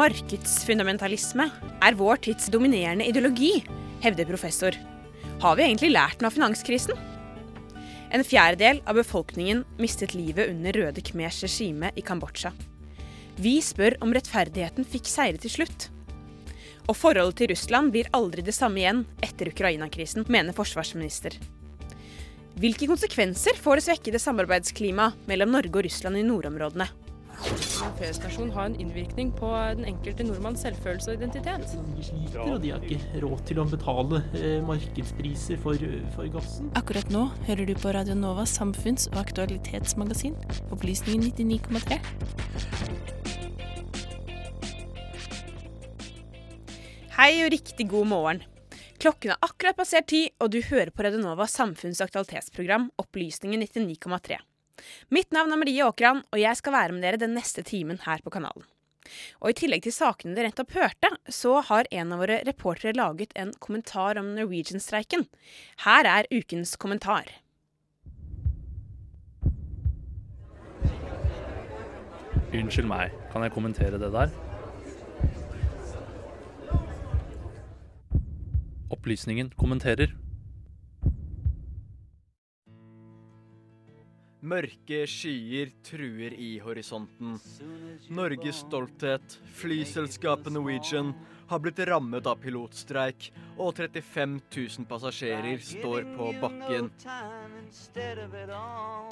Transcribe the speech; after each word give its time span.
Markedsfundamentalisme 0.00 1.44
er 1.84 1.96
vår 1.98 2.22
tids 2.24 2.46
dominerende 2.48 3.04
ideologi, 3.04 3.58
hevder 4.00 4.24
professor. 4.24 4.76
Har 5.42 5.58
vi 5.58 5.66
egentlig 5.66 5.90
lært 5.92 6.22
noe 6.22 6.30
av 6.30 6.36
finanskrisen? 6.38 6.96
En 8.08 8.24
fjerdedel 8.24 8.80
av 8.88 8.96
befolkningen 8.96 9.60
mistet 9.76 10.14
livet 10.16 10.48
under 10.54 10.72
Røde 10.72 11.04
Khmers 11.04 11.42
regime 11.44 11.90
i 12.00 12.04
Kambodsja. 12.06 12.54
Vi 13.36 13.58
spør 13.60 13.98
om 14.00 14.14
rettferdigheten 14.16 14.88
fikk 14.88 15.10
seire 15.10 15.42
til 15.42 15.52
slutt. 15.58 15.90
Og 16.88 16.96
forholdet 16.96 17.42
til 17.42 17.52
Russland 17.52 17.92
blir 17.92 18.08
aldri 18.16 18.46
det 18.46 18.56
samme 18.56 18.80
igjen 18.80 19.04
etter 19.20 19.52
Ukraina-krisen, 19.52 20.24
mener 20.32 20.56
forsvarsminister. 20.56 21.36
Hvilke 22.56 22.88
konsekvenser 22.88 23.60
får 23.60 23.76
det 23.76 23.88
svekkede 23.90 24.24
samarbeidsklimaet 24.24 25.28
mellom 25.28 25.52
Norge 25.58 25.76
og 25.76 25.84
Russland 25.90 26.16
i 26.16 26.24
nordområdene? 26.24 26.88
En 27.40 27.94
feriestasjon 27.96 28.50
har 28.52 28.68
en 28.68 28.76
innvirkning 28.80 29.30
på 29.32 29.48
den 29.78 29.86
enkelte 29.88 30.26
nordmanns 30.26 30.60
selvfølelse 30.64 31.14
og 31.14 31.22
identitet. 31.22 31.72
De 31.96 32.04
sliter, 32.04 32.40
og 32.44 32.60
de 32.62 32.72
har 32.74 32.84
ikke 32.84 33.22
råd 33.24 33.44
til 33.48 33.62
å 33.62 33.64
betale 33.70 34.20
eh, 34.36 34.58
markedspriser 34.66 35.60
for, 35.62 35.80
for, 36.16 36.28
gassen. 36.34 36.68
Akkurat 36.78 37.08
nå 37.12 37.26
hører 37.48 37.70
du 37.70 37.74
på 37.80 37.94
Radio 37.96 38.16
Novas 38.18 38.52
samfunns- 38.58 39.08
og 39.14 39.22
aktualitetsmagasin, 39.24 40.36
Opplysningen 40.74 41.32
99,3. 41.32 42.00
Hei 47.20 47.32
og 47.44 47.50
riktig 47.52 47.88
god 47.88 48.06
morgen. 48.08 48.44
Klokken 49.00 49.32
er 49.32 49.40
akkurat 49.44 49.76
passert 49.80 50.10
ti, 50.12 50.26
og 50.40 50.52
du 50.52 50.60
hører 50.60 50.92
på 50.92 51.04
Radionovas 51.06 51.56
samfunns- 51.56 52.02
og 52.02 52.10
aktualitetsprogram 52.10 52.90
Opplysningen 53.00 53.64
99,3. 53.64 54.36
Mitt 55.10 55.32
navn 55.34 55.52
er 55.54 55.60
Marie 55.60 55.86
Åkran, 55.86 56.22
og 56.30 56.40
jeg 56.40 56.58
skal 56.60 56.76
være 56.76 56.96
med 56.96 57.04
dere 57.06 57.20
den 57.20 57.34
neste 57.36 57.64
timen 57.66 58.00
her 58.06 58.22
på 58.24 58.32
kanalen. 58.34 58.66
Og 59.40 59.50
I 59.50 59.56
tillegg 59.56 59.84
til 59.84 59.94
sakene 59.94 60.36
dere 60.36 60.50
nettopp 60.50 60.74
hørte, 60.76 61.10
så 61.32 61.58
har 61.66 61.88
en 61.90 62.14
av 62.14 62.20
våre 62.22 62.40
reportere 62.46 62.94
laget 62.96 63.32
en 63.34 63.52
kommentar 63.58 64.20
om 64.20 64.34
Norwegian-streiken. 64.36 65.26
Her 65.86 66.08
er 66.08 66.28
ukens 66.30 66.76
kommentar. 66.80 67.32
Unnskyld 72.50 72.88
meg, 72.90 73.12
kan 73.30 73.44
jeg 73.46 73.54
kommentere 73.54 73.98
det 74.02 74.10
der? 74.10 74.32
Opplysningen 78.90 79.52
kommenterer. 79.54 80.10
Mørke 84.40 85.02
skyer 85.04 85.68
truer 85.84 86.32
i 86.32 86.54
horisonten. 86.64 87.34
Norges 88.08 88.62
stolthet, 88.64 89.36
flyselskapet 89.60 90.54
Norwegian, 90.54 91.12
har 91.50 91.60
blitt 91.60 91.82
rammet 91.84 92.28
av 92.30 92.38
pilotstreik, 92.40 93.26
og 93.60 93.74
35 93.76 94.38
000 94.54 94.86
passasjerer 94.88 95.60
står 95.60 96.06
på 96.14 96.30
bakken. 96.40 96.88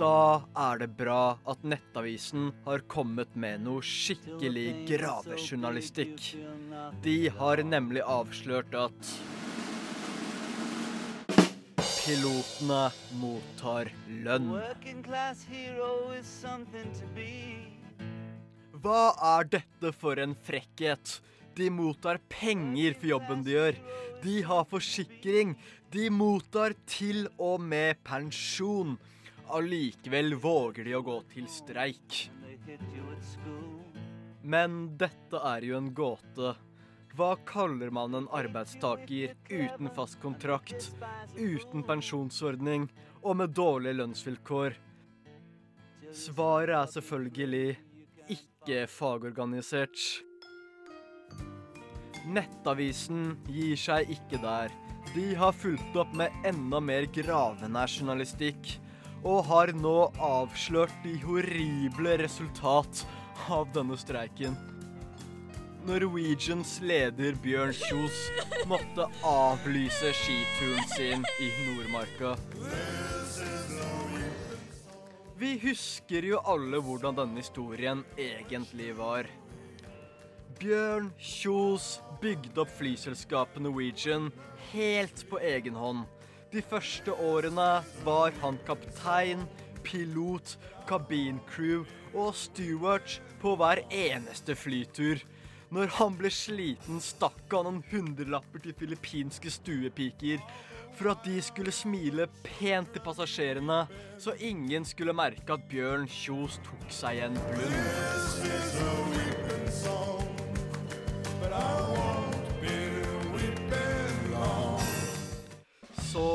Da 0.00 0.20
er 0.68 0.80
det 0.80 0.90
bra 0.96 1.22
at 1.44 1.66
Nettavisen 1.66 2.52
har 2.64 2.86
kommet 2.88 3.34
med 3.36 3.66
noe 3.66 3.84
skikkelig 3.84 4.68
gravejournalistikk. 4.94 6.30
De 7.04 7.18
har 7.36 7.64
nemlig 7.66 8.06
avslørt 8.06 8.78
at 8.86 9.12
Pilotene 12.08 12.86
mottar 13.20 13.90
lønn. 14.24 14.46
Hva 18.80 19.00
er 19.32 19.48
dette 19.52 19.90
for 19.92 20.22
en 20.22 20.32
frekkhet? 20.46 21.12
De 21.58 21.66
mottar 21.68 22.16
penger 22.32 22.96
for 22.96 23.10
jobben 23.10 23.42
de 23.44 23.52
gjør. 23.58 23.80
De 24.22 24.36
har 24.48 24.64
forsikring. 24.70 25.52
De 25.92 26.06
mottar 26.08 26.72
til 26.88 27.26
og 27.36 27.60
med 27.60 28.00
pensjon. 28.08 28.96
Allikevel 29.52 30.38
våger 30.40 30.88
de 30.88 30.96
å 30.96 31.02
gå 31.04 31.18
til 31.34 31.50
streik. 31.52 32.22
Men 34.48 34.80
dette 34.96 35.44
er 35.52 35.68
jo 35.68 35.76
en 35.82 35.92
gåte. 35.92 36.56
Hva 37.18 37.34
kaller 37.42 37.90
man 37.90 38.14
en 38.14 38.28
arbeidstaker 38.30 39.32
uten 39.50 39.88
fast 39.90 40.20
kontrakt, 40.22 40.92
uten 41.34 41.82
pensjonsordning 41.82 42.84
og 43.24 43.40
med 43.40 43.56
dårlige 43.58 43.98
lønnsvilkår? 43.98 44.76
Svaret 46.14 46.76
er 46.76 46.92
selvfølgelig 46.92 47.74
ikke 48.36 48.84
fagorganisert. 48.92 49.98
Nettavisen 52.38 53.34
gir 53.50 53.74
seg 53.74 54.14
ikke 54.14 54.38
der. 54.46 54.70
De 55.10 55.26
har 55.42 55.58
fulgt 55.58 55.98
opp 55.98 56.14
med 56.14 56.30
enda 56.46 56.78
mer 56.78 57.10
gravende 57.18 57.86
journalistikk, 57.98 58.76
og 59.26 59.42
har 59.50 59.74
nå 59.74 59.98
avslørt 60.22 60.94
de 61.02 61.18
horrible 61.26 62.18
resultat 62.22 63.08
av 63.50 63.66
denne 63.74 63.98
streiken. 63.98 64.77
Norwegians 65.88 66.74
leder 66.84 67.32
Bjørn 67.40 67.70
Kjos 67.72 68.16
måtte 68.68 69.06
avlyse 69.24 70.10
skituren 70.12 70.82
sin 70.90 71.22
i 71.40 71.46
Nordmarka. 71.64 72.34
Vi 75.40 75.54
husker 75.62 76.26
jo 76.28 76.42
alle 76.44 76.82
hvordan 76.84 77.16
denne 77.16 77.40
historien 77.40 78.02
egentlig 78.20 78.90
var. 78.98 79.30
Bjørn 80.60 81.08
Kjos 81.16 81.88
bygde 82.20 82.66
opp 82.66 82.76
flyselskapet 82.76 83.64
Norwegian 83.64 84.28
helt 84.74 85.24
på 85.30 85.40
egen 85.40 85.78
hånd. 85.78 86.04
De 86.52 86.60
første 86.60 87.16
årene 87.16 87.70
var 88.04 88.36
han 88.42 88.60
kaptein, 88.68 89.48
pilot, 89.88 90.58
kabincrew 90.84 91.88
og 92.12 92.36
steward 92.36 93.18
på 93.40 93.56
hver 93.56 93.86
eneste 93.88 94.52
flytur. 94.58 95.24
Når 95.68 95.90
han 95.98 96.14
ble 96.16 96.30
sliten, 96.32 96.96
stakk 97.04 97.52
han 97.52 97.66
noen 97.66 97.82
hundrelapper 97.90 98.62
til 98.64 98.72
filippinske 98.78 99.50
stuepiker 99.52 100.40
for 100.96 101.12
at 101.12 101.26
de 101.28 101.34
skulle 101.44 101.74
smile 101.76 102.24
pent 102.40 102.88
til 102.94 103.02
passasjerene, 103.04 103.82
så 104.16 104.32
ingen 104.40 104.86
skulle 104.88 105.12
merke 105.12 105.52
at 105.52 105.66
Bjørn 105.68 106.08
Kjos 106.08 106.56
tok 106.64 106.86
seg 106.88 107.20
en 107.26 107.36
blund. 107.50 107.76
Så 116.08 116.26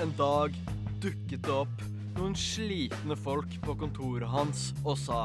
en 0.00 0.16
dag 0.16 0.56
dukket 1.04 1.44
det 1.44 1.54
opp 1.60 1.84
noen 2.16 2.34
slitne 2.34 3.20
folk 3.20 3.60
på 3.68 3.76
kontoret 3.84 4.32
hans 4.32 4.70
og 4.80 4.96
sa 4.98 5.22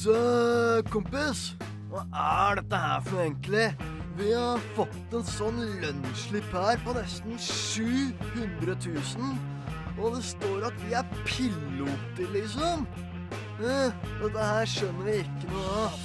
så, 0.00 0.16
kompis, 0.88 1.50
hva 1.90 2.06
er 2.16 2.60
dette 2.60 2.78
her 2.80 3.02
for 3.04 3.20
egentlig? 3.20 3.66
Vi 4.16 4.30
har 4.32 4.62
fått 4.76 5.14
en 5.16 5.26
sånn 5.28 5.58
lønnsslipp 5.82 6.48
her 6.54 6.80
på 6.84 6.94
nesten 6.96 7.36
700 7.40 8.76
000. 8.86 9.34
Og 10.00 10.16
det 10.16 10.22
står 10.24 10.66
at 10.70 10.78
vi 10.86 10.96
er 10.96 11.12
piloter, 11.26 12.32
liksom. 12.32 12.86
Eh, 13.60 13.92
dette 14.22 14.46
her 14.46 14.70
skjønner 14.72 15.10
vi 15.10 15.18
ikke 15.20 15.52
noe 15.52 15.76
av. 15.82 16.00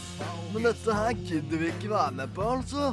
Men 0.51 0.67
dette 0.67 0.97
her 0.99 1.15
gidder 1.21 1.63
vi 1.63 1.71
ikke 1.71 1.93
være 1.95 2.17
med 2.19 2.35
på, 2.35 2.49
altså. 2.57 2.91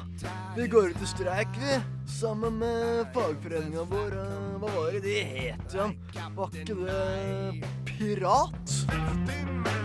Vi 0.54 0.68
går 0.70 0.94
ut 0.94 1.02
i 1.02 1.12
streik, 1.16 1.58
vi. 1.58 1.80
Sammen 2.12 2.60
med 2.62 3.08
fagforeninga 3.16 3.88
vår. 3.90 4.18
Hva 4.62 4.74
var 4.78 4.94
det 4.94 5.02
de 5.08 5.18
het 5.34 5.74
igjen? 5.74 5.96
Var 6.38 6.58
ikke 6.62 6.78
det 6.84 7.72
pirat? 7.90 9.81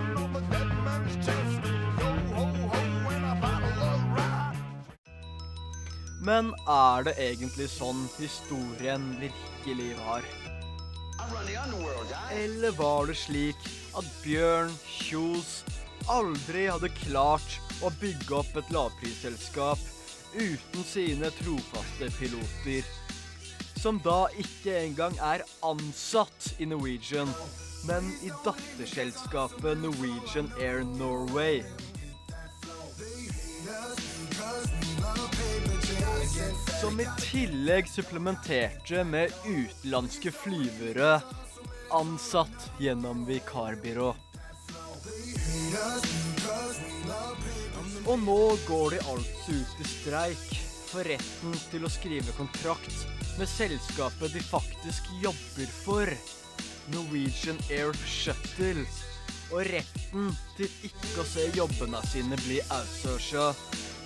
Men 6.28 6.50
er 6.68 7.06
det 7.08 7.14
egentlig 7.24 7.70
sånn 7.72 8.02
historien 8.18 9.04
virkelig 9.22 9.94
var? 10.02 10.26
Eller 12.36 12.74
var 12.76 13.08
det 13.08 13.16
slik 13.16 13.68
at 13.96 14.08
Bjørn 14.26 14.74
Kjos 14.84 15.62
aldri 16.12 16.66
hadde 16.68 16.92
klart 17.00 17.56
å 17.80 17.92
bygge 18.02 18.42
opp 18.42 18.60
et 18.60 18.74
lavprisselskap 18.76 19.80
uten 20.36 20.88
sine 20.90 21.32
trofaste 21.40 22.12
piloter? 22.20 22.84
Som 23.80 24.02
da 24.04 24.26
ikke 24.36 24.76
engang 24.82 25.16
er 25.24 25.46
ansatt 25.64 26.52
i 26.60 26.68
Norwegian, 26.68 27.32
men 27.88 28.12
i 28.26 28.34
datterselskapet 28.44 29.80
Norwegian 29.80 30.52
Air 30.60 30.84
Norway. 30.98 31.64
Som 36.82 37.00
i 37.00 37.08
tillegg 37.22 37.88
supplementerte 37.90 39.04
med 39.08 39.34
utenlandske 39.46 40.32
flyvere 40.32 41.18
ansatt 41.94 42.68
gjennom 42.80 43.26
vikarbyrå. 43.28 44.10
Og 48.08 48.20
nå 48.24 48.40
går 48.68 48.96
de 48.96 49.02
altså 49.12 49.56
ut 49.56 49.82
i 49.84 49.88
streik 49.90 50.48
for 50.88 51.08
retten 51.08 51.56
til 51.72 51.88
å 51.88 51.92
skrive 51.92 52.36
kontrakt 52.38 53.06
med 53.38 53.50
selskapet 53.52 54.34
de 54.34 54.44
faktisk 54.44 55.10
jobber 55.22 55.72
for, 55.84 56.12
Norwegian 56.94 57.60
Air 57.68 57.92
Shuttle, 58.08 58.86
og 59.52 59.64
retten 59.68 60.32
til 60.58 60.88
ikke 60.88 61.24
å 61.24 61.28
se 61.28 61.48
jobbene 61.56 62.00
sine 62.08 62.40
bli 62.46 62.62
outsourca 62.72 63.52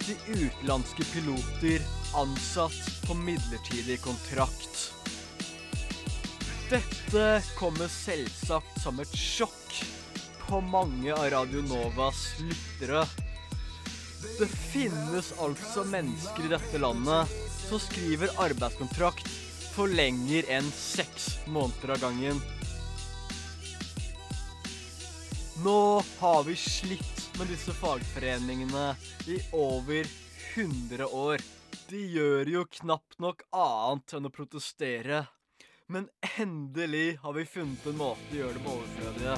til 0.01 0.17
utenlandske 0.33 1.06
piloter 1.13 1.85
ansatt 2.18 3.08
på 3.08 3.13
midlertidig 3.13 4.02
kontrakt. 4.02 4.94
Dette 6.72 7.25
kommer 7.58 7.92
selvsagt 7.92 8.80
som 8.84 9.00
et 9.04 9.16
sjokk 9.18 9.81
på 10.48 10.62
mange 10.63 11.12
av 11.13 11.30
Radio 11.34 11.62
Novas 11.68 12.24
lyttere. 12.40 13.04
Det 14.40 14.48
finnes 14.48 15.34
altså 15.42 15.84
mennesker 15.88 16.48
i 16.48 16.54
dette 16.54 16.80
landet 16.80 17.31
som 17.68 17.80
skriver 17.80 18.34
arbeidskontrakt 18.40 19.28
for 19.72 19.92
lenger 19.92 20.48
enn 20.52 20.68
seks 20.75 21.38
måneder 21.48 21.96
av 21.96 22.04
gangen. 22.04 22.42
Nå 25.63 26.04
har 26.19 26.44
vi 26.44 26.56
slitt 26.58 27.25
med 27.38 27.52
disse 27.52 27.74
fagforeningene 27.78 28.92
i 29.28 29.38
over 29.54 30.08
100 30.56 31.08
år. 31.08 31.44
De 31.91 31.99
gjør 32.07 32.47
jo 32.47 32.61
knapt 32.71 33.17
nok 33.19 33.41
annet 33.51 34.13
enn 34.15 34.27
å 34.29 34.29
protestere. 34.31 35.25
Men 35.91 36.05
endelig 36.39 37.17
har 37.19 37.35
vi 37.35 37.43
funnet 37.43 37.83
en 37.89 37.97
måte 37.99 38.29
å 38.31 38.38
gjøre 38.38 38.55
dem 38.55 38.69
overflødige. 38.71 39.35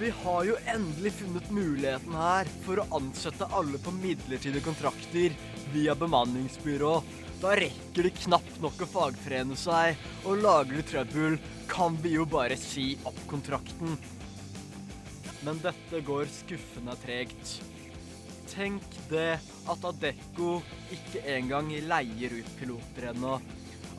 Vi 0.00 0.10
har 0.24 0.42
jo 0.48 0.58
endelig 0.74 1.14
funnet 1.20 1.54
muligheten 1.54 2.18
her 2.24 2.50
for 2.66 2.82
å 2.82 2.88
ansette 2.98 3.50
alle 3.54 3.78
på 3.78 3.94
midlertidige 4.00 4.66
kontrakter 4.66 5.38
via 5.70 5.94
bemanningsbyrå. 5.94 6.94
Da 7.38 7.54
rekker 7.62 8.08
de 8.08 8.16
knapt 8.24 8.58
nok 8.64 8.82
å 8.82 8.92
fagforene 8.98 9.54
seg, 9.54 9.94
og 10.24 10.42
lager 10.42 10.80
de 10.80 10.88
trøbbel, 10.96 11.42
kan 11.70 11.94
vi 12.02 12.18
jo 12.18 12.26
bare 12.26 12.58
si 12.58 12.96
opp 13.06 13.22
kontrakten. 13.30 14.00
Men 15.46 15.62
dette 15.62 16.02
går 16.10 16.26
skuffende 16.42 16.98
tregt. 17.06 17.60
Tenk 18.50 18.96
det 19.10 19.38
at 19.70 19.84
Adecco 19.86 20.58
ikke 20.90 21.22
engang 21.36 21.70
leier 21.86 22.34
ut 22.34 22.52
piloter 22.58 23.10
ennå. 23.12 23.38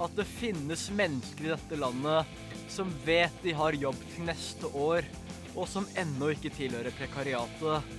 At 0.01 0.15
det 0.18 0.27
finnes 0.27 0.89
mennesker 0.95 1.48
i 1.48 1.53
dette 1.53 1.80
landet 1.80 2.27
som 2.71 2.92
vet 3.06 3.36
de 3.44 3.53
har 3.56 3.75
jobb 3.75 3.98
til 4.13 4.27
neste 4.27 4.69
år, 4.75 5.07
og 5.56 5.68
som 5.68 5.88
ennå 6.00 6.31
ikke 6.36 6.51
tilhører 6.56 6.95
prekariatet. 6.95 7.98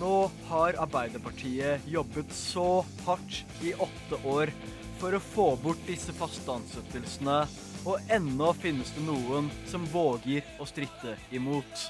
Nå 0.00 0.14
har 0.48 0.78
Arbeiderpartiet 0.82 1.84
jobbet 1.88 2.32
så 2.34 2.82
hardt 3.06 3.62
i 3.64 3.72
åtte 3.72 4.20
år 4.28 4.52
for 5.00 5.16
å 5.16 5.22
få 5.22 5.50
bort 5.60 5.84
disse 5.88 6.12
faste 6.16 6.56
ansettelsene, 6.56 7.44
og 7.86 8.12
ennå 8.12 8.50
finnes 8.58 8.90
det 8.96 9.04
noen 9.06 9.50
som 9.70 9.84
våger 9.92 10.44
å 10.60 10.66
stritte 10.68 11.14
imot. 11.36 11.86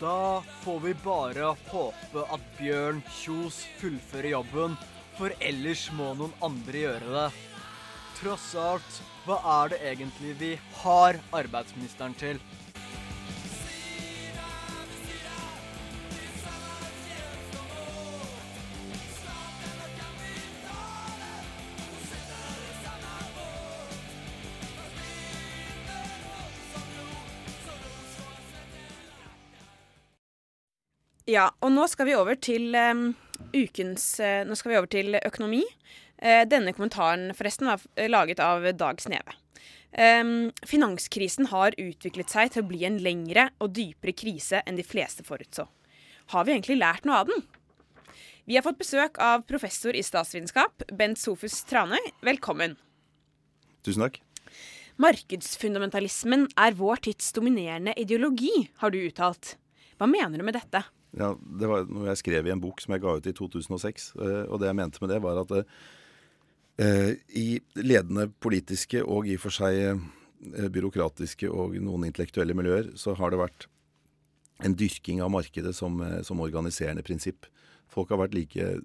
Da 0.00 0.42
får 0.62 0.80
vi 0.80 0.94
bare 1.04 1.52
håpe 1.70 2.22
at 2.34 2.46
Bjørn 2.58 2.98
Kjos 3.20 3.60
fullfører 3.78 4.32
jobben, 4.32 4.74
for 5.14 5.30
ellers 5.38 5.84
må 5.94 6.10
noen 6.18 6.34
andre 6.42 6.80
gjøre 6.82 7.12
det. 7.12 7.28
Tross 8.18 8.48
alt, 8.58 8.98
hva 9.24 9.38
er 9.60 9.70
det 9.70 9.78
egentlig 9.92 10.34
vi 10.40 10.50
har 10.80 11.20
arbeidsministeren 11.34 12.16
til? 12.18 12.42
Ja, 31.24 31.46
og 31.64 31.72
nå 31.72 31.86
skal 31.88 32.10
vi 32.10 32.16
over 32.18 32.36
til 32.36 32.74
um, 32.76 33.14
ukens 33.56 34.18
uh, 34.20 34.42
Nå 34.44 34.56
skal 34.60 34.74
vi 34.74 34.76
over 34.76 34.90
til 34.92 35.16
økonomi. 35.16 35.62
Uh, 36.20 36.44
denne 36.44 36.74
kommentaren 36.76 37.30
forresten 37.36 37.70
var 37.70 37.84
laget 38.12 38.42
av 38.44 38.66
Dag 38.76 39.00
Sneve. 39.00 39.32
Um, 39.96 40.50
finanskrisen 40.66 41.48
har 41.48 41.76
utviklet 41.80 42.28
seg 42.28 42.50
til 42.52 42.64
å 42.64 42.68
bli 42.68 42.82
en 42.84 42.98
lengre 43.00 43.46
og 43.62 43.72
dypere 43.78 44.12
krise 44.12 44.60
enn 44.68 44.76
de 44.76 44.84
fleste 44.84 45.24
forutså. 45.24 45.64
Har 46.34 46.44
vi 46.44 46.52
egentlig 46.52 46.76
lært 46.80 47.08
noe 47.08 47.22
av 47.22 47.30
den? 47.30 47.44
Vi 48.44 48.58
har 48.58 48.64
fått 48.66 48.82
besøk 48.82 49.16
av 49.22 49.46
professor 49.48 49.96
i 49.96 50.02
statsvitenskap, 50.04 50.84
Bent 50.92 51.20
Sofus 51.20 51.62
Tranøy. 51.70 52.02
Velkommen. 52.26 52.74
Tusen 53.86 54.04
takk. 54.04 54.18
Markedsfundamentalismen 55.00 56.50
er 56.60 56.76
vår 56.76 57.00
tids 57.08 57.32
dominerende 57.32 57.96
ideologi, 57.96 58.68
har 58.84 58.92
du 58.92 59.00
uttalt. 59.06 59.54
Hva 59.96 60.10
mener 60.10 60.42
du 60.42 60.44
med 60.44 60.58
dette? 60.58 60.84
Ja, 61.14 61.34
Det 61.38 61.70
var 61.70 61.84
noe 61.86 62.08
jeg 62.10 62.22
skrev 62.22 62.48
i 62.48 62.52
en 62.54 62.62
bok 62.62 62.82
som 62.82 62.94
jeg 62.94 63.04
ga 63.04 63.16
ut 63.18 63.28
i 63.30 63.34
2006. 63.36 64.14
Og 64.18 64.56
det 64.60 64.70
jeg 64.70 64.78
mente 64.78 65.02
med 65.02 65.12
det, 65.14 65.20
var 65.22 65.42
at 65.44 65.52
eh, 66.82 67.12
i 67.38 67.48
ledende 67.78 68.28
politiske 68.42 69.04
og 69.04 69.28
i 69.30 69.36
og 69.38 69.44
for 69.44 69.54
seg 69.54 69.78
eh, 69.84 70.68
byråkratiske 70.74 71.50
og 71.50 71.78
noen 71.82 72.08
intellektuelle 72.08 72.56
miljøer, 72.56 72.90
så 72.98 73.14
har 73.18 73.30
det 73.30 73.42
vært 73.42 73.68
en 74.64 74.74
dyrking 74.78 75.22
av 75.22 75.32
markedet 75.34 75.74
som, 75.76 76.00
eh, 76.02 76.22
som 76.22 76.42
organiserende 76.42 77.04
prinsipp. 77.06 77.46
Folk 77.90 78.10
har 78.10 78.22
vært 78.24 78.34
like 78.34 78.80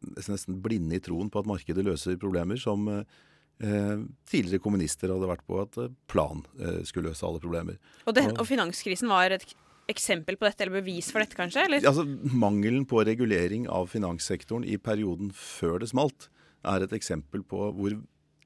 nesten 0.00 0.60
blinde 0.64 0.96
i 0.96 1.02
troen 1.02 1.30
på 1.30 1.42
at 1.42 1.48
markedet 1.48 1.84
løser 1.84 2.16
problemer, 2.20 2.56
som 2.60 2.86
eh, 2.88 3.96
tidligere 4.30 4.62
kommunister 4.62 5.12
hadde 5.12 5.28
vært 5.28 5.44
på 5.48 5.60
at 5.60 5.76
plan 6.10 6.44
eh, 6.58 6.80
skulle 6.88 7.10
løse 7.10 7.26
alle 7.26 7.42
problemer. 7.42 7.76
Og, 8.06 8.14
den, 8.16 8.32
og 8.36 8.46
finanskrisen 8.48 9.10
var 9.10 9.34
et 9.34 9.44
eksempel 9.90 10.36
på 10.38 10.46
dette, 10.46 10.64
eller 10.64 10.80
bevis 10.80 11.10
for 11.12 11.22
dette, 11.22 11.38
kanskje? 11.38 11.64
Eller? 11.66 11.86
Altså, 11.88 12.04
Mangelen 12.36 12.84
på 12.88 13.02
regulering 13.06 13.66
av 13.70 13.88
finanssektoren 13.92 14.66
i 14.68 14.76
perioden 14.78 15.32
før 15.34 15.80
det 15.82 15.90
smalt, 15.94 16.28
er 16.68 16.84
et 16.84 16.92
eksempel 16.92 17.42
på 17.46 17.70
hvor 17.72 17.96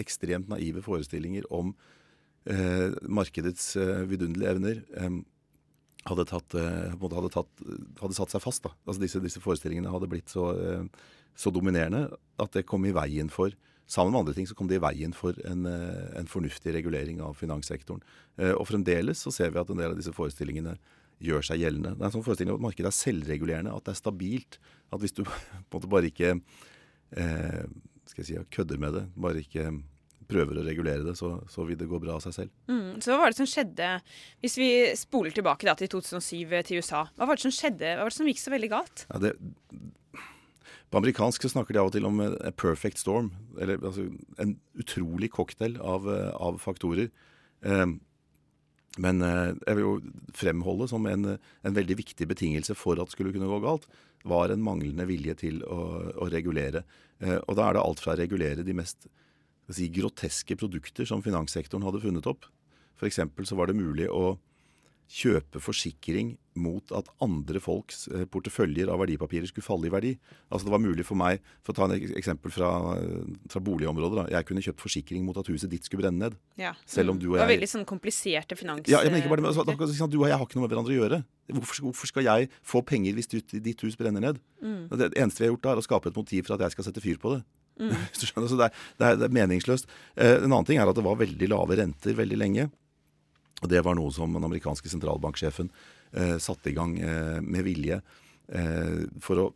ekstremt 0.02 0.50
naive 0.50 0.82
forestillinger 0.84 1.46
om 1.54 1.72
eh, 2.50 2.94
markedets 3.02 3.74
eh, 3.80 4.04
vidunderlige 4.10 4.54
evner 4.54 4.80
eh, 4.98 5.20
hadde, 6.04 6.26
tatt, 6.28 6.56
hadde, 7.00 7.28
tatt, 7.32 7.62
hadde, 8.00 8.16
satt 8.16 8.34
seg 8.34 8.42
fast. 8.44 8.64
Da. 8.66 8.74
Altså 8.84 9.00
disse, 9.00 9.22
disse, 9.24 9.40
forestillingene 9.40 9.88
hadde 9.88 10.10
blitt 10.12 10.28
så, 10.28 10.50
så, 11.32 11.48
dominerende 11.48 12.10
at 12.36 12.52
det 12.52 12.66
kom 12.68 12.84
i 12.84 12.92
veien 12.92 13.32
for 13.32 13.54
Sammen 13.84 14.14
med 14.14 14.22
andre 14.22 14.32
ting 14.32 14.46
så 14.48 14.54
kom 14.56 14.64
det 14.64 14.78
i 14.78 14.80
veien 14.80 15.12
for 15.12 15.36
en, 15.44 15.66
en 15.68 16.28
fornuftig 16.28 16.72
regulering 16.72 17.18
av 17.20 17.34
finanssektoren. 17.36 18.00
Og 18.56 18.62
fremdeles 18.64 19.20
så 19.20 19.28
ser 19.28 19.50
vi 19.52 19.60
at 19.60 19.68
en 19.68 19.76
del 19.76 19.92
av 19.92 19.98
disse 19.98 20.14
forestillingene 20.16 20.72
gjør 21.22 21.46
seg 21.46 21.62
gjeldende. 21.62 21.94
Det 21.94 22.02
er 22.02 22.10
en 22.10 22.14
sånn 22.16 22.26
forestilling 22.26 22.56
at 22.56 22.64
markedet 22.64 22.90
er 22.90 22.96
selvregulerende, 22.96 23.74
at 23.74 23.86
det 23.86 23.94
er 23.94 24.00
stabilt. 24.00 24.60
At 24.92 25.02
hvis 25.02 25.16
du 25.16 25.24
på 25.26 25.34
en 25.34 25.74
måte 25.76 25.90
bare 25.90 26.10
ikke 26.10 26.34
eh, 26.34 27.64
skal 28.10 28.22
jeg 28.24 28.30
si, 28.30 28.46
kødder 28.54 28.80
med 28.80 28.96
det, 28.98 29.04
bare 29.16 29.42
ikke 29.42 29.68
prøver 30.28 30.60
å 30.60 30.64
regulere 30.64 31.04
det, 31.04 31.16
så, 31.18 31.34
så 31.50 31.66
vil 31.68 31.78
det 31.80 31.88
gå 31.90 32.00
bra 32.02 32.16
av 32.16 32.22
seg 32.24 32.36
selv. 32.36 32.52
Mm, 32.70 33.00
så 33.02 33.12
hva 33.12 33.24
var 33.24 33.34
det 33.34 33.40
som 33.40 33.48
skjedde, 33.48 33.90
hvis 34.44 34.56
vi 34.60 34.70
spoler 34.98 35.34
tilbake 35.36 35.68
da, 35.68 35.76
til 35.78 35.90
2007 35.92 36.54
til 36.68 36.80
USA, 36.80 37.04
hva 37.16 37.28
var 37.28 37.38
det 37.38 37.44
som 37.44 37.54
skjedde, 37.54 37.92
hva 37.92 38.06
var 38.06 38.14
det 38.14 38.18
som 38.18 38.30
gikk 38.30 38.40
så 38.40 38.54
veldig 38.54 38.70
galt? 38.72 39.04
Ja, 39.10 39.20
det, 39.26 39.34
På 40.88 41.00
amerikansk 41.00 41.44
så 41.44 41.52
snakker 41.52 41.76
de 41.76 41.82
av 41.82 41.90
og 41.90 41.96
til 41.96 42.08
om 42.08 42.22
a 42.24 42.54
perfect 42.56 43.02
storm. 43.02 43.32
Eller 43.60 43.80
altså, 43.82 44.08
en 44.40 44.56
utrolig 44.80 45.32
cocktail 45.34 45.76
av, 45.82 46.08
eh, 46.08 46.32
av 46.38 46.60
faktorer. 46.62 47.10
Eh, 47.66 47.86
men 49.02 49.22
eh, 49.26 49.54
jeg 49.66 49.76
vil 49.76 49.84
jo 49.84 49.94
fremholde 50.36 50.86
som 50.90 51.06
en, 51.10 51.34
en, 51.34 51.76
veldig 51.76 51.96
viktig 51.98 52.28
betingelse 52.30 52.76
for 52.78 53.00
at 53.00 53.10
det 53.10 53.16
skulle 53.16 53.32
kunne 53.34 53.50
gå 53.50 53.58
galt, 53.64 53.88
var 54.24 54.52
en 54.52 54.62
manglende 54.64 55.06
vilje 55.08 55.34
til 55.42 55.60
å, 55.66 55.80
å 56.22 56.28
regulere. 56.30 56.84
Eh, 57.18 57.40
og 57.40 57.58
da 57.58 57.68
er 57.68 57.76
det 57.76 57.84
alt 57.84 58.02
fra 58.04 58.14
å 58.14 58.20
regulere 58.20 58.66
de 58.66 58.76
mest 58.76 59.08
si, 59.72 59.88
groteske 59.92 60.56
produkter 60.60 61.08
som 61.08 61.24
finanssektoren 61.24 61.86
hadde 61.86 62.04
funnet 62.04 62.28
opp. 62.30 62.46
F.eks. 63.00 63.20
så 63.50 63.58
var 63.58 63.70
det 63.70 63.80
mulig 63.80 64.06
å 64.12 64.36
kjøpe 65.10 65.60
forsikring 65.62 66.36
mot 66.60 66.92
at 66.94 67.08
andre 67.24 67.60
folks 67.62 68.06
eh, 68.12 68.24
porteføljer 68.30 68.90
av 68.92 69.00
verdipapirer 69.02 69.48
skulle 69.50 69.66
falle 69.66 69.88
i 69.88 69.92
verdi. 69.92 70.12
Altså 70.48 70.68
Det 70.68 70.74
var 70.74 70.82
mulig 70.84 71.06
for 71.06 71.18
meg, 71.18 71.42
for 71.66 71.74
å 71.74 71.78
ta 71.78 71.88
et 71.96 72.14
eksempel 72.18 72.54
fra, 72.54 72.70
fra 73.50 73.62
boligområdet 73.64 74.20
da. 74.20 74.26
Jeg 74.36 74.48
kunne 74.48 74.64
kjøpt 74.64 74.84
forsikring 74.84 75.24
mot 75.26 75.38
at 75.40 75.50
huset 75.50 75.72
ditt 75.72 75.88
skulle 75.88 76.04
brenne 76.04 76.28
ned. 76.28 76.38
Ja. 76.60 76.74
Selv 76.88 77.14
om 77.14 77.18
du 77.20 77.30
og 77.32 77.36
jeg 77.36 77.42
Det 77.42 77.46
var 77.46 77.54
veldig 77.56 77.70
sånn 77.74 77.88
kompliserte 77.88 78.58
finans... 78.58 78.86
Ja, 78.90 79.02
men 79.06 79.22
ikke 79.22 79.32
bare 79.34 79.46
det, 79.46 79.54
altså, 79.54 80.08
Du 80.10 80.20
og 80.22 80.28
jeg 80.30 80.38
har 80.38 80.46
ikke 80.46 80.60
noe 80.60 80.66
med 80.66 80.74
hverandre 80.74 80.94
å 80.94 81.00
gjøre. 81.00 81.20
Hvorfor, 81.52 81.82
hvorfor 81.90 82.08
skal 82.08 82.24
jeg 82.24 82.48
få 82.64 82.80
penger 82.86 83.18
hvis 83.18 83.28
ditt, 83.34 83.58
ditt 83.64 83.82
hus 83.84 83.98
brenner 84.00 84.22
ned? 84.22 84.40
Mm. 84.62 84.86
Det 84.94 85.12
eneste 85.12 85.42
vi 85.42 85.48
har 85.48 85.54
gjort 85.56 85.66
da, 85.66 85.74
er 85.74 85.82
å 85.82 85.84
skape 85.84 86.10
et 86.12 86.16
motiv 86.16 86.46
for 86.46 86.56
at 86.56 86.64
jeg 86.64 86.76
skal 86.76 86.88
sette 86.88 87.02
fyr 87.04 87.20
på 87.20 87.34
det. 87.34 87.42
Mm. 87.80 87.92
Så 88.14 88.30
det 88.30 88.70
er, 88.70 88.70
det, 88.70 89.04
er, 89.04 89.18
det 89.18 89.28
er 89.28 89.36
meningsløst. 89.40 89.90
Eh, 90.14 90.38
en 90.38 90.50
annen 90.52 90.68
ting 90.68 90.80
er 90.80 90.88
at 90.88 90.96
det 90.96 91.04
var 91.04 91.20
veldig 91.20 91.50
lave 91.50 91.78
renter 91.80 92.16
veldig 92.16 92.40
lenge. 92.40 92.70
Og 93.62 93.70
Det 93.70 93.80
var 93.84 93.96
noe 93.96 94.12
som 94.12 94.32
den 94.34 94.44
amerikanske 94.44 94.90
sentralbanksjefen 94.92 95.70
eh, 96.14 96.36
satt 96.42 96.66
i 96.70 96.74
gang 96.76 96.96
eh, 97.00 97.40
med 97.42 97.66
vilje 97.66 98.00
eh, 98.48 99.04
for 99.22 99.40
å, 99.42 99.46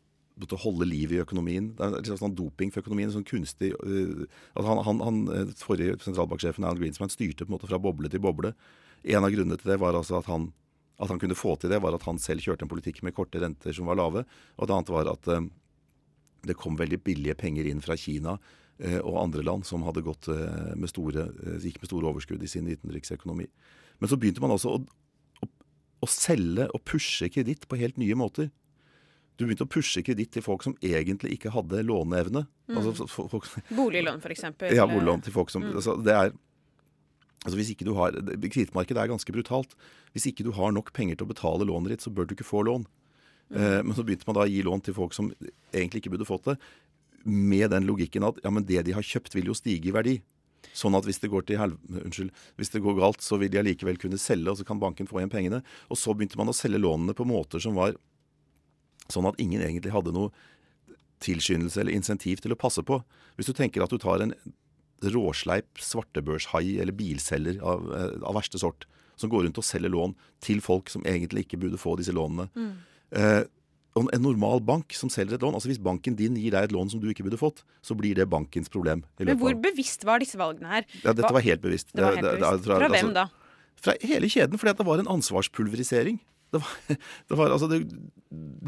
å 0.45 0.61
holde 0.63 0.89
liv 0.89 1.15
i 1.15 1.21
økonomien. 1.23 1.73
Det 1.77 1.87
er 1.87 2.13
en 2.15 2.21
sånn 2.21 2.37
doping 2.37 2.73
for 2.75 2.85
økonomien. 2.85 3.13
sånn 3.15 3.27
kunstig, 3.27 3.73
uh, 3.83 4.25
han, 4.55 4.83
han, 4.87 5.03
han, 5.05 5.21
eh, 5.35 5.55
Forrige 5.59 5.99
sentralbanksjefen 6.05 6.65
Alan 6.65 6.81
Greenspan 6.81 7.13
styrte 7.13 7.45
på 7.45 7.53
en 7.53 7.59
måte 7.59 7.71
fra 7.71 7.81
boble 7.83 8.11
til 8.11 8.23
boble. 8.23 8.55
En 9.05 9.25
av 9.25 9.33
grunnene 9.35 9.59
til 9.59 9.73
det 9.73 9.81
var 9.83 9.99
altså 9.99 10.19
at 10.19 10.31
han, 10.31 10.51
at 10.99 11.11
han 11.11 11.21
kunne 11.23 11.39
få 11.39 11.57
til 11.57 11.71
det, 11.71 11.83
var 11.83 11.95
at 11.95 12.07
han 12.07 12.21
selv 12.23 12.45
kjørte 12.45 12.67
en 12.67 12.71
politikk 12.71 13.03
med 13.07 13.17
korte 13.17 13.43
renter 13.43 13.75
som 13.75 13.91
var 13.91 13.99
lave. 13.99 14.25
Og 14.59 14.67
det 14.69 14.77
annet 14.77 14.95
var 14.95 15.13
at 15.15 15.29
uh, 15.33 15.43
det 16.47 16.59
kom 16.59 16.79
veldig 16.79 17.03
billige 17.03 17.39
penger 17.39 17.67
inn 17.67 17.83
fra 17.83 17.99
Kina 17.99 18.39
uh, 18.39 19.01
og 19.03 19.21
andre 19.25 19.43
land 19.47 19.67
som 19.67 19.83
hadde 19.87 20.07
gått 20.07 20.31
med 20.79 20.91
store, 20.91 21.29
gikk 21.63 21.83
med 21.83 21.91
store 21.91 22.13
overskudd 22.13 22.43
i 22.43 22.51
sin 22.51 22.71
utenriksøkonomi. 22.71 23.49
Men 23.99 24.11
så 24.11 24.19
begynte 24.19 24.43
man 24.45 24.55
altså 24.55 24.77
å, 24.77 24.83
å, 26.01 26.09
selge 26.11 26.69
og 26.75 26.83
pushe 26.89 27.29
kreditt 27.33 27.69
på 27.69 27.79
helt 27.81 27.99
nye 28.01 28.17
måter. 28.19 28.51
Du 29.39 29.45
begynte 29.47 29.67
å 29.69 29.71
pushe 29.71 30.03
kreditt 30.03 30.33
til 30.35 30.43
folk 30.43 30.65
som 30.67 30.75
egentlig 30.83 31.37
ikke 31.37 31.53
hadde 31.55 31.85
låneevne. 31.87 32.45
Mm. 32.71 32.81
Altså, 32.81 33.07
folk, 33.07 33.47
boliglån, 33.71 34.21
f.eks. 34.23 34.47
Ja, 34.75 34.87
boliglån 34.91 35.25
til 35.27 35.35
folk 35.37 35.53
som 35.55 35.65
mm. 35.65 35.77
altså, 35.79 35.95
det 36.03 36.17
er, 36.17 36.33
altså 37.45 37.61
hvis 37.61 37.73
ikke 37.75 37.87
du 37.87 37.95
har, 37.99 38.19
Kredittmarkedet 38.35 39.05
er 39.05 39.13
ganske 39.13 39.35
brutalt. 39.35 39.77
Hvis 40.17 40.27
ikke 40.31 40.47
du 40.47 40.53
har 40.59 40.75
nok 40.75 40.91
penger 40.97 41.19
til 41.19 41.29
å 41.29 41.33
betale 41.33 41.69
lånet 41.69 41.95
ditt, 41.95 42.07
så 42.07 42.15
bør 42.15 42.27
du 42.27 42.35
ikke 42.35 42.49
få 42.49 42.65
lån. 42.67 42.89
Mm. 43.49 43.61
Eh, 43.63 43.81
men 43.87 43.95
så 43.97 44.05
begynte 44.05 44.29
man 44.29 44.41
da 44.41 44.45
å 44.45 44.51
gi 44.51 44.65
lån 44.67 44.85
til 44.89 44.97
folk 44.99 45.15
som 45.17 45.31
egentlig 45.73 46.03
ikke 46.03 46.17
burde 46.17 46.29
fått 46.29 46.51
det, 46.51 46.59
med 47.29 47.71
den 47.73 47.87
logikken 47.89 48.27
at 48.27 48.39
ja, 48.45 48.51
men 48.55 48.67
det 48.67 48.83
de 48.87 48.95
har 48.97 49.05
kjøpt, 49.05 49.35
vil 49.37 49.51
jo 49.51 49.57
stige 49.57 49.91
i 49.91 49.95
verdi. 49.95 50.19
Sånn 50.77 50.97
at 50.99 51.07
hvis 51.07 51.21
det, 51.23 51.31
går 51.33 51.47
til 51.49 51.61
unnskyld, 51.63 52.31
hvis 52.59 52.73
det 52.75 52.83
går 52.85 52.99
galt, 52.99 53.25
så 53.25 53.39
vil 53.41 53.51
de 53.53 53.61
allikevel 53.61 53.99
kunne 54.01 54.21
selge, 54.21 54.51
og 54.53 54.61
så 54.61 54.67
kan 54.69 54.81
banken 54.83 55.09
få 55.11 55.21
igjen 55.21 55.33
pengene. 55.33 55.63
Og 55.89 55.99
så 55.99 56.15
begynte 56.15 56.39
man 56.41 56.51
å 56.51 56.57
selge 56.57 56.81
lånene 56.83 57.17
på 57.17 57.27
måter 57.29 57.63
som 57.63 57.79
var 57.79 57.97
sånn 59.09 59.29
at 59.29 59.39
ingen 59.41 59.63
egentlig 59.65 59.95
hadde 59.95 60.15
noe 60.15 60.33
tilskyndelse 61.25 61.81
eller 61.83 61.97
insentiv 61.97 62.43
til 62.43 62.55
å 62.55 62.61
passe 62.61 62.83
på. 62.87 63.01
Hvis 63.39 63.49
du 63.51 63.55
tenker 63.57 63.83
at 63.83 63.93
du 63.93 63.99
tar 64.03 64.23
en 64.23 64.35
råsleip 65.03 65.79
svartebørshai 65.83 66.79
eller 66.83 66.95
bilselger 66.97 67.61
av, 67.63 67.87
eh, 67.95 68.15
av, 68.23 68.35
verste 68.35 68.59
sort, 68.59 68.87
som 69.19 69.31
går 69.31 69.47
rundt 69.47 69.59
og 69.59 69.67
selger 69.67 69.91
lån 69.91 70.15
til 70.45 70.61
folk 70.63 70.91
som 70.91 71.03
egentlig 71.07 71.47
ikke 71.47 71.61
burde 71.63 71.81
få 71.81 71.97
disse 71.99 72.15
lånene. 72.15 72.49
Mm. 72.55 72.73
Eh, 73.19 73.43
en 74.01 74.23
normal 74.23 74.63
bank 74.65 74.95
som 74.97 75.11
selger 75.13 75.37
et 75.37 75.45
lån 75.45 75.57
altså 75.59 75.71
Hvis 75.71 75.81
banken 75.83 76.17
din 76.19 76.37
gir 76.39 76.55
deg 76.55 76.69
et 76.69 76.75
lån 76.75 76.93
som 76.93 77.03
du 77.03 77.09
ikke 77.11 77.27
burde 77.27 77.41
fått, 77.41 77.65
så 77.85 77.97
blir 77.99 78.19
det 78.19 78.29
bankens 78.31 78.71
problem. 78.73 79.03
Men 79.19 79.39
hvor 79.41 79.57
bevisst 79.59 80.07
var 80.09 80.23
disse 80.23 80.39
valgene 80.39 80.71
her? 80.71 80.89
Ja, 81.03 81.15
Dette 81.17 81.33
var 81.35 81.45
helt 81.45 81.63
bevisst. 81.65 81.91
Det 81.95 82.05
var 82.05 82.17
helt 82.17 82.27
bevisst. 82.27 82.67
Fra, 82.67 82.79
fra 82.79 82.91
hvem 82.93 83.11
altså, 83.11 83.15
da? 83.17 83.27
Fra 83.79 83.95
hele 84.03 84.31
kjeden, 84.31 84.61
fordi 84.61 84.75
det 84.79 84.87
var 84.89 85.03
en 85.03 85.11
ansvarspulverisering. 85.17 86.21
Det 86.53 86.61
var, 86.63 86.77
det 87.29 87.41
var 87.41 87.57
altså 87.57 87.69
det, 87.71 87.83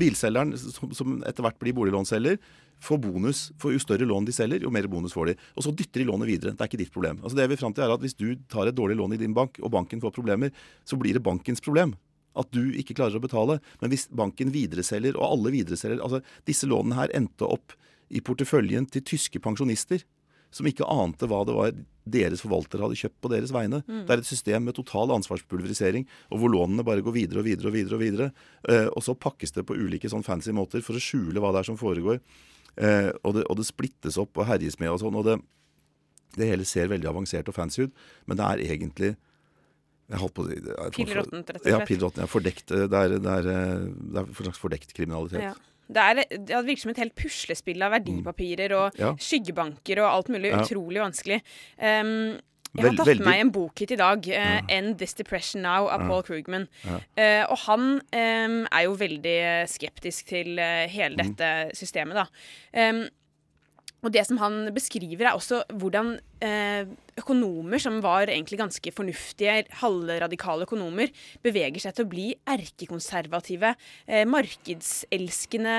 Bilselgeren, 0.00 0.52
som, 0.58 0.92
som 0.96 1.20
etter 1.28 1.46
hvert 1.46 1.60
blir 1.62 1.76
boliglånselger, 1.76 2.36
får 2.80 3.00
bonus. 3.04 3.46
For 3.60 3.74
jo 3.74 3.80
større 3.82 4.08
lån 4.08 4.28
de 4.28 4.34
selger, 4.34 4.64
jo 4.64 4.72
mer 4.72 4.88
bonus 4.90 5.16
får 5.16 5.32
de. 5.32 5.38
Og 5.56 5.66
så 5.66 5.74
dytter 5.76 6.02
de 6.02 6.10
lånet 6.10 6.30
videre. 6.30 6.54
Det 6.56 6.64
er 6.64 6.70
ikke 6.70 6.80
ditt 6.80 6.94
problem. 6.94 7.20
Altså 7.22 7.38
det 7.38 7.50
vi 7.52 7.58
frem 7.60 7.74
til 7.76 7.84
er 7.84 7.94
at 7.94 8.04
Hvis 8.04 8.16
du 8.16 8.32
tar 8.50 8.70
et 8.70 8.76
dårlig 8.76 8.96
lån 9.00 9.16
i 9.16 9.20
din 9.20 9.36
bank, 9.36 9.60
og 9.60 9.72
banken 9.74 10.00
får 10.00 10.14
problemer, 10.16 10.54
så 10.84 10.96
blir 11.00 11.16
det 11.16 11.24
bankens 11.24 11.60
problem 11.64 11.96
at 12.38 12.50
du 12.54 12.74
ikke 12.78 12.94
klarer 12.98 13.18
å 13.18 13.24
betale. 13.24 13.58
Men 13.82 13.92
hvis 13.92 14.06
banken 14.14 14.52
videreselger, 14.54 15.18
og 15.18 15.26
alle 15.26 15.54
videreselger 15.56 16.02
altså 16.04 16.22
Disse 16.48 16.68
lånene 16.70 16.98
her 16.98 17.14
endte 17.16 17.48
opp 17.48 17.74
i 18.10 18.22
porteføljen 18.24 18.88
til 18.90 19.06
tyske 19.06 19.42
pensjonister 19.42 20.04
som 20.50 20.66
ikke 20.66 20.86
ante 20.90 21.28
hva 21.30 21.44
det 21.46 21.54
var 21.54 21.74
deres 22.10 22.42
forvaltere 22.42 22.82
hadde 22.82 22.98
kjøpt 22.98 23.20
på 23.22 23.30
deres 23.30 23.52
vegne. 23.54 23.82
Mm. 23.86 24.02
Det 24.06 24.14
er 24.14 24.22
et 24.22 24.28
system 24.28 24.64
med 24.66 24.74
total 24.74 25.12
ansvarspulverisering, 25.14 26.06
og 26.34 26.42
hvor 26.42 26.50
lånene 26.50 26.84
bare 26.86 27.04
går 27.06 27.14
videre 27.14 27.42
og 27.42 27.46
videre 27.46 27.70
og 27.70 27.76
videre. 27.76 27.94
Og 27.94 28.02
videre. 28.02 28.28
Eh, 28.66 28.88
og 28.88 29.04
så 29.06 29.14
pakkes 29.14 29.54
det 29.54 29.66
på 29.68 29.78
ulike 29.78 30.10
sånn 30.10 30.26
fancy 30.26 30.54
måter 30.56 30.82
for 30.82 30.98
å 30.98 31.02
skjule 31.02 31.42
hva 31.42 31.52
det 31.54 31.62
er 31.62 31.70
som 31.70 31.78
foregår. 31.78 32.18
Eh, 32.74 33.10
og, 33.22 33.34
det, 33.36 33.46
og, 33.46 33.60
det, 33.60 33.68
splittes 33.68 34.18
opp 34.20 34.40
og 34.40 34.48
herjes 34.50 34.80
med 34.82 34.90
og 34.90 35.00
sånn. 35.04 35.18
Og 35.20 35.28
det, 35.28 35.38
det 36.34 36.50
hele 36.50 36.66
ser 36.66 36.90
veldig 36.90 37.12
avansert 37.12 37.50
og 37.50 37.56
fancy 37.56 37.86
ut, 37.86 38.06
men 38.26 38.40
det 38.40 38.48
er 38.48 38.64
egentlig 38.74 39.14
på 40.10 40.46
Pillråttent, 40.96 41.50
rett 41.50 41.60
og 41.60 41.64
slett? 41.64 41.72
Ja, 41.72 41.80
pilrotten, 41.86 42.24
Ja, 42.24 42.28
fordekt. 42.30 42.66
Det 42.70 42.86
er, 42.88 43.16
det 43.16 43.34
er, 43.36 43.48
det 43.48 44.22
er 44.22 44.26
en 44.26 44.34
slags 44.34 44.58
fordekt 44.58 44.94
kriminalitet. 44.96 45.44
Ja. 45.50 45.54
Det, 45.90 46.02
er, 46.02 46.22
det 46.46 46.60
virker 46.66 46.84
som 46.84 46.92
et 46.92 47.02
helt 47.02 47.16
puslespill 47.18 47.82
av 47.82 47.94
verdipapirer 47.96 48.74
og 48.78 49.00
ja. 49.00 49.14
skyggebanker 49.18 50.02
og 50.04 50.10
alt 50.10 50.30
mulig 50.30 50.52
ja. 50.52 50.62
utrolig 50.62 51.02
vanskelig. 51.02 51.40
Um, 51.78 52.38
jeg 52.70 52.86
har 52.86 52.98
tatt 53.00 53.08
veldig. 53.08 53.26
meg 53.26 53.40
en 53.42 53.50
bok 53.50 53.82
hit 53.82 53.96
i 53.96 53.98
dag, 53.98 54.26
uh, 54.30 54.34
ja. 54.34 54.58
'End 54.70 54.98
This 55.00 55.16
Depression 55.18 55.64
Now' 55.66 55.90
av 55.90 56.06
Paul 56.06 56.22
Krugman. 56.26 56.68
Ja. 56.84 57.00
Uh, 57.18 57.44
og 57.50 57.58
han 57.66 57.86
um, 57.98 58.58
er 58.70 58.84
jo 58.86 58.92
veldig 58.98 59.38
skeptisk 59.70 60.30
til 60.30 60.54
uh, 60.58 60.86
hele 60.90 61.18
mm. 61.18 61.22
dette 61.24 61.48
mm. 61.50 61.72
systemet, 61.74 62.20
da. 62.22 62.28
Um, 62.90 63.08
og 64.00 64.12
det 64.14 64.24
som 64.28 64.40
han 64.40 64.62
beskriver, 64.74 65.26
er 65.28 65.36
også 65.36 65.62
hvordan 65.80 66.14
eh, 66.44 66.88
økonomer 67.20 67.82
som 67.82 67.98
var 68.04 68.30
egentlig 68.32 68.60
ganske 68.60 68.92
fornuftige, 68.96 69.64
halvradikale 69.82 70.66
økonomer, 70.68 71.12
beveger 71.44 71.82
seg 71.82 71.96
til 71.96 72.06
å 72.06 72.12
bli 72.12 72.26
erkekonservative, 72.48 73.74
eh, 74.08 74.24
markedselskende 74.28 75.76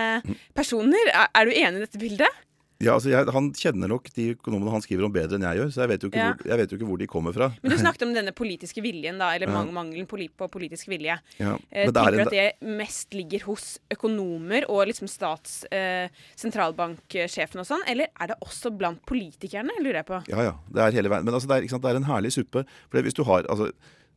personer. 0.58 1.12
Er, 1.12 1.28
er, 1.34 1.50
du 1.50 1.56
enig 1.56 1.82
i 1.82 1.86
dette 1.88 2.02
bildet? 2.02 2.42
Ja, 2.82 2.96
altså 2.98 3.12
jeg, 3.12 3.28
Han 3.36 3.52
kjenner 3.58 3.92
nok 3.92 4.10
de 4.16 4.32
økonomene 4.36 4.74
han 4.74 4.84
skriver 4.84 5.08
om 5.08 5.14
bedre 5.14 5.38
enn 5.38 5.46
jeg 5.48 5.62
gjør, 5.62 5.72
så 5.74 5.84
jeg 5.84 5.92
vet 5.94 6.06
jo 6.06 6.12
ikke, 6.12 6.22
ja. 6.22 6.34
hvor, 6.34 6.62
vet 6.62 6.74
jo 6.74 6.80
ikke 6.80 6.90
hvor, 6.90 7.02
de 7.02 7.10
kommer 7.12 7.36
fra. 7.36 7.52
Men 7.62 7.74
du 7.74 7.78
snakket 7.84 8.08
om 8.08 8.16
denne 8.16 8.34
politiske 8.36 8.84
viljen, 8.84 9.22
da, 9.22 9.32
eller 9.36 9.52
ja. 9.52 9.64
mangelen 9.74 10.10
på, 10.10 10.20
på, 10.38 10.50
politisk 10.52 10.92
vilje. 10.92 11.18
Ja. 11.40 11.56
Eh, 11.70 11.92
Tenker 11.92 12.18
du 12.18 12.24
at 12.26 12.36
det 12.36 12.76
mest 12.82 13.16
ligger 13.18 13.46
hos 13.50 13.76
økonomer 13.94 14.68
og 14.72 14.86
liksom 14.92 15.10
stats... 15.12 15.62
Eh, 15.72 16.10
sentralbanksjefen 16.40 17.62
og 17.62 17.68
sånn, 17.68 17.84
eller 17.90 18.12
er 18.20 18.32
det 18.32 18.38
også 18.44 18.72
blant 18.76 19.02
politikerne, 19.08 19.74
lurer 19.82 20.02
jeg 20.02 20.10
på? 20.10 20.22
Ja, 20.32 20.46
ja. 20.50 20.54
Det 20.72 20.84
er 20.84 20.98
hele 20.98 21.12
veien. 21.12 21.26
Men 21.28 21.38
altså, 21.38 21.50
det, 21.52 21.60
er, 21.60 21.72
sant, 21.72 21.84
det 21.86 21.94
er 21.94 22.02
en 22.02 22.10
herlig 22.10 22.34
suppe. 22.36 22.66
For 22.92 23.06
hvis 23.06 23.18
du 23.18 23.24
har 23.28 23.48
altså 23.52 23.72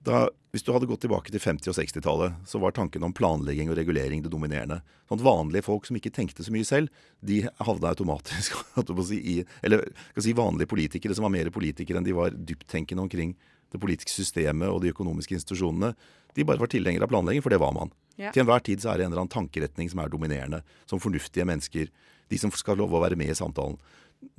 da, 0.05 0.27
hvis 0.53 0.65
du 0.67 0.71
hadde 0.75 0.89
gått 0.89 1.03
tilbake 1.05 1.33
til 1.33 1.41
50- 1.41 1.71
og 1.73 1.77
60-tallet, 1.79 2.37
så 2.49 2.61
var 2.63 2.75
tanken 2.77 3.05
om 3.07 3.15
planlegging 3.17 3.71
og 3.73 3.79
regulering 3.79 4.23
det 4.25 4.33
dominerende. 4.33 4.83
Sånn 5.09 5.21
at 5.21 5.25
Vanlige 5.25 5.65
folk 5.67 5.89
som 5.89 5.99
ikke 5.99 6.13
tenkte 6.15 6.45
så 6.45 6.53
mye 6.55 6.67
selv, 6.69 6.93
de 7.25 7.41
havna 7.65 7.95
automatisk 7.95 8.59
si, 9.09 9.19
i 9.19 9.37
Eller 9.65 9.87
si 10.21 10.37
vanlige 10.37 10.71
politikere 10.71 11.17
som 11.17 11.27
var 11.27 11.35
mer 11.35 11.51
politikere 11.55 12.01
enn 12.01 12.07
de 12.07 12.17
var 12.17 12.37
dypttenkende 12.37 13.07
omkring 13.07 13.35
det 13.73 13.81
politiske 13.83 14.13
systemet 14.13 14.71
og 14.71 14.83
de 14.85 14.93
økonomiske 14.93 15.35
institusjonene. 15.35 15.95
De 16.37 16.47
bare 16.47 16.61
var 16.61 16.71
tilhengere 16.71 17.09
av 17.09 17.11
planlegging, 17.11 17.43
for 17.43 17.55
det 17.55 17.63
var 17.63 17.75
man. 17.75 17.93
Ja. 18.21 18.31
Til 18.31 18.45
enhver 18.45 18.63
tid 18.63 18.83
så 18.85 18.93
er 18.93 19.01
det 19.01 19.09
en 19.09 19.15
eller 19.15 19.25
annen 19.25 19.35
tankeretning 19.35 19.91
som 19.91 20.03
er 20.05 20.13
dominerende. 20.13 20.61
Som 20.91 21.03
fornuftige 21.03 21.47
mennesker. 21.49 21.91
De 22.31 22.41
som 22.41 22.53
skal 22.55 22.79
love 22.79 22.95
å 22.95 23.03
være 23.03 23.19
med 23.19 23.33
i 23.33 23.39
samtalen. 23.39 23.81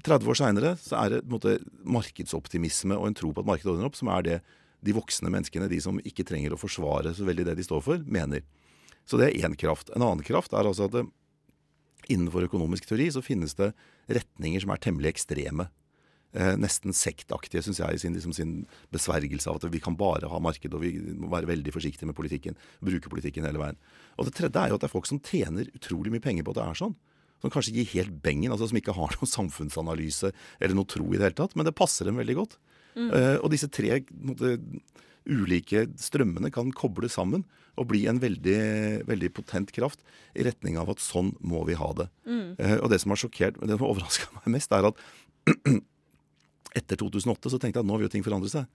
30 0.06 0.30
år 0.32 0.38
seinere 0.40 0.76
så 0.82 0.98
er 1.02 1.12
det 1.12 1.24
på 1.26 1.28
en 1.28 1.36
måte 1.36 1.58
markedsoptimisme 1.98 2.96
og 2.96 3.10
en 3.10 3.18
tro 3.18 3.34
på 3.34 3.44
at 3.44 3.50
markedet 3.50 3.74
ordner 3.74 3.90
opp, 3.90 4.00
som 4.00 4.10
er 4.14 4.24
det 4.26 4.38
de 4.86 4.96
voksne 4.96 5.32
menneskene, 5.34 5.70
de 5.72 5.80
som 5.82 6.00
ikke 6.06 6.26
trenger 6.28 6.54
å 6.54 6.60
forsvare 6.62 7.16
så 7.18 7.26
veldig 7.28 7.48
det 7.50 7.58
de 7.60 7.66
står 7.66 7.84
for, 7.86 8.04
mener. 8.06 8.46
Så 9.06 9.20
det 9.22 9.30
er 9.30 9.48
én 9.48 9.56
kraft. 9.58 9.92
En 9.94 10.06
annen 10.06 10.26
kraft 10.26 10.54
er 10.54 10.66
altså 10.66 10.90
at 10.90 10.96
det, 10.98 11.06
innenfor 12.12 12.46
økonomisk 12.46 12.88
teori 12.90 13.10
så 13.14 13.24
finnes 13.26 13.58
det 13.58 13.72
retninger 14.14 14.62
som 14.62 14.74
er 14.74 14.82
temmelig 14.82 15.16
ekstreme. 15.16 15.68
Eh, 16.36 16.54
nesten 16.60 16.92
sektaktige, 16.92 17.62
syns 17.64 17.80
jeg, 17.80 17.96
i 17.96 18.02
sin, 18.02 18.16
liksom, 18.18 18.34
sin, 18.36 18.56
besvergelse 18.92 19.48
av 19.48 19.62
at 19.62 19.70
vi 19.72 19.80
kan 19.80 19.96
bare 19.96 20.28
ha 20.28 20.40
marked, 20.44 20.74
og 20.76 20.84
vi 20.84 20.98
må 21.16 21.30
være 21.32 21.48
veldig 21.48 21.72
forsiktige 21.72 22.10
med 22.10 22.18
politikken. 22.18 22.58
Bruke 22.84 23.12
politikken 23.12 23.48
hele 23.48 23.62
veien. 23.62 23.80
Og 24.20 24.28
det 24.28 24.36
tredje 24.36 24.60
er 24.60 24.74
jo 24.74 24.80
at 24.80 24.84
det 24.84 24.90
er 24.90 24.96
folk 24.98 25.08
som 25.08 25.22
tjener 25.24 25.72
utrolig 25.78 26.12
mye 26.12 26.24
penger 26.24 26.44
på 26.44 26.52
at 26.52 26.60
det 26.60 26.66
er 26.68 26.82
sånn. 26.84 26.98
som 27.44 27.52
kanskje 27.52 27.76
gir 27.76 27.88
helt 27.92 28.22
bengen, 28.24 28.50
altså 28.52 28.66
som 28.72 28.78
ikke 28.80 28.96
har 28.96 29.12
noen 29.20 29.30
samfunnsanalyse 29.30 30.32
eller 30.60 30.74
noe 30.74 30.88
tro 30.90 31.06
i 31.12 31.18
det 31.20 31.28
hele 31.28 31.38
tatt, 31.38 31.56
men 31.56 31.68
det 31.68 31.76
passer 31.78 32.08
dem 32.08 32.18
veldig 32.18 32.36
godt. 32.40 32.56
Mm. 32.96 33.10
Eh, 33.12 33.36
og 33.42 33.52
disse 33.54 33.70
tre 33.72 34.00
måte, 34.24 34.56
ulike 35.26 35.86
strømmene 36.00 36.52
kan 36.54 36.72
koble 36.76 37.10
sammen 37.12 37.44
og 37.76 37.90
bli 37.90 38.06
en 38.08 38.22
veldig, 38.22 38.60
veldig 39.10 39.30
potent 39.36 39.74
kraft 39.76 40.04
i 40.38 40.46
retning 40.48 40.78
av 40.80 40.94
at 40.94 41.04
sånn 41.04 41.34
må 41.44 41.66
vi 41.68 41.76
ha 41.76 41.90
det. 41.98 42.08
Mm. 42.24 42.48
Uh, 42.56 42.78
og 42.78 42.88
det 42.94 43.02
som 43.04 43.12
har 43.12 43.20
sjokkert, 43.20 43.60
det 43.60 43.76
som 43.76 43.88
overraska 43.90 44.30
meg 44.38 44.54
mest, 44.56 44.72
er 44.76 44.88
at 44.88 45.02
etter 46.80 47.00
2008 47.02 47.52
så 47.52 47.60
tenkte 47.60 47.82
jeg 47.82 47.84
at 47.84 47.90
nå 47.90 48.00
vil 48.00 48.08
jo 48.08 48.14
ting 48.16 48.26
forandre 48.26 48.52
seg. 48.54 48.70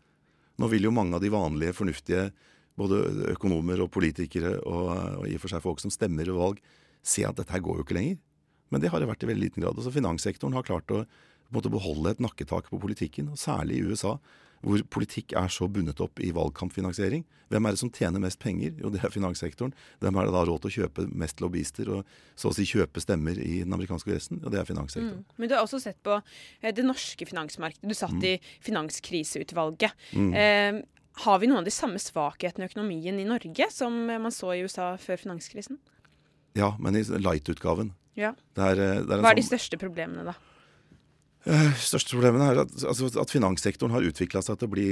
Nå 0.60 0.68
vil 0.68 0.84
jo 0.84 0.92
mange 0.92 1.16
av 1.16 1.24
de 1.24 1.32
vanlige, 1.32 1.76
fornuftige 1.76 2.28
både 2.80 3.00
økonomer 3.32 3.80
og 3.84 3.90
politikere 3.92 4.58
og, 4.60 4.90
og 5.22 5.24
i 5.28 5.36
og 5.36 5.42
for 5.42 5.52
seg 5.52 5.64
folk 5.64 5.80
som 5.82 5.92
stemmer 5.92 6.28
ved 6.28 6.36
valg, 6.36 6.60
se 7.00 7.24
at 7.24 7.38
dette 7.38 7.52
her 7.52 7.64
går 7.64 7.80
jo 7.80 7.86
ikke 7.86 7.96
lenger. 7.96 8.20
Men 8.70 8.82
det 8.82 8.92
har 8.92 9.02
det 9.02 9.08
vært 9.10 9.24
i 9.24 9.30
veldig 9.30 9.48
liten 9.48 9.64
grad. 9.64 9.78
Altså 9.80 9.92
Finanssektoren 9.94 10.54
har 10.54 10.66
klart 10.66 10.92
å 10.94 11.02
på 11.50 11.56
en 11.56 11.60
måte, 11.62 11.70
beholde 11.72 12.10
et 12.14 12.20
nakketak 12.22 12.70
på 12.70 12.78
politikken, 12.80 13.28
og 13.28 13.36
særlig 13.38 13.80
i 13.80 13.82
USA, 13.90 14.16
hvor 14.60 14.76
politikk 14.92 15.32
er 15.40 15.48
så 15.48 15.64
bundet 15.72 16.00
opp 16.04 16.20
i 16.20 16.30
valgkampfinansiering. 16.36 17.22
Hvem 17.48 17.64
er 17.66 17.70
det 17.72 17.78
som 17.80 17.90
tjener 17.90 18.20
mest 18.20 18.38
penger? 18.38 18.74
Jo, 18.78 18.90
det 18.92 19.00
er 19.02 19.08
finanssektoren. 19.10 19.72
Hvem 20.04 20.18
er 20.20 20.26
det 20.28 20.34
da 20.34 20.42
råd 20.44 20.60
til 20.60 20.68
å 20.70 20.74
kjøpe 20.74 21.06
mest 21.16 21.40
lobbyister 21.40 21.88
og 21.88 22.04
så 22.36 22.50
å 22.50 22.54
si 22.54 22.66
kjøpe 22.68 23.00
stemmer 23.00 23.40
i 23.40 23.62
den 23.64 23.72
amerikanske 23.72 24.04
kongressen? 24.10 24.42
Jo, 24.44 24.50
det 24.52 24.60
er 24.60 24.68
finanssektoren. 24.68 25.24
Mm. 25.24 25.38
Men 25.40 25.48
du 25.48 25.54
har 25.56 25.64
også 25.64 25.80
sett 25.80 25.96
på 26.04 26.18
eh, 26.62 26.74
det 26.76 26.84
norske 26.84 27.24
finansmarkedet. 27.26 27.88
Du 27.88 27.94
satt 27.96 28.12
Mm. 28.12 28.22
i 28.24 28.38
Finanskriseutvalget. 28.60 29.92
Mm. 30.12 30.34
Eh, 30.34 30.82
har 31.24 31.38
vi 31.40 31.46
noen 31.48 31.58
av 31.58 31.64
de 31.64 31.72
samme 31.74 31.98
svakhetene 32.00 32.66
i 32.66 32.70
økonomien 32.70 33.18
i 33.18 33.24
Norge 33.28 33.66
som 33.72 33.96
eh, 34.10 34.18
man 34.20 34.30
så 34.34 34.52
i 34.54 34.60
USA 34.62 34.92
før 35.00 35.16
finanskrisen? 35.24 35.78
Ja, 36.58 36.74
men 36.78 36.96
i 36.96 37.02
light-utgaven. 37.02 37.92
Ja. 38.18 38.34
Det 38.54 38.62
er, 38.74 38.80
eh, 38.82 39.00
det 39.06 39.16
er 39.16 39.22
Hva 39.24 39.30
er 39.32 39.40
de 39.40 39.42
sånn- 39.42 39.56
største 39.56 39.78
problemene, 39.80 40.24
da? 40.24 40.34
Eh, 41.48 41.70
største 41.80 42.12
problemet 42.12 42.42
er 42.44 42.58
at, 42.66 42.72
altså, 42.84 43.08
at 43.16 43.30
finanssektoren 43.32 43.94
har 43.94 44.04
utvikla 44.04 44.42
seg 44.44 44.58
til 44.60 44.68
å 44.68 44.72
bli 44.74 44.88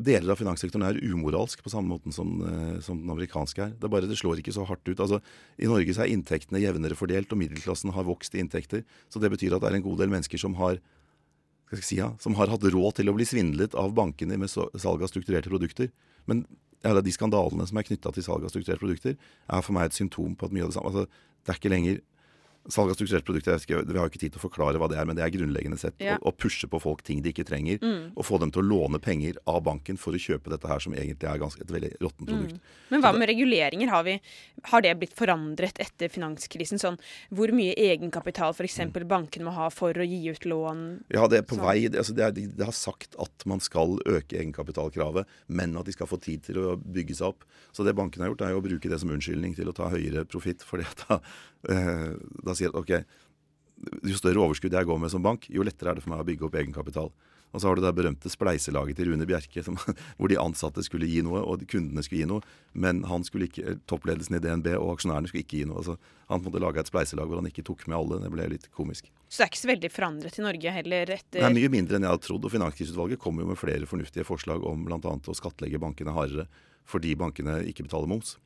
Deler 0.00 0.32
av 0.32 0.38
finanssektoren 0.40 0.86
er 0.86 1.00
umoralsk 1.04 1.60
på 1.60 1.68
samme 1.68 1.92
måten 1.92 2.14
som, 2.16 2.38
eh, 2.40 2.78
som 2.80 3.02
den 3.02 3.12
amerikanske 3.12 3.60
er. 3.66 3.74
Det 3.76 3.84
er 3.84 3.92
bare 3.92 4.08
det 4.08 4.16
slår 4.16 4.40
ikke 4.40 4.54
så 4.56 4.64
hardt 4.64 4.88
ut. 4.88 4.96
Altså, 4.96 5.20
I 5.60 5.68
Norge 5.68 5.92
er 5.92 6.08
inntektene 6.08 6.62
jevnere 6.62 6.96
fordelt, 6.96 7.28
og 7.28 7.36
middelklassen 7.42 7.92
har 7.92 8.08
vokst 8.08 8.32
i 8.32 8.40
inntekter. 8.40 8.82
Så 9.12 9.20
det 9.20 9.28
betyr 9.28 9.52
at 9.52 9.60
det 9.60 9.68
er 9.68 9.76
en 9.76 9.84
god 9.84 9.98
del 10.00 10.08
mennesker 10.08 10.40
som 10.40 10.54
har 10.54 10.80
si, 11.78 11.96
ja, 12.00 12.16
som 12.18 12.34
har 12.34 12.48
hatt 12.48 12.64
råd 12.64 12.96
til 12.96 13.10
å 13.10 13.14
bli 13.14 13.28
svindlet 13.28 13.76
av 13.78 13.92
bankene 13.94 14.38
med 14.40 14.48
salg 14.48 15.04
av 15.04 15.10
strukturerte 15.12 15.52
produkter. 15.52 15.90
Men 16.26 16.46
ja, 16.82 16.96
de 16.96 17.12
skandalene 17.12 17.66
som 17.68 17.76
er 17.76 17.86
knytta 17.86 18.12
til 18.16 18.24
salg 18.24 18.46
av 18.46 18.50
strukturerte 18.50 18.80
produkter, 18.80 19.16
er 19.52 19.60
for 19.62 19.76
meg 19.76 19.90
et 19.90 19.98
symptom 20.00 20.34
på 20.34 20.48
at 20.48 20.54
mye 20.56 20.64
av 20.64 20.72
det 20.72 20.78
samme 20.78 20.90
altså, 20.90 21.06
Det 21.40 21.52
er 21.52 21.60
ikke 21.60 21.72
lenger 21.72 22.00
Salg 22.68 22.90
av 22.92 22.94
strukturerte 22.98 23.24
produkter, 23.24 23.56
ikke, 23.56 23.86
Vi 23.88 23.96
har 23.96 24.04
jo 24.04 24.10
ikke 24.12 24.20
tid 24.20 24.32
til 24.34 24.40
å 24.40 24.44
forklare 24.44 24.76
hva 24.78 24.86
det 24.90 24.98
er, 25.00 25.06
men 25.08 25.16
det 25.16 25.24
er 25.24 25.32
grunnleggende 25.32 25.78
sett 25.80 25.94
Ja. 25.98 26.18
å, 26.20 26.28
å 26.28 26.36
pushe 26.36 26.68
på 26.68 26.80
folk 26.80 27.00
ting 27.02 27.22
de 27.24 27.32
ikke 27.32 27.46
trenger. 27.48 27.78
Mm. 27.80 28.12
Og 28.14 28.24
få 28.26 28.38
dem 28.38 28.50
til 28.52 28.60
å 28.62 28.68
låne 28.68 29.00
penger 29.00 29.38
av 29.48 29.62
banken 29.64 29.96
for 29.96 30.12
å 30.12 30.20
kjøpe 30.20 30.50
dette 30.52 30.68
her, 30.68 30.78
som 30.78 30.92
egentlig 30.92 31.24
er 31.30 31.40
ganske, 31.40 31.62
et 31.64 31.72
veldig 31.72 31.92
råttent 32.02 32.28
produkt. 32.28 32.52
Mm. 32.60 32.60
Men 32.90 33.00
hva 33.02 33.12
med 33.16 33.30
reguleringer? 33.32 33.88
Har, 33.88 34.04
vi, 34.04 34.20
har 34.70 34.82
det 34.84 34.92
blitt 35.00 35.16
forandret 35.16 35.80
etter 35.80 36.12
finanskrisen? 36.12 36.78
Sånn, 36.78 36.98
hvor 37.32 37.48
mye 37.56 37.72
egenkapital 37.74 38.52
f.eks. 38.52 38.78
Mm. 38.84 39.08
bankene 39.08 39.48
må 39.48 39.56
ha 39.56 39.70
for 39.72 39.96
å 39.96 40.04
gi 40.06 40.20
ut 40.28 40.44
lån? 40.44 40.84
Ja, 41.16 41.26
det 41.32 41.38
er 41.40 41.48
på 41.48 41.56
Sånn. 41.56 41.64
vei. 41.64 41.88
Det, 41.88 41.98
altså 42.04 42.12
det, 42.14 42.24
er, 42.28 42.36
de, 42.36 42.46
de 42.60 42.64
har 42.68 42.76
sagt 42.76 43.16
at 43.18 43.46
man 43.48 43.60
skal 43.64 43.96
øke 44.04 44.36
egenkapitalkravet, 44.36 45.26
men 45.48 45.76
at 45.80 45.88
de 45.88 45.96
skal 45.96 46.06
få 46.10 46.20
tid 46.20 46.44
til 46.44 46.60
å 46.60 46.76
bygge 46.76 47.16
seg 47.16 47.32
opp. 47.32 47.48
Så 47.72 47.86
det 47.86 47.96
bankene 47.96 48.26
har 48.28 48.34
gjort, 48.34 48.44
er 48.46 48.52
jo 48.54 48.60
å 48.60 48.66
bruke 48.68 48.90
det 48.90 49.00
som 49.00 49.10
unnskyldning 49.14 49.56
til 49.56 49.70
å 49.70 49.74
ta 49.76 49.88
høyere 49.92 50.26
profitt. 50.28 50.60
fordi 50.66 50.84
at 50.84 51.04
da, 51.08 51.20
eh, 51.70 52.16
da 52.44 52.49
sier 52.58 52.72
at 52.72 52.78
ok, 52.80 52.94
jo 54.04 54.16
større 54.18 54.42
overskudd 54.44 54.74
jeg 54.76 54.88
går 54.88 55.00
med 55.00 55.12
som 55.12 55.24
bank, 55.24 55.48
jo 55.52 55.64
lettere 55.66 55.92
er 55.92 55.98
det 55.98 56.04
for 56.04 56.14
meg 56.14 56.22
å 56.22 56.28
bygge 56.28 56.48
opp 56.48 56.58
egenkapital. 56.60 57.12
Og 57.50 57.58
så 57.58 57.66
har 57.66 57.78
du 57.78 57.82
det 57.82 57.90
berømte 57.96 58.30
spleiselaget 58.30 59.00
til 59.00 59.08
Rune 59.10 59.26
Bjerke, 59.26 59.62
som, 59.66 59.74
hvor 60.18 60.30
de 60.30 60.38
ansatte 60.38 60.84
skulle 60.86 61.08
gi 61.10 61.22
noe, 61.26 61.40
og 61.42 61.64
kundene 61.70 62.04
skulle 62.06 62.22
gi 62.22 62.28
noe. 62.30 62.44
Men 62.78 63.02
han 63.10 63.24
skulle 63.26 63.48
ikke, 63.50 63.74
toppledelsen 63.90 64.38
i 64.38 64.42
DNB 64.44 64.70
og 64.76 64.92
aksjonærene 64.94 65.30
skulle 65.30 65.42
ikke 65.42 65.62
gi 65.62 65.66
noe. 65.66 65.80
Altså, 65.82 65.96
han 66.30 66.44
måtte 66.44 66.62
lage 66.62 66.82
et 66.82 66.90
spleiselag 66.90 67.30
hvor 67.30 67.42
han 67.42 67.50
ikke 67.50 67.66
tok 67.66 67.82
med 67.90 67.98
alle. 67.98 68.20
Det 68.22 68.32
ble 68.36 68.46
litt 68.54 68.68
komisk. 68.76 69.10
Så 69.26 69.42
det 69.42 69.46
er 69.48 69.52
ikke 69.52 69.62
så 69.64 69.72
veldig 69.72 69.92
forandret 69.94 70.38
i 70.38 70.46
Norge 70.46 70.76
heller 70.78 71.14
etter 71.16 71.40
Det 71.40 71.48
er 71.48 71.56
mye 71.58 71.72
mindre 71.74 71.98
enn 71.98 72.06
jeg 72.06 72.14
hadde 72.14 72.26
trodd. 72.28 72.46
og 72.46 72.54
Finanskriseutvalget 72.54 73.22
kommer 73.22 73.42
jo 73.42 73.50
med 73.50 73.58
flere 73.58 73.90
fornuftige 73.90 74.28
forslag 74.28 74.62
om 74.66 74.86
bl.a. 74.86 75.00
å 75.00 75.38
skattlegge 75.40 75.82
bankene 75.82 76.14
hardere 76.14 76.46
fordi 76.90 77.12
bankene 77.18 77.60
ikke 77.70 77.84
betaler 77.86 78.10
moms. 78.10 78.36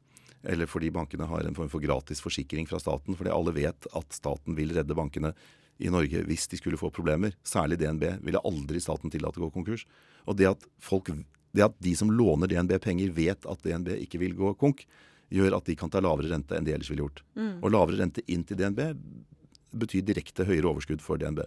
Eller 0.45 0.69
fordi 0.69 0.91
bankene 0.93 1.29
har 1.29 1.47
en 1.47 1.57
form 1.57 1.71
for 1.73 1.83
gratis 1.83 2.21
forsikring 2.25 2.69
fra 2.69 2.81
staten. 2.83 3.17
Fordi 3.17 3.33
alle 3.33 3.55
vet 3.57 3.89
at 3.97 4.17
staten 4.17 4.57
vil 4.59 4.75
redde 4.77 4.97
bankene 4.97 5.33
i 5.83 5.91
Norge 5.91 6.23
hvis 6.29 6.47
de 6.53 6.61
skulle 6.61 6.79
få 6.81 6.93
problemer. 6.95 7.35
Særlig 7.47 7.81
DNB 7.81 8.05
ville 8.25 8.43
aldri 8.45 8.83
staten 8.83 9.13
tillate 9.13 9.41
å 9.41 9.47
gå 9.47 9.55
konkurs. 9.57 9.87
Og 10.29 10.39
det 10.39 10.51
at, 10.53 10.69
folk, 10.83 11.11
det 11.57 11.67
at 11.67 11.77
de 11.83 11.95
som 11.99 12.13
låner 12.13 12.51
DNB 12.51 12.77
penger, 12.83 13.15
vet 13.17 13.49
at 13.49 13.65
DNB 13.65 13.97
ikke 14.05 14.21
vil 14.23 14.37
gå 14.39 14.55
konk, 14.61 14.85
gjør 15.35 15.57
at 15.59 15.67
de 15.67 15.77
kan 15.79 15.91
ta 15.91 16.03
lavere 16.05 16.31
rente 16.31 16.57
enn 16.57 16.67
de 16.67 16.75
ellers 16.77 16.91
ville 16.93 17.07
gjort. 17.07 17.25
Mm. 17.35 17.55
Og 17.65 17.73
lavere 17.73 18.03
rente 18.05 18.23
inn 18.31 18.45
til 18.47 18.61
DNB 18.61 18.83
betyr 19.75 20.05
direkte 20.07 20.47
høyere 20.47 20.71
overskudd 20.71 21.03
for 21.03 21.19
DNB. 21.19 21.43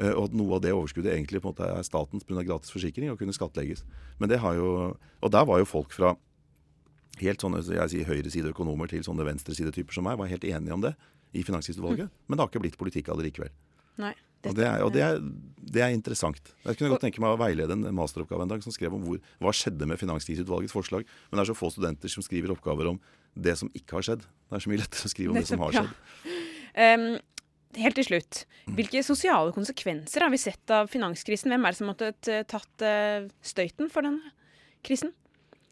Eh, 0.00 0.12
Og 0.12 0.28
at 0.28 0.36
noe 0.36 0.58
av 0.58 0.64
det 0.64 0.74
overskuddet 0.76 1.14
egentlig 1.14 1.40
på 1.40 1.48
en 1.48 1.54
måte 1.54 1.68
er 1.68 1.86
statens 1.86 2.26
pga. 2.26 2.44
gratis 2.44 2.72
forsikring 2.72 3.10
og 3.12 3.18
kunne 3.20 3.36
skattlegges. 3.36 3.84
Men 4.18 4.28
det 4.28 4.40
har 4.40 4.54
jo, 4.54 4.96
Og 5.22 5.30
der 5.30 5.44
var 5.44 5.58
jo 5.58 5.64
folk 5.64 5.92
fra 5.92 6.16
helt 7.22 7.44
sånne 7.44 7.62
jeg 7.64 7.92
sier 7.92 8.08
høyresideøkonomer 8.08 8.90
til 8.90 9.04
sånne 9.06 9.26
venstresidetyper 9.28 9.96
som 9.96 10.06
meg, 10.08 10.18
var 10.20 10.30
helt 10.30 10.46
enige 10.48 10.76
om 10.76 10.84
det 10.84 10.94
i 11.36 11.44
Finanskriseutvalget. 11.46 12.10
Men 12.26 12.36
det 12.36 12.44
har 12.44 12.50
ikke 12.50 12.64
blitt 12.64 12.80
politikk 12.80 13.12
av 13.12 13.20
det 13.20 13.30
likevel. 13.30 13.54
Nei. 14.00 14.14
Og, 14.48 14.54
det 14.56 14.64
er, 14.64 14.82
og 14.86 14.92
det, 14.94 15.02
er, 15.04 15.18
det 15.74 15.82
er 15.84 15.92
interessant. 15.92 16.52
Jeg 16.64 16.78
kunne 16.78 16.94
godt 16.94 17.02
tenke 17.04 17.20
meg 17.20 17.34
å 17.34 17.40
veilede 17.40 17.76
en 17.76 17.84
masteroppgave 17.96 18.46
en 18.46 18.52
dag 18.54 18.62
som 18.64 18.72
skrev 18.72 18.94
om 18.96 19.02
hvor, 19.04 19.18
hva 19.42 19.52
skjedde 19.52 19.88
med 19.88 20.00
Finanskriseutvalgets 20.00 20.72
forslag. 20.72 21.04
Men 21.28 21.36
det 21.36 21.44
er 21.44 21.50
så 21.50 21.58
få 21.58 21.68
studenter 21.74 22.12
som 22.12 22.24
skriver 22.24 22.54
oppgaver 22.54 22.88
om 22.94 23.00
det 23.36 23.58
som 23.60 23.68
ikke 23.76 23.98
har 23.98 24.06
skjedd. 24.06 24.24
Det 24.24 24.56
er 24.56 24.64
så 24.64 24.72
mye 24.72 24.80
lettere 24.80 25.10
å 25.10 25.12
skrive 25.12 25.34
om 25.34 25.40
det 25.42 25.50
som 25.50 25.64
har 25.66 25.76
skjedd. 25.76 25.92
ja. 26.80 26.88
Um, 26.96 27.06
helt 27.84 27.98
til 28.00 28.08
slutt. 28.08 28.42
Mm. 28.64 28.74
Hvilke 28.78 29.04
sosiale 29.06 29.52
konsekvenser 29.54 30.24
har 30.24 30.32
vi 30.32 30.40
sett 30.40 30.72
av 30.74 30.88
finanskrisen? 30.90 31.52
Hvem 31.52 31.66
er 31.66 31.76
det 31.76 31.80
som 31.82 31.90
måtte 31.92 32.40
tatt 32.48 32.86
eh, 32.86 33.28
støyten 33.44 33.92
for 33.92 34.08
denne 34.08 34.32
krisen? 34.86 35.12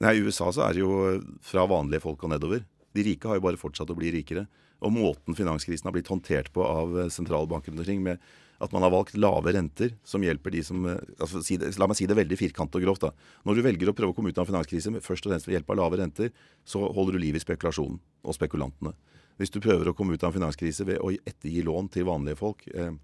Nei, 0.04 0.14
I 0.14 0.22
USA 0.22 0.50
så 0.54 0.62
er 0.66 0.76
det 0.76 0.84
jo 0.84 1.18
fra 1.42 1.64
vanlige 1.66 2.04
folk 2.04 2.22
og 2.22 2.30
nedover. 2.30 2.62
De 2.94 3.04
rike 3.04 3.28
har 3.28 3.38
jo 3.38 3.44
bare 3.48 3.61
fortsatt 3.61 3.90
å 3.90 3.96
bli 3.98 4.12
rikere. 4.14 4.46
Og 4.84 4.94
måten 4.94 5.34
finanskrisen 5.34 5.88
har 5.88 5.94
blitt 5.96 6.11
håndtert 6.11 6.52
på 6.54 6.62
av 6.62 6.94
eh, 6.94 7.11
sentralbanken 7.11 7.74
rundt 7.74 7.82
omkring, 7.82 8.04
med 8.04 8.22
at 8.62 8.72
man 8.74 8.82
har 8.82 8.92
valgt 8.94 9.18
lave 9.18 9.52
renter, 9.54 9.92
som 10.06 10.22
hjelper 10.22 10.54
de 10.54 10.62
som 10.66 10.87
eh, 10.87 11.00
altså, 11.18 11.42
si 11.42 11.58
det, 11.58 11.72
La 11.78 11.88
meg 11.90 11.98
si 11.98 12.06
det 12.11 12.16
veldig 12.18 12.38
firkantet 12.38 12.78
og 12.78 12.87
grovt. 12.87 13.08
da. 13.08 13.11
Når 13.46 13.58
du 13.58 13.64
velger 13.66 13.90
å 13.90 13.96
prøve 13.98 14.14
å 14.14 14.16
komme 14.16 14.30
ut 14.30 14.38
av 14.38 14.46
en 14.46 14.52
finanskrise 14.52 14.92
først 15.02 15.26
og 15.26 15.34
fremst 15.34 15.50
ved 15.50 15.58
hjelp 15.58 15.74
av 15.74 15.80
lave 15.80 15.98
renter, 15.98 16.30
så 16.62 16.84
holder 16.87 17.18
du 17.18 17.22
liv 17.24 17.38
i 17.38 17.42
spekulasjonen 17.42 17.98
og 17.98 18.38
spekulantene. 18.38 18.94
Hvis 19.38 19.54
du 19.54 19.58
prøver 19.62 19.90
å 19.90 19.96
komme 19.98 20.14
ut 20.14 20.22
av 20.22 20.30
en 20.30 20.38
finanskrise 20.38 20.87
ved 20.87 21.02
å 21.02 21.11
ettergi 21.14 21.62
lån 21.66 21.90
til 21.94 22.06
vanlige 22.06 22.38
folk, 22.38 22.62
eh, 22.70 22.94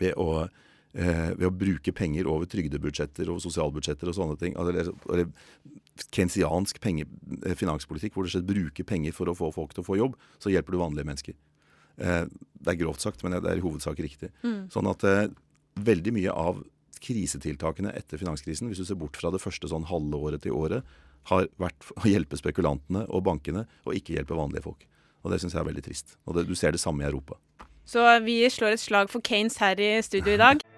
ved 0.00 0.16
å 0.16 0.48
eh, 0.94 1.34
ved 1.34 1.46
å 1.48 1.54
bruke 1.54 1.92
penger 1.96 2.28
over 2.30 2.48
trygdebudsjetter 2.50 3.28
over 3.28 3.42
sosialbudsjetter 3.44 4.10
og 4.10 4.16
sånne 4.16 4.38
ting. 4.40 4.56
Altså, 4.56 4.74
eller, 4.74 4.92
eller 5.12 6.08
kensiansk 6.14 6.80
penge, 6.80 7.08
eh, 7.42 7.56
finanspolitikk 7.58 8.14
hvor 8.14 8.26
du 8.26 8.32
slett 8.32 8.48
bruker 8.48 8.86
penger 8.86 9.16
for 9.16 9.30
å 9.30 9.36
få 9.36 9.50
folk 9.54 9.74
til 9.74 9.84
å 9.84 9.88
få 9.88 9.98
jobb, 9.98 10.16
så 10.42 10.52
hjelper 10.52 10.74
du 10.74 10.82
vanlige 10.82 11.08
mennesker. 11.08 11.38
Eh, 11.98 12.24
det 12.28 12.74
er 12.74 12.80
grovt 12.80 13.02
sagt, 13.02 13.22
men 13.24 13.34
det 13.36 13.50
er 13.50 13.58
i 13.58 13.64
hovedsak 13.64 13.98
riktig. 14.02 14.30
Mm. 14.44 14.68
Sånn 14.72 14.90
at 14.90 15.04
eh, 15.08 15.26
veldig 15.78 16.14
mye 16.14 16.34
av 16.34 16.62
krisetiltakene 17.02 17.92
etter 17.94 18.18
finanskrisen, 18.18 18.70
hvis 18.70 18.82
du 18.82 18.86
ser 18.88 18.98
bort 18.98 19.18
fra 19.18 19.30
det 19.34 19.42
første 19.42 19.70
sånn 19.70 19.86
halve 19.90 20.18
året 20.18 20.42
til 20.46 20.56
året, 20.58 20.86
har 21.28 21.48
vært 21.60 21.90
å 21.98 22.08
hjelpe 22.08 22.38
spekulantene 22.40 23.04
og 23.12 23.26
bankene, 23.26 23.66
og 23.84 23.98
ikke 23.98 24.16
hjelpe 24.16 24.38
vanlige 24.38 24.64
folk. 24.64 24.86
Og 25.22 25.32
det 25.32 25.40
syns 25.42 25.54
jeg 25.54 25.62
er 25.62 25.68
veldig 25.68 25.84
trist. 25.84 26.16
Og 26.26 26.38
det, 26.38 26.46
du 26.48 26.54
ser 26.58 26.72
det 26.74 26.80
samme 26.80 27.04
i 27.04 27.08
Europa. 27.10 27.36
Så 27.88 28.02
vi 28.24 28.40
slår 28.52 28.76
et 28.76 28.82
slag 28.82 29.10
for 29.12 29.24
Kanes 29.24 29.58
her 29.62 29.80
i 29.80 29.96
studio 30.04 30.36
i 30.36 30.40
dag. 30.40 30.62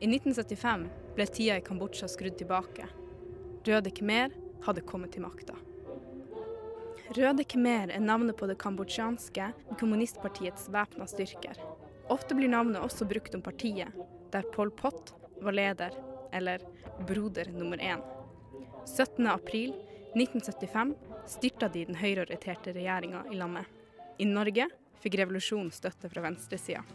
I 0.00 0.06
1975 0.08 0.86
ble 1.12 1.24
tida 1.28 1.58
i 1.60 1.60
Kambodsja 1.64 2.06
skrudd 2.08 2.38
tilbake. 2.40 2.86
Røde 3.68 3.90
khmer 3.92 4.32
hadde 4.64 4.84
kommet 4.88 5.12
til 5.12 5.26
makta. 5.26 5.58
Røde 7.18 7.44
khmer 7.44 7.92
er 7.92 8.00
navnet 8.00 8.38
på 8.40 8.48
det 8.48 8.56
kambodsjanske 8.62 9.50
kommunistpartiets 9.76 10.70
væpna 10.72 11.04
styrker. 11.10 11.60
Ofte 12.08 12.38
blir 12.38 12.48
navnet 12.48 12.80
også 12.80 13.04
brukt 13.10 13.36
om 13.36 13.44
partiet, 13.44 13.92
der 14.32 14.48
Pol 14.54 14.72
Pot 14.72 15.12
var 15.44 15.58
leder, 15.58 15.92
eller 16.32 16.64
broder 17.04 17.52
nummer 17.52 17.76
én. 17.76 18.00
17. 18.86 19.26
april 19.26 19.76
1975 20.16 20.96
styrta 21.28 21.68
de 21.68 21.84
den 21.90 22.00
høyreorienterte 22.00 22.72
regjeringa 22.72 23.26
i 23.28 23.36
landet. 23.36 23.68
I 24.16 24.24
Norge 24.32 24.70
fikk 25.04 25.20
revolusjonen 25.20 25.74
støtte 25.74 26.08
fra 26.08 26.24
venstresida. 26.24 26.86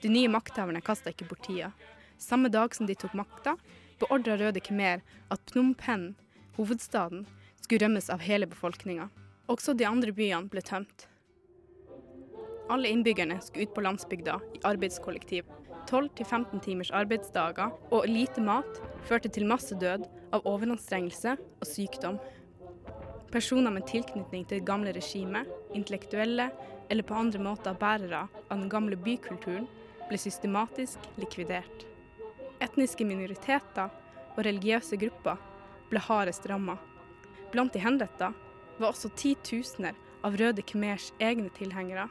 De 0.00 0.08
nye 0.08 0.28
makthaverne 0.32 0.80
kasta 0.80 1.12
ikke 1.12 1.28
bort 1.28 1.44
tida. 1.44 1.72
Samme 2.20 2.48
dag 2.52 2.74
som 2.76 2.88
de 2.88 2.96
tok 2.96 3.12
makta, 3.16 3.56
beordra 4.00 4.38
Røde 4.40 4.60
Khmer 4.64 5.02
at 5.32 5.42
Phnom 5.52 5.74
Penh, 5.76 6.14
hovedstaden, 6.56 7.26
skulle 7.60 7.84
rømmes 7.84 8.08
av 8.12 8.24
hele 8.24 8.48
befolkninga. 8.48 9.10
Også 9.52 9.74
de 9.76 9.86
andre 9.88 10.12
byene 10.16 10.48
ble 10.52 10.62
tømt. 10.64 11.06
Alle 12.70 12.88
innbyggerne 12.88 13.40
skulle 13.42 13.66
ut 13.66 13.74
på 13.74 13.84
landsbygda 13.84 14.38
i 14.56 14.62
arbeidskollektiv. 14.68 15.48
12-15 15.90 16.60
timers 16.64 16.92
arbeidsdager 16.94 17.72
og 17.90 18.06
lite 18.06 18.42
mat 18.44 18.80
førte 19.08 19.30
til 19.32 19.48
massedød 19.50 20.04
av 20.32 20.46
overanstrengelse 20.46 21.34
og 21.34 21.66
sykdom. 21.66 22.20
Personer 23.34 23.74
med 23.74 23.88
tilknytning 23.90 24.46
til 24.46 24.60
det 24.60 24.68
gamle 24.68 24.94
regimet, 24.94 25.50
intellektuelle 25.74 26.50
eller 26.90 27.06
på 27.06 27.14
andre 27.14 27.40
måter 27.42 27.78
bærere 27.78 28.26
av 28.26 28.58
den 28.58 28.68
gamle 28.68 28.98
bykulturen, 28.98 29.68
ble 30.10 30.18
systematisk 30.18 30.98
likvidert. 31.22 31.86
Etniske 32.60 33.06
minoriteter 33.06 33.92
og 34.34 34.42
religiøse 34.44 34.98
grupper 35.00 35.38
ble 35.90 36.02
hardest 36.02 36.48
ramma. 36.50 36.76
Blant 37.52 37.74
de 37.74 37.82
henretta 37.82 38.32
var 38.80 38.90
også 38.90 39.12
titusener 39.14 39.94
av 40.26 40.36
Røde 40.40 40.64
Khmers 40.66 41.12
egne 41.22 41.50
tilhengere. 41.56 42.08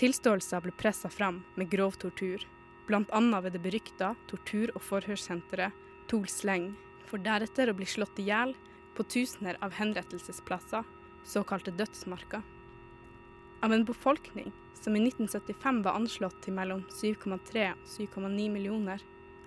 Tilståelser 0.00 0.64
ble 0.64 0.72
pressa 0.74 1.10
fram 1.12 1.42
med 1.60 1.70
grov 1.70 1.98
tortur, 2.00 2.42
bl.a. 2.88 3.20
ved 3.40 3.52
det 3.52 3.62
berykta 3.62 4.14
tortur- 4.30 4.72
og 4.74 4.82
forhørssenteret 4.82 5.84
Tol 6.10 6.26
Sleng, 6.28 6.72
for 7.06 7.22
deretter 7.22 7.70
å 7.70 7.76
bli 7.76 7.86
slått 7.88 8.18
i 8.20 8.28
hjel 8.28 8.56
på 8.96 9.06
tusener 9.06 9.60
av 9.64 9.76
henrettelsesplasser, 9.76 10.84
såkalte 11.24 11.72
dødsmarker. 11.76 12.42
Av 13.64 13.72
en 13.72 13.84
befolkning 13.84 14.52
som 14.74 14.96
i 14.96 15.00
1975 15.06 15.82
var 15.82 15.96
anslått 15.96 16.36
til 16.44 16.52
mellom 16.52 16.82
7,3 17.00 17.62
og 17.72 17.86
7,9 17.88 18.48
millioner, 18.52 19.00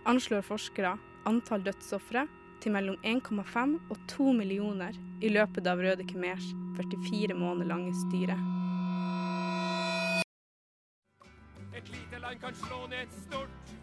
anslår 0.09 0.41
forskere 0.41 0.95
antall 1.29 1.61
dødsofre 1.61 2.23
til 2.63 2.73
mellom 2.73 2.95
1,5 3.05 3.75
og 3.77 3.99
2 4.09 4.31
millioner 4.39 4.97
i 5.21 5.29
løpet 5.29 5.69
av 5.69 5.83
Røde 5.85 6.07
Khmers 6.09 6.47
44 6.79 7.37
måneder 7.37 7.69
lange 7.69 7.93
styre. 7.99 8.39
Et 11.77 11.93
lite 11.93 12.23
land 12.23 12.41
kan 12.41 12.57
slå 12.57 12.79
ned 12.87 13.03
et 13.03 13.19
stort. 13.27 13.75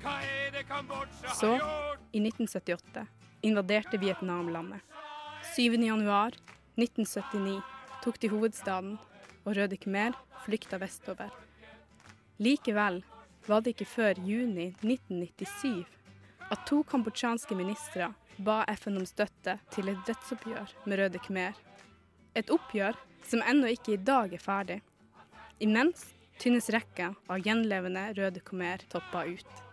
Hva 0.00 0.14
er 0.24 0.56
det 0.56 0.64
Kambodsja 0.70 1.34
Så, 1.34 1.52
har 1.58 1.60
gjort? 1.60 2.08
i 2.16 2.24
1978, 2.24 3.04
invaderte 3.42 4.00
Vietnam 4.00 4.48
landet. 4.48 4.80
7. 5.52 5.76
januar 5.76 6.40
1979 6.80 7.60
tok 8.00 8.16
de 8.24 8.32
hovedstaden, 8.32 8.96
og 9.48 9.56
Røde 9.56 9.78
Khmer 9.80 10.16
flykta 10.44 10.76
vestover. 10.80 11.32
Likevel 12.38 13.00
var 13.48 13.62
det 13.64 13.72
ikke 13.72 13.88
før 13.88 14.18
juni 14.20 14.74
1997 14.84 15.86
at 16.52 16.64
to 16.68 16.82
kambodsjanske 16.90 17.56
ministre 17.56 18.10
ba 18.44 18.60
FN 18.76 19.00
om 19.00 19.06
støtte 19.08 19.56
til 19.72 19.88
et 19.88 20.02
dødsoppgjør 20.06 20.74
med 20.84 21.00
Røde 21.00 21.20
Khmer. 21.24 21.56
Et 22.36 22.52
oppgjør 22.52 22.98
som 23.26 23.42
ennå 23.42 23.72
ikke 23.72 23.96
i 23.96 24.02
dag 24.10 24.36
er 24.36 24.42
ferdig. 24.42 24.78
Imens 25.64 26.04
tynnes 26.38 26.68
rekka 26.70 27.14
av 27.28 27.40
gjenlevende 27.42 28.04
Røde 28.20 28.44
Khmer 28.44 28.84
toppa 28.92 29.24
ut. 29.26 29.64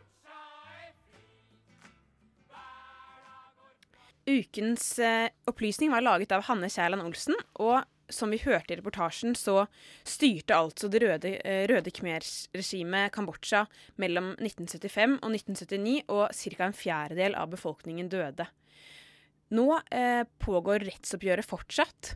Ukens 4.25 4.87
eh, 4.97 5.29
opplysning 5.45 5.91
var 5.93 6.01
laget 6.01 6.31
av 6.33 6.47
Hanne 6.47 6.71
Kjærland 6.71 7.05
Olsen, 7.05 7.37
og 7.61 7.83
som 8.09 8.31
vi 8.33 8.41
hørte 8.43 8.73
i 8.73 8.77
reportasjen, 8.79 9.35
så 9.37 9.65
styrte 10.07 10.57
altså 10.57 10.89
det 10.91 11.01
røde, 11.03 11.31
eh, 11.41 11.63
røde 11.69 11.93
Khmer-regimet 11.93 13.13
Kambodsja 13.15 13.65
mellom 14.01 14.33
1975 14.37 15.17
og 15.21 15.31
1979, 15.31 16.03
og 16.09 16.29
ca. 16.33 16.67
en 16.67 16.77
fjerdedel 16.77 17.37
av 17.39 17.49
befolkningen 17.53 18.09
døde. 18.11 18.47
Nå 19.55 19.67
eh, 19.93 20.23
pågår 20.41 20.85
rettsoppgjøret 20.85 21.45
fortsatt, 21.45 22.15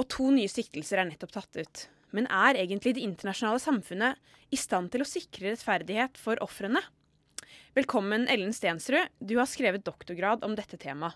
og 0.00 0.08
to 0.08 0.30
nye 0.32 0.48
siktelser 0.48 1.02
er 1.02 1.10
nettopp 1.10 1.34
tatt 1.36 1.60
ut. 1.60 1.86
Men 2.16 2.26
er 2.26 2.58
egentlig 2.58 2.96
det 2.96 3.04
internasjonale 3.06 3.60
samfunnet 3.62 4.32
i 4.50 4.58
stand 4.58 4.90
til 4.90 5.04
å 5.04 5.08
sikre 5.08 5.52
rettferdighet 5.52 6.18
for 6.18 6.40
ofrene? 6.42 6.82
Velkommen, 7.76 8.26
Ellen 8.30 8.54
Stensrud. 8.54 9.12
Du 9.22 9.36
har 9.38 9.46
skrevet 9.46 9.84
doktorgrad 9.86 10.42
om 10.46 10.56
dette 10.58 10.78
temaet. 10.80 11.14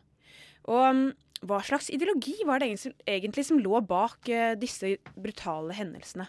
Og 0.70 0.84
um, 0.86 1.08
hva 1.48 1.60
slags 1.64 1.90
ideologi 1.92 2.36
var 2.46 2.62
det 2.62 2.72
egentlig, 3.06 3.44
som 3.46 3.60
lå 3.60 3.80
bak 3.84 4.30
uh, 4.30 4.54
disse 4.58 4.96
brutale 5.14 5.76
hendelsene? 5.76 6.28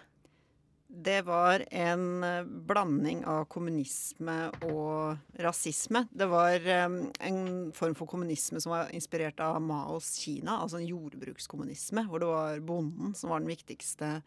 Det 0.95 1.21
var 1.28 1.65
en 1.75 2.23
eh, 2.23 2.45
blanding 2.45 3.25
av 3.28 3.49
kommunisme 3.51 4.36
og 4.63 5.17
rasisme. 5.43 6.06
Det 6.08 6.28
var 6.32 6.62
um, 6.86 6.99
en 7.19 7.41
form 7.75 7.95
for 7.99 8.08
kommunisme 8.08 8.62
som 8.63 8.71
var 8.71 8.93
inspirert 8.95 9.41
av 9.43 9.58
Maos 9.60 10.13
Kina, 10.21 10.62
altså 10.62 10.80
en 10.80 10.88
jordbrukskommunisme, 10.88 12.06
hvor 12.08 12.23
det 12.23 12.30
var 12.30 12.63
bonden 12.63 13.12
som 13.17 13.34
var 13.34 13.43
den 13.43 13.51
viktigste 13.51 14.21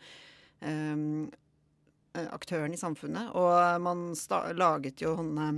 um, 0.60 1.30
aktøren 2.12 2.76
i 2.76 2.80
samfunnet. 2.80 3.32
Og 3.38 3.80
man 3.80 4.10
laget 4.58 5.00
jo 5.06 5.14
sånne 5.16 5.48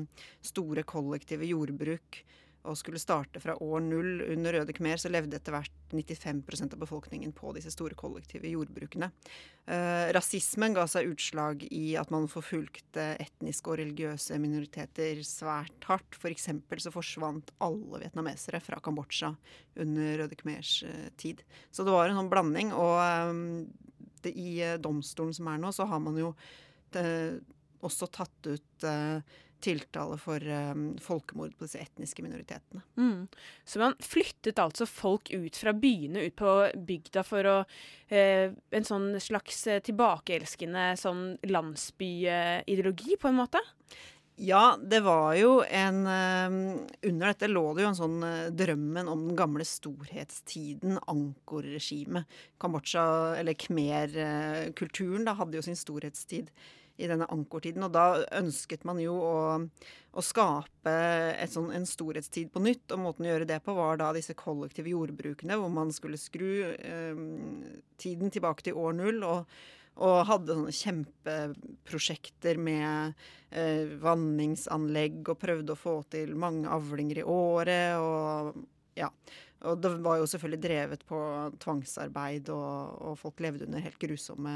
store 0.46 0.86
kollektive 0.86 1.48
jordbruk 1.48 2.22
og 2.68 2.76
skulle 2.78 3.00
starte 3.00 3.40
fra 3.40 3.54
år 3.56 3.80
null. 3.84 4.20
Under 4.32 4.54
Røde 4.58 4.74
Khmer 4.76 5.00
så 5.00 5.10
levde 5.12 5.38
etter 5.38 5.54
hvert 5.54 5.94
95% 5.94 6.76
av 6.76 6.82
befolkningen 6.82 7.32
på 7.36 7.52
disse 7.56 7.72
store 7.74 7.96
kollektive 7.98 8.50
jordbrukene. 8.50 9.10
Eh, 9.70 10.10
rasismen 10.14 10.76
ga 10.76 10.84
seg 10.90 11.08
utslag 11.10 11.64
i 11.70 11.94
at 12.00 12.12
man 12.12 12.28
forfulgte 12.30 13.14
etniske 13.22 13.72
og 13.72 13.80
religiøse 13.80 14.38
minoriteter 14.42 15.22
svært 15.26 15.88
hardt. 15.88 16.18
For 16.20 16.34
så 16.80 16.94
forsvant 16.94 17.52
alle 17.64 18.04
vietnamesere 18.04 18.60
fra 18.64 18.80
Kambodsja 18.84 19.34
under 19.80 20.24
Røde 20.24 20.38
Khmers 20.40 20.82
eh, 20.88 21.08
tid. 21.20 21.44
Så 21.70 21.86
det 21.86 21.94
var 21.94 22.10
en 22.10 22.20
sånn 22.20 22.32
blanding. 22.32 22.74
Og 22.76 22.98
eh, 23.04 24.04
det, 24.24 24.34
i 24.36 24.60
eh, 24.64 24.78
domstolen 24.82 25.34
som 25.36 25.48
er 25.50 25.62
nå, 25.62 25.72
så 25.72 25.88
har 25.88 26.02
man 26.02 26.18
jo 26.20 26.34
det, 26.94 27.06
også 27.86 28.08
tatt 28.12 28.50
ut 28.50 28.86
eh, 28.86 29.38
tiltale 29.62 30.16
for 30.20 30.44
um, 30.44 30.84
folkemord 31.02 31.56
på 31.58 31.66
disse 31.66 31.80
etniske 31.82 32.24
minoritetene. 32.24 32.82
Mm. 32.96 33.26
Så 33.64 33.82
man 33.82 33.96
flyttet 34.04 34.60
altså 34.62 34.86
folk 34.88 35.30
ut 35.32 35.56
fra 35.56 35.74
byene, 35.76 36.26
ut 36.28 36.36
på 36.38 36.54
bygda 36.88 37.24
for 37.26 37.48
å 37.48 37.58
eh, 38.08 38.52
En 38.70 38.86
sånn 38.86 39.12
slags 39.22 39.64
tilbakeelskende 39.86 40.94
sånn 40.98 41.36
landsbyideologi, 41.46 43.18
på 43.20 43.30
en 43.30 43.38
måte? 43.38 43.60
Ja, 44.40 44.78
det 44.80 45.02
var 45.04 45.34
jo 45.36 45.58
en 45.68 45.98
Under 46.06 47.26
dette 47.26 47.50
lå 47.50 47.64
det 47.76 47.84
jo 47.84 47.90
en 47.90 47.98
sånn 47.98 48.22
drømmen 48.56 49.10
om 49.12 49.26
den 49.28 49.36
gamle 49.36 49.66
storhetstiden, 49.68 50.96
Angkor-regimet. 51.12 52.38
Kambodsja, 52.62 53.04
eller 53.36 53.58
Khmer-kulturen, 53.60 55.26
da 55.28 55.36
hadde 55.36 55.60
jo 55.60 55.66
sin 55.66 55.76
storhetstid 55.78 56.48
i 57.00 57.08
denne 57.10 57.28
Angkor-tiden. 57.32 57.84
Og 57.86 57.94
da 57.94 58.22
ønsket 58.38 58.84
man 58.88 59.00
jo 59.02 59.16
å, 59.16 59.40
å 60.12 60.24
skape 60.24 60.94
sånn, 61.50 61.72
en 61.76 61.88
storhetstid 61.88 62.52
på 62.54 62.62
nytt. 62.64 62.86
Og 62.92 63.02
måten 63.02 63.26
å 63.26 63.32
gjøre 63.32 63.48
det 63.48 63.60
på 63.64 63.74
var 63.78 64.00
da 64.00 64.12
disse 64.16 64.36
kollektive 64.38 64.92
jordbrukene, 64.92 65.58
hvor 65.60 65.72
man 65.72 65.92
skulle 65.94 66.20
skru 66.20 66.72
eh, 66.76 67.26
tiden 68.00 68.32
tilbake 68.32 68.68
til 68.68 68.80
år 68.80 68.96
null. 69.00 69.22
og 69.26 69.60
og 70.00 70.22
hadde 70.28 70.54
sånne 70.54 70.72
kjempeprosjekter 70.72 72.56
med 72.62 73.18
eh, 73.52 73.90
vanningsanlegg 74.00 75.28
og 75.28 75.40
prøvde 75.42 75.74
å 75.74 75.80
få 75.80 75.96
til 76.14 76.32
mange 76.40 76.70
avlinger 76.72 77.20
i 77.20 77.26
året. 77.26 77.98
Og 78.00 78.62
ja. 78.96 79.10
Og 79.68 79.80
det 79.82 79.90
var 80.00 80.16
jo 80.20 80.28
selvfølgelig 80.30 80.62
drevet 80.64 81.02
på 81.08 81.18
tvangsarbeid, 81.60 82.48
og, 82.54 82.94
og, 83.04 83.18
folk 83.20 83.42
levde 83.44 83.66
under 83.66 83.82
helt 83.84 83.98
grusomme 84.00 84.54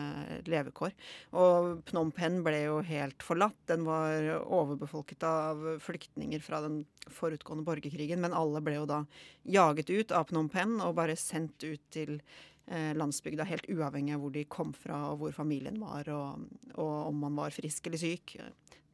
levekår. 0.48 0.94
Og 1.36 1.84
Phnom 1.90 2.12
Penh 2.16 2.40
ble 2.46 2.62
jo 2.64 2.78
helt 2.88 3.24
forlatt. 3.24 3.58
Den 3.68 3.84
var 3.88 4.30
overbefolket 4.44 5.26
av 5.28 5.66
flyktninger 5.84 6.40
fra 6.44 6.62
den 6.64 6.82
forutgående 7.12 7.66
borgerkrigen, 7.68 8.22
men 8.24 8.36
alle 8.36 8.64
ble 8.64 8.78
jo 8.78 8.88
da 8.88 9.02
jaget 9.44 9.92
ut 9.92 10.16
av 10.16 10.30
Phnom 10.30 10.48
Penh 10.52 10.80
og 10.84 10.96
bare 10.96 11.18
sendt 11.20 11.66
ut 11.66 11.84
til 11.92 12.16
eh, 12.16 12.94
landsbygda, 12.96 13.44
helt 13.50 13.68
uavhengig 13.68 14.16
av 14.16 14.24
hvor 14.24 14.32
de 14.32 14.46
kom 14.48 14.72
fra 14.76 15.02
og 15.10 15.20
hvor 15.20 15.36
familien 15.36 15.82
var, 15.84 16.08
og, 16.14 16.48
og 16.78 16.94
om 17.10 17.26
man 17.26 17.36
var 17.44 17.52
frisk 17.52 17.90
eller 17.90 18.00
syk. 18.00 18.38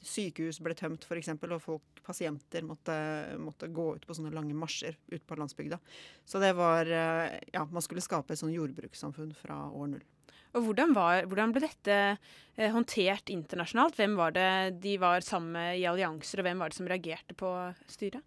Sykehus 0.04 0.60
ble 0.64 0.74
tømt 0.78 1.04
f.eks., 1.06 1.32
og 1.34 1.60
folk, 1.62 2.02
pasienter 2.06 2.64
måtte, 2.66 2.94
måtte 3.40 3.68
gå 3.72 3.86
ut 3.96 4.06
på 4.06 4.16
sånne 4.16 4.32
lange 4.34 4.56
marsjer 4.56 4.96
ut 5.12 5.26
på 5.26 5.38
landsbygda. 5.38 5.80
Så 6.24 6.40
det 6.42 6.54
var 6.58 6.88
eh, 6.88 7.36
Ja, 7.54 7.66
man 7.68 7.84
skulle 7.84 8.04
skape 8.04 8.34
et 8.34 8.40
sånn 8.40 8.54
jordbrukssamfunn 8.54 9.34
fra 9.36 9.62
år 9.68 9.94
null. 9.94 10.06
Og 10.50 10.64
hvordan, 10.66 10.94
var, 10.96 11.28
hvordan 11.30 11.52
ble 11.54 11.62
dette 11.62 11.96
eh, 12.10 12.70
håndtert 12.74 13.30
internasjonalt? 13.30 13.98
Hvem 14.00 14.16
var 14.18 14.34
det 14.34 14.50
de 14.82 14.96
var 14.98 15.22
sammen 15.22 15.54
med 15.54 15.78
i 15.78 15.86
allianser, 15.86 16.42
og 16.42 16.48
hvem 16.48 16.62
var 16.62 16.72
det 16.72 16.80
som 16.80 16.90
reagerte 16.90 17.36
på 17.38 17.52
styret? 17.90 18.24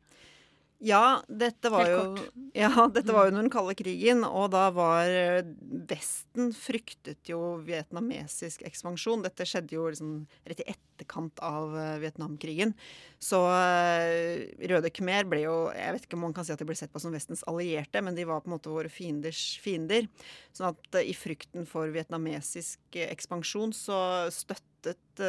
Ja, 0.83 1.23
dette 1.31 1.69
var, 1.71 1.87
jo, 1.87 2.17
ja, 2.53 2.69
dette 2.91 3.13
var 3.15 3.23
jo 3.23 3.31
under 3.31 3.45
den 3.45 3.51
kalde 3.53 3.75
krigen, 3.79 4.25
og 4.27 4.49
da 4.51 4.65
var 4.75 5.07
eh, 5.07 5.45
Vesten 5.87 6.49
fryktet 6.57 7.29
jo 7.31 7.55
vietnamesisk 7.63 8.65
ekspansjon. 8.67 9.23
Dette 9.23 9.47
skjedde 9.47 9.77
jo 9.77 9.85
liksom 9.87 10.17
rett 10.43 10.59
i 10.59 10.67
etterkant 10.73 11.39
av 11.39 11.71
eh, 11.79 11.93
Vietnamkrigen. 12.03 12.73
Så 13.15 13.39
eh, 13.55 14.43
Røde 14.73 14.91
Khmer 14.91 15.29
ble 15.31 15.45
jo 15.45 15.55
Jeg 15.71 15.95
vet 15.95 16.07
ikke 16.09 16.19
om 16.19 16.25
man 16.27 16.35
kan 16.35 16.43
si 16.43 16.51
at 16.51 16.59
de 16.59 16.67
ble 16.67 16.75
sett 16.75 16.91
på 16.91 16.99
som 16.99 17.15
Vestens 17.15 17.45
allierte, 17.47 18.03
men 18.03 18.19
de 18.19 18.27
var 18.27 18.43
på 18.43 18.51
en 18.51 18.57
måte 18.57 18.73
våre 18.73 18.91
fienders 18.91 19.45
fiender. 19.63 20.11
Sånn 20.51 20.73
at 20.73 20.99
i 20.99 21.15
frykten 21.15 21.63
for 21.69 21.95
vietnamesisk 21.95 22.99
ekspansjon 23.07 23.71
så 23.77 24.01
støttet 24.35 25.23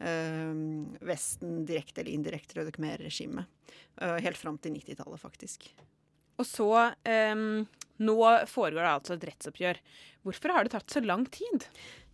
Vesten 0.00 1.64
direkte 1.68 2.00
eller 2.00 2.14
indirekte 2.16 2.56
Røde 2.56 2.72
Khmer-regimet. 2.72 3.48
Eh, 4.00 4.16
helt 4.24 4.40
fram 4.40 4.58
til 4.58 4.72
90-tallet, 4.78 5.20
faktisk. 5.20 5.68
Og 6.40 6.46
så 6.48 6.70
ehm, 7.04 7.66
Nå 8.00 8.16
foregår 8.48 8.80
det 8.80 8.92
altså 8.94 9.16
et 9.16 9.24
rettsoppgjør. 9.28 9.80
Hvorfor 10.24 10.54
har 10.54 10.64
det 10.64 10.72
tatt 10.72 10.92
så 10.92 11.02
lang 11.04 11.26
tid? 11.28 11.66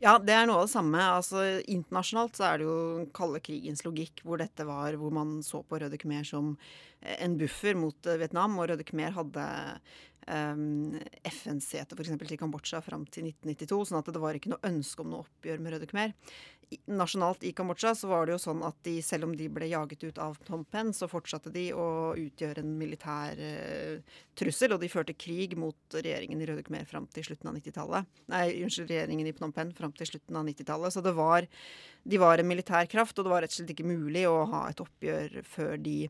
Ja, 0.02 0.16
det 0.18 0.34
er 0.34 0.48
noe 0.48 0.64
av 0.64 0.66
det 0.66 0.72
samme. 0.72 0.98
Altså, 0.98 1.44
internasjonalt 1.62 2.34
så 2.38 2.48
er 2.48 2.58
det 2.58 2.66
jo 2.66 2.74
den 2.96 3.06
kalde 3.14 3.40
krigens 3.46 3.84
logikk, 3.86 4.24
hvor 4.26 4.42
dette 4.42 4.66
var, 4.66 4.98
hvor 4.98 5.14
man 5.14 5.38
så 5.46 5.62
på 5.62 5.78
Røde 5.78 6.00
Khmer 6.02 6.26
som 6.26 6.56
eh, 7.00 7.14
en 7.22 7.38
buffer 7.38 7.78
mot 7.78 8.10
eh, 8.10 8.18
Vietnam. 8.18 8.58
Og 8.58 8.72
Røde 8.72 8.86
Khmer 8.88 9.14
hadde 9.14 9.46
um, 10.26 10.98
FN-sete 11.30 11.94
f.eks. 11.94 12.12
til 12.18 12.40
Kambodsja 12.40 12.82
fram 12.84 13.06
til 13.06 13.30
1992, 13.30 13.80
sånn 13.90 14.00
at 14.00 14.10
det 14.10 14.22
var 14.22 14.38
ikke 14.38 14.52
noe 14.52 14.66
ønske 14.66 15.04
om 15.04 15.12
noe 15.12 15.26
oppgjør 15.26 15.62
med 15.62 15.76
Røde 15.76 15.90
Khmer. 15.90 16.14
Nasjonalt 16.90 17.44
i 17.46 17.52
Kambodsja 17.52 17.92
så 17.94 18.08
var 18.10 18.26
det 18.26 18.34
jo 18.34 18.40
sånn 18.42 18.62
at 18.66 18.78
de, 18.82 18.96
selv 19.04 19.28
om 19.28 19.34
de 19.38 19.46
ble 19.52 19.68
jaget 19.70 20.02
ut 20.02 20.16
av 20.18 20.34
Phnom 20.40 20.64
Penh, 20.66 20.90
så 20.98 21.06
fortsatte 21.06 21.52
de 21.54 21.68
å 21.78 21.86
utgjøre 22.18 22.64
en 22.64 22.72
militær 22.78 23.38
eh, 23.38 24.16
trussel, 24.38 24.74
og 24.74 24.82
de 24.82 24.90
førte 24.90 25.14
krig 25.14 25.54
mot 25.58 25.78
regjeringen 25.94 26.42
i 26.42 26.48
Røde 26.50 26.64
Khmer 26.66 26.88
fram 26.90 27.06
til 27.14 27.28
slutten 27.28 27.52
av 27.52 27.60
90-tallet. 27.60 28.10
Nei, 28.34 28.42
unnskyld, 28.66 28.90
regjeringen 28.90 29.30
i 29.30 29.34
Phnom 29.36 29.54
Penh 29.54 29.76
fram 29.78 29.94
til 29.94 30.10
slutten 30.10 30.40
av 30.40 30.50
90-tallet. 30.50 30.96
Så 30.96 31.06
det 31.06 31.14
var, 31.14 31.46
de 32.02 32.22
var 32.22 32.42
en 32.42 32.50
militær 32.50 32.90
kraft, 32.90 33.14
og 33.18 33.28
det 33.28 33.34
var 33.36 33.46
rett 33.46 33.54
og 33.54 33.60
slett 33.60 33.74
ikke 33.76 33.86
mulig 33.86 34.26
å 34.26 34.40
ha 34.50 34.66
et 34.72 34.82
oppgjør 34.82 35.42
før 35.46 35.76
de 35.86 36.00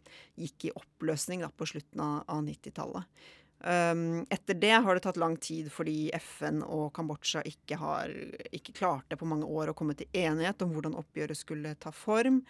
gikk 0.41 0.71
i 0.71 0.77
oppløsning 0.77 1.45
da, 1.45 1.53
på 1.53 1.69
slutten 1.69 2.01
av, 2.01 2.23
av 2.33 2.41
90-tallet. 2.49 3.13
Um, 3.61 4.27
etter 4.31 4.55
det 4.55 4.75
har 4.85 4.95
det 4.95 5.01
tatt 5.07 5.17
lang 5.17 5.39
tid 5.41 5.71
fordi 5.73 6.11
FN 6.21 6.61
og 6.63 6.91
Kambodsja 6.95 7.41
ikke, 7.49 7.79
har, 7.81 8.13
ikke 8.53 8.75
klarte 8.77 9.17
på 9.17 9.29
mange 9.29 9.49
år 9.49 9.73
å 9.73 9.77
komme 9.77 9.97
til 9.97 10.11
enighet 10.13 10.61
om 10.63 10.75
hvordan 10.75 10.99
oppgjøret 11.01 11.41
skulle 11.41 11.73
ta 11.81 11.93
form. 11.95 12.43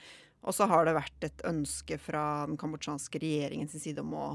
Og 0.46 0.54
så 0.54 0.68
har 0.70 0.86
det 0.86 0.94
vært 0.94 1.26
et 1.26 1.44
ønske 1.48 1.98
fra 1.98 2.22
den 2.46 2.58
kambodsjanske 2.60 3.18
regjeringens 3.22 3.74
side 3.82 4.02
om 4.02 4.14
å 4.14 4.26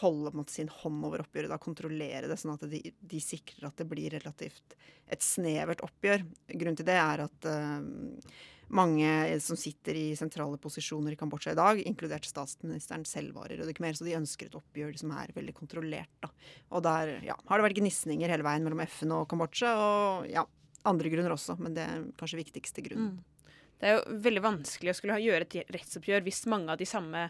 holde 0.00 0.32
måte, 0.36 0.54
sin 0.54 0.70
hånd 0.70 1.04
over 1.08 1.24
oppgjøret, 1.24 1.50
da 1.50 1.58
kontrollere 1.62 2.28
det, 2.30 2.36
sånn 2.38 2.54
at 2.54 2.66
de, 2.70 2.82
de 3.00 3.22
sikrer 3.22 3.66
at 3.68 3.80
det 3.80 3.88
blir 3.90 4.12
relativt 4.14 4.76
et 5.10 5.24
snevert 5.24 5.82
oppgjør. 5.86 6.22
Grunnen 6.52 6.78
til 6.78 6.86
det 6.86 6.98
er 7.00 7.24
at 7.24 7.48
uh, 7.50 8.36
mange 8.76 9.10
som 9.42 9.58
sitter 9.58 9.98
i 9.98 10.06
sentrale 10.18 10.58
posisjoner 10.62 11.14
i 11.14 11.18
Kambodsja 11.18 11.54
i 11.54 11.58
dag, 11.58 11.82
inkludert 11.86 12.26
statsministeren, 12.28 13.06
selv 13.08 13.38
var 13.38 13.50
i 13.50 13.58
Røde 13.60 13.74
Khmer, 13.76 13.96
så 13.98 14.06
de 14.06 14.16
ønsker 14.18 14.50
et 14.50 14.58
oppgjør 14.58 14.98
som 15.02 15.14
er 15.18 15.34
veldig 15.34 15.54
kontrollert. 15.56 16.12
Da. 16.22 16.30
Og 16.74 16.84
der 16.86 17.16
ja, 17.26 17.38
har 17.48 17.58
det 17.58 17.68
vært 17.68 17.80
gnisninger 17.80 18.30
hele 18.30 18.46
veien 18.46 18.66
mellom 18.66 18.82
FN 18.86 19.14
og 19.18 19.26
Kambodsja, 19.30 19.72
og 19.78 20.28
ja, 20.30 20.46
andre 20.86 21.10
grunner 21.10 21.34
også, 21.34 21.58
men 21.62 21.74
det 21.74 21.86
er 21.86 22.06
kanskje 22.18 22.42
viktigste 22.44 22.84
grunnen. 22.86 23.16
Mm. 23.16 23.35
Det 23.76 23.88
er 23.88 23.96
jo 23.98 24.18
veldig 24.24 24.42
vanskelig 24.44 24.92
å 24.92 24.96
skulle 24.96 25.18
gjøre 25.20 25.46
et 25.46 25.72
rettsoppgjør 25.74 26.22
hvis 26.24 26.46
mange 26.48 26.72
av 26.72 26.80
de 26.80 26.88
samme 26.88 27.26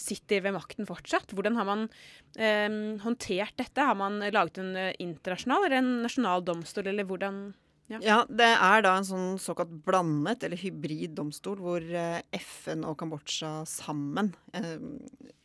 sitter 0.00 0.44
ved 0.46 0.56
makten 0.56 0.88
fortsatt. 0.88 1.34
Hvordan 1.36 1.58
har 1.60 1.68
man 1.68 1.88
eh, 2.36 2.68
håndtert 3.04 3.58
dette? 3.60 3.84
Har 3.84 3.98
man 4.00 4.20
laget 4.32 4.62
en 4.62 4.72
eh, 4.80 4.94
internasjonal 5.02 5.66
eller 5.66 5.80
en 5.82 5.90
nasjonal 6.06 6.46
domstol, 6.46 6.88
eller 6.88 7.08
hvordan 7.08 7.50
ja. 7.90 7.98
Ja, 8.06 8.16
det 8.30 8.46
er 8.46 8.84
da 8.86 8.92
en 9.00 9.06
sånn 9.06 9.30
såkalt 9.42 9.72
blandet 9.82 10.44
eller 10.46 10.60
hybrid 10.60 11.16
domstol, 11.18 11.58
hvor 11.58 11.82
eh, 11.82 12.20
FN 12.38 12.84
og 12.86 12.94
Kambodsja 13.00 13.64
sammen 13.66 14.30
eh, 14.54 14.76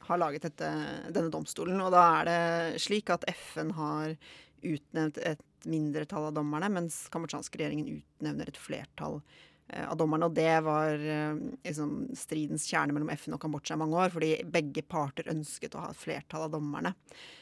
har 0.06 0.22
laget 0.22 0.46
dette, 0.46 0.70
denne 1.10 1.34
domstolen. 1.34 1.82
Og 1.82 1.90
da 1.96 2.04
er 2.20 2.30
det 2.30 2.84
slik 2.86 3.10
at 3.10 3.26
FN 3.34 3.74
har 3.80 4.14
utnevnt 4.62 5.18
et 5.26 5.42
mindretall 5.66 6.30
av 6.30 6.38
dommerne, 6.38 6.70
mens 6.70 7.08
kambodsjanske 7.14 7.58
regjeringen 7.58 7.98
utnevner 7.98 8.52
et 8.52 8.62
flertall 8.62 9.24
av 9.74 9.98
dommerne. 9.98 10.28
Og 10.30 10.36
det 10.38 10.52
var 10.66 10.94
eh, 11.00 11.40
liksom, 11.66 11.96
stridens 12.18 12.68
kjerne 12.70 12.96
mellom 12.96 13.10
FN 13.16 13.36
og 13.38 13.42
Kambodsja 13.42 13.78
i 13.78 13.82
mange 13.82 13.98
år, 13.98 14.14
fordi 14.14 14.32
begge 14.54 14.86
parter 14.86 15.32
ønsket 15.34 15.76
å 15.76 15.86
ha 15.86 15.90
et 15.92 16.00
flertall 16.00 16.48
av 16.48 16.54
dommerne. 16.54 16.94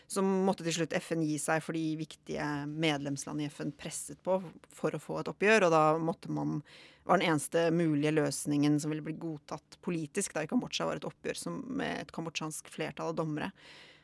Så 0.07 0.23
måtte 0.23 0.65
til 0.65 0.77
slutt 0.77 0.95
FN 1.03 1.23
gi 1.25 1.37
seg 1.41 1.63
fordi 1.65 1.83
viktige 1.99 2.47
medlemsland 2.69 3.43
i 3.43 3.49
FN 3.51 3.73
presset 3.75 4.19
på 4.23 4.39
for 4.73 4.95
å 4.95 5.01
få 5.01 5.21
et 5.21 5.31
oppgjør, 5.31 5.67
og 5.67 5.75
da 5.75 5.85
måtte 5.99 6.31
man 6.33 6.59
var 7.03 7.19
den 7.19 7.33
eneste 7.33 7.65
mulige 7.75 8.13
løsningen 8.15 8.77
som 8.79 8.93
ville 8.93 9.03
bli 9.03 9.17
godtatt 9.19 9.79
politisk 9.83 10.35
da 10.35 10.45
i 10.45 10.51
Kambodsja, 10.51 10.87
var 10.87 11.01
et 11.01 11.07
oppgjør 11.07 11.39
som, 11.39 11.57
med 11.75 12.05
et 12.05 12.13
kambodsjansk 12.15 12.71
flertall 12.71 13.11
av 13.11 13.17
dommere. 13.19 13.51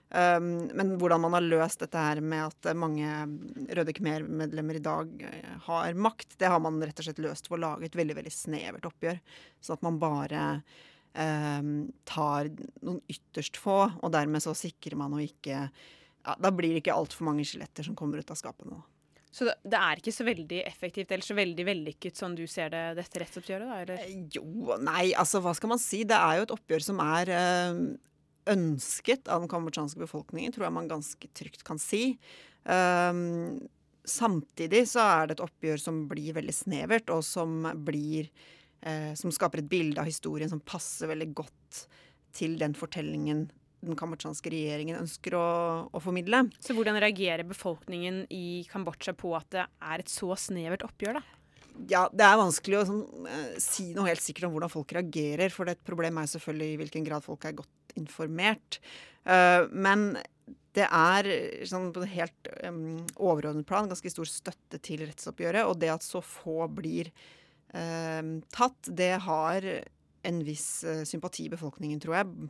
Um, 0.10 0.72
men 0.74 0.96
hvordan 0.98 1.22
man 1.22 1.36
har 1.38 1.46
løst 1.46 1.84
dette 1.84 2.02
her 2.02 2.18
med 2.26 2.48
at 2.48 2.72
mange 2.74 3.06
Røde 3.78 3.94
Khmer-medlemmer 3.94 4.80
i 4.80 4.82
dag 4.82 5.12
eh, 5.28 5.52
har 5.68 6.00
makt, 6.02 6.34
det 6.42 6.50
har 6.50 6.62
man 6.66 6.80
rett 6.82 6.98
og 6.98 7.06
slett 7.06 7.22
løst 7.22 7.50
ved 7.52 7.60
å 7.60 7.62
lage 7.68 7.86
et 7.86 7.98
veldig 8.00 8.16
veldig 8.18 8.34
snevert 8.34 8.88
oppgjør. 8.90 9.20
Sånn 9.62 9.78
at 9.78 9.86
man 9.86 10.00
bare 10.02 10.44
um, 11.14 11.74
tar 12.10 12.50
noen 12.82 13.04
ytterst 13.06 13.62
få, 13.62 13.84
og 14.02 14.14
dermed 14.18 14.42
så 14.42 14.56
sikrer 14.58 14.98
man 14.98 15.14
å 15.14 15.22
ikke 15.22 15.68
ja, 15.70 16.34
Da 16.42 16.50
blir 16.52 16.74
det 16.74 16.82
ikke 16.82 16.98
altfor 16.98 17.30
mange 17.30 17.46
skjeletter 17.46 17.86
som 17.86 17.98
kommer 17.98 18.20
ut 18.20 18.34
av 18.34 18.42
skapet 18.42 18.66
nå. 18.68 18.82
Så 19.30 19.46
det, 19.46 19.78
er 19.78 20.02
ikke 20.02 20.14
så 20.14 20.26
veldig 20.26 20.64
effektivt 20.66 21.12
eller 21.14 21.26
så 21.26 21.38
veldig 21.38 21.64
vellykket 21.68 22.18
sånn 22.18 22.34
du 22.34 22.48
ser 22.50 22.74
det, 22.74 22.82
dette 22.98 23.22
rettsoppgjøret? 23.22 23.70
da, 23.70 23.82
eller? 23.86 24.30
Jo, 24.34 24.74
nei, 24.82 25.12
altså 25.14 25.42
hva 25.46 25.54
skal 25.54 25.76
man 25.76 25.82
si? 25.82 26.02
Det 26.10 26.18
er 26.18 26.40
jo 26.40 26.48
et 26.48 26.54
oppgjør 26.56 26.86
som 26.90 27.02
er 27.06 27.32
eh, 27.38 27.84
ønsket 28.50 29.28
av 29.28 29.44
den 29.44 29.52
kambodsjanske 29.52 30.00
befolkningen, 30.02 30.54
tror 30.56 30.68
jeg 30.68 30.76
man 30.78 30.90
ganske 30.90 31.30
trygt 31.38 31.66
kan 31.68 31.82
si. 31.82 32.18
Um, 32.64 33.60
samtidig 34.08 34.86
så 34.92 35.04
er 35.06 35.28
det 35.28 35.38
et 35.38 35.46
oppgjør 35.46 35.82
som 35.82 36.04
blir 36.10 36.36
veldig 36.38 36.56
snevert, 36.56 37.12
og 37.14 37.24
som 37.26 37.64
blir 37.86 38.30
eh, 38.82 39.14
Som 39.20 39.32
skaper 39.32 39.64
et 39.64 39.70
bilde 39.70 40.00
av 40.02 40.08
historien 40.08 40.50
som 40.50 40.62
passer 40.64 41.10
veldig 41.12 41.34
godt 41.36 41.86
til 42.36 42.58
den 42.60 42.76
fortellingen 42.78 43.50
den 43.80 43.96
kambodsjanske 43.96 44.52
regjeringen 44.52 45.00
ønsker 45.00 45.36
å, 45.40 45.48
å 45.88 46.02
formidle. 46.04 46.44
Så 46.60 46.76
hvordan 46.76 47.00
reagerer 47.00 47.48
befolkningen 47.48 48.26
i 48.34 48.66
Kambodsja 48.68 49.14
på 49.16 49.32
at 49.38 49.48
det 49.56 49.64
er 49.64 50.04
et 50.04 50.12
så 50.12 50.36
snevert 50.40 50.84
oppgjør, 50.88 51.20
da? 51.20 51.38
Ja, 51.88 52.02
Det 52.12 52.26
er 52.26 52.36
vanskelig 52.36 52.80
å 52.82 52.86
sånn, 52.90 53.04
eh, 53.32 53.60
si 53.64 53.94
noe 53.96 54.10
helt 54.10 54.24
sikkert 54.24 54.50
om 54.50 54.56
hvordan 54.58 54.74
folk 54.74 54.92
reagerer. 54.98 55.54
For 55.54 55.70
det 55.70 55.78
problem 55.88 56.20
er 56.20 56.32
selvfølgelig 56.32 56.74
i 56.74 56.80
hvilken 56.82 57.08
grad 57.08 57.24
folk 57.24 57.48
er 57.48 57.56
godt 57.62 57.72
informert. 58.00 58.80
Eh, 59.26 59.66
men 59.72 60.12
det 60.78 60.86
er 60.86 61.30
sånn, 61.68 61.90
på 61.94 62.04
et 62.06 62.14
helt 62.14 62.50
um, 62.64 63.00
overordnet 63.18 63.68
plan 63.68 63.90
ganske 63.90 64.12
stor 64.14 64.30
støtte 64.30 64.80
til 64.86 65.04
rettsoppgjøret. 65.08 65.66
Og 65.66 65.80
det 65.82 65.90
at 65.94 66.06
så 66.06 66.22
få 66.24 66.68
blir 66.72 67.10
eh, 67.74 68.22
tatt, 68.54 68.92
det 69.00 69.16
har 69.26 69.66
en 70.28 70.42
viss 70.44 70.84
uh, 70.88 71.04
sympati 71.08 71.48
i 71.48 71.54
befolkningen, 71.54 72.00
tror 72.04 72.20
jeg. 72.20 72.50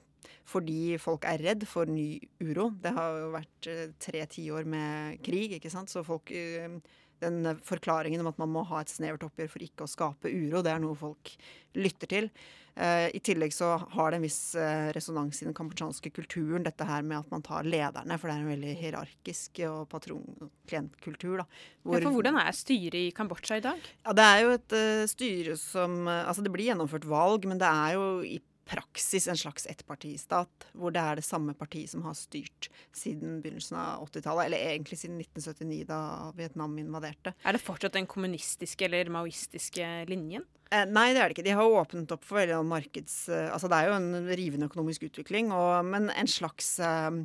Fordi 0.50 0.98
folk 1.02 1.26
er 1.30 1.42
redd 1.44 1.66
for 1.70 1.90
ny 1.90 2.18
uro. 2.42 2.70
Det 2.82 2.94
har 2.96 3.20
jo 3.22 3.30
vært 3.36 3.70
uh, 3.70 3.84
tre 4.02 4.24
tiår 4.30 4.68
med 4.70 5.20
krig, 5.26 5.58
ikke 5.58 5.72
sant. 5.74 5.92
Så 5.92 6.04
folk 6.08 6.34
eh, 6.36 6.80
den 7.24 7.60
forklaringen 7.66 8.24
om 8.24 8.32
at 8.32 8.40
man 8.42 8.52
må 8.54 8.64
ha 8.70 8.84
et 8.84 8.92
snevert 8.92 9.26
oppgjør 9.28 9.52
for 9.52 9.66
ikke 9.66 9.86
å 9.86 9.92
skape 9.92 10.32
uro, 10.32 10.64
det 10.66 10.74
er 10.74 10.82
noe 10.84 10.98
folk 10.98 11.34
lytter 11.78 12.12
til. 12.12 12.32
Eh, 12.80 13.10
I 13.16 13.20
tillegg 13.20 13.52
så 13.52 13.74
har 13.92 14.12
det 14.12 14.20
en 14.20 14.24
viss 14.24 14.56
eh, 14.56 14.90
resonans 14.96 15.42
i 15.42 15.48
den 15.48 15.56
kambodsjanske 15.58 16.12
kulturen, 16.16 16.64
dette 16.64 16.86
her 16.88 17.04
med 17.04 17.18
at 17.18 17.34
man 17.34 17.44
tar 17.44 17.68
lederne, 17.68 18.16
for 18.16 18.30
det 18.30 18.36
er 18.38 18.46
en 18.46 18.54
veldig 18.54 18.76
hierarkisk 18.80 19.60
og 19.68 19.82
patron-klientkultur. 19.92 21.42
da. 21.42 21.48
Ja, 21.84 22.00
for 22.00 22.16
hvordan 22.16 22.40
er 22.40 22.56
styret 22.56 23.00
i 23.02 23.10
Kambodsja 23.16 23.60
i 23.60 23.66
dag? 23.66 23.90
Ja, 24.06 24.16
Det 24.16 24.28
er 24.30 24.44
jo 24.46 24.54
et 24.56 24.78
uh, 24.78 25.04
styre 25.12 25.58
som 25.60 26.06
uh, 26.08 26.28
Altså, 26.30 26.44
det 26.46 26.54
blir 26.54 26.70
gjennomført 26.70 27.08
valg, 27.10 27.48
men 27.50 27.60
det 27.60 27.68
er 27.68 27.98
jo 27.98 28.06
i 28.24 28.40
praksis 28.70 29.28
en 29.30 29.40
slags 29.40 29.66
ettpartistat, 29.70 30.68
hvor 30.78 30.94
det 30.94 31.02
er 31.02 31.20
det 31.20 31.26
samme 31.26 31.56
partiet 31.58 31.92
som 31.92 32.04
har 32.06 32.16
styrt 32.18 32.70
siden 32.96 33.40
begynnelsen 33.44 33.78
av 33.80 34.06
80-tallet, 34.08 34.50
eller 34.50 34.70
egentlig 34.76 35.00
siden 35.02 35.18
1979, 35.24 35.82
da 35.90 36.00
Vietnam 36.38 36.78
invaderte. 36.82 37.34
Er 37.44 37.58
det 37.58 37.64
fortsatt 37.64 37.98
den 37.98 38.10
kommunistiske 38.10 38.88
eller 38.88 39.12
maoistiske 39.14 39.90
linjen? 40.10 40.46
Eh, 40.70 40.86
nei, 40.86 41.10
det 41.16 41.22
er 41.22 41.30
det 41.32 41.38
ikke. 41.38 41.48
De 41.50 41.56
har 41.58 41.78
åpnet 41.82 42.12
opp 42.14 42.26
for 42.28 42.42
veldig 42.42 42.62
markeds... 42.70 43.22
Eh, 43.34 43.48
altså 43.50 43.72
det 43.72 43.80
er 43.80 43.90
jo 43.90 43.98
en 43.98 44.34
rivende 44.38 44.70
økonomisk 44.70 45.08
utvikling, 45.10 45.50
og, 45.56 45.82
men 45.90 46.12
en 46.14 46.30
slags 46.30 46.76
eh, 46.84 47.24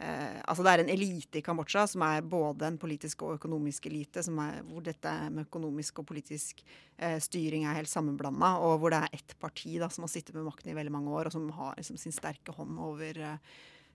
Eh, 0.00 0.38
altså 0.48 0.64
det 0.64 0.72
er 0.72 0.82
en 0.84 0.92
elite 0.94 1.40
i 1.40 1.44
Kambodsja 1.44 1.82
som 1.90 2.04
er 2.06 2.24
både 2.24 2.68
en 2.70 2.78
politisk 2.80 3.24
og 3.26 3.36
økonomisk 3.36 3.90
elite, 3.90 4.22
er, 4.22 4.60
hvor 4.68 4.84
dette 4.86 5.12
med 5.28 5.48
økonomisk 5.48 6.00
og 6.00 6.08
politisk 6.08 6.62
eh, 6.96 7.18
styring 7.20 7.66
er 7.66 7.76
helt 7.76 7.90
sammenblanda, 7.90 8.54
og 8.64 8.78
hvor 8.80 8.94
det 8.94 9.02
er 9.02 9.18
ett 9.18 9.36
parti 9.42 9.76
da, 9.82 9.90
som 9.92 10.06
har 10.06 10.12
sittet 10.12 10.38
med 10.38 10.46
makten 10.48 10.72
i 10.72 10.78
veldig 10.78 10.94
mange 10.94 11.12
år, 11.12 11.28
og 11.28 11.36
som 11.36 11.50
har 11.58 11.76
liksom, 11.76 12.00
sin 12.00 12.16
sterke 12.16 12.54
hånd 12.56 12.80
over, 12.80 13.20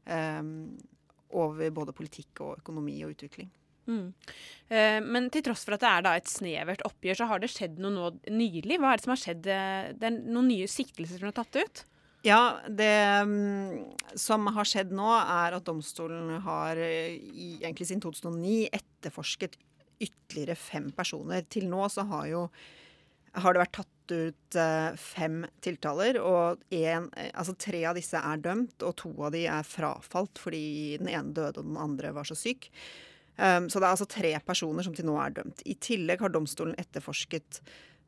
eh, 0.05 0.41
over 1.35 1.77
både 1.79 1.95
politikk 1.97 2.43
og 2.45 2.59
økonomi 2.61 2.99
og 3.05 3.15
utvikling. 3.15 3.49
Mm. 3.85 4.13
Eh, 4.67 4.99
men 5.01 5.31
til 5.33 5.45
tross 5.45 5.65
for 5.65 5.77
at 5.77 5.83
det 5.85 5.89
er 6.11 6.21
et 6.21 6.29
snevert 6.29 6.85
oppgjør, 6.85 7.21
så 7.21 7.31
har 7.31 7.41
det 7.41 7.53
skjedd 7.53 7.81
noe 7.81 7.93
nå 7.93 8.13
nylig. 8.29 8.77
Hva 8.77 8.93
er 8.93 9.01
det 9.01 9.07
som 9.07 9.15
har 9.15 9.21
skjedd? 9.21 9.43
Det 9.45 10.09
er 10.09 10.21
noen 10.21 10.49
nye 10.53 10.69
siktelser 10.69 11.21
som 11.21 11.33
er 11.33 11.37
tatt 11.37 11.61
ut? 11.61 11.85
Ja, 12.25 12.57
det 12.69 12.93
mm, 13.29 13.83
som 14.17 14.47
har 14.55 14.65
skjedd 14.65 14.93
nå, 14.97 15.05
er 15.13 15.53
at 15.59 15.67
domstolen 15.67 16.39
har 16.41 16.79
i, 16.81 17.59
egentlig 17.59 17.85
siden 17.91 18.01
2009 18.01 18.71
etterforsket 18.73 19.59
ytterligere 20.01 20.57
fem 20.57 20.89
personer. 20.95 21.45
Til 21.53 21.69
nå 21.69 21.85
så 21.93 22.07
har 22.09 22.25
jo 22.31 22.47
har 23.35 23.53
det 23.53 23.61
vært 23.61 23.75
tatt 23.75 24.13
ut 24.15 24.57
uh, 24.57 24.95
fem 24.97 25.41
tiltaler, 25.65 26.17
og 26.23 26.61
en, 26.73 27.09
altså 27.33 27.55
tre 27.59 27.81
av 27.89 27.97
disse 27.99 28.17
er 28.17 28.41
dømt, 28.41 28.77
og 28.85 28.95
to 29.01 29.11
av 29.27 29.33
de 29.35 29.43
er 29.51 29.67
frafalt 29.67 30.39
fordi 30.41 30.95
den 31.01 31.11
ene 31.11 31.35
døde 31.35 31.59
og 31.59 31.67
den 31.67 31.81
andre 31.81 32.13
var 32.15 32.27
så 32.27 32.37
syk. 32.39 32.69
Um, 33.35 33.67
så 33.67 33.81
det 33.81 33.85
er 33.85 33.91
altså 33.91 34.07
tre 34.09 34.31
personer 34.47 34.87
som 34.87 34.95
til 34.95 35.09
nå 35.09 35.17
er 35.19 35.35
dømt. 35.35 35.65
I 35.67 35.75
tillegg 35.83 36.23
har 36.23 36.31
domstolen 36.33 36.77
etterforsket 36.79 37.59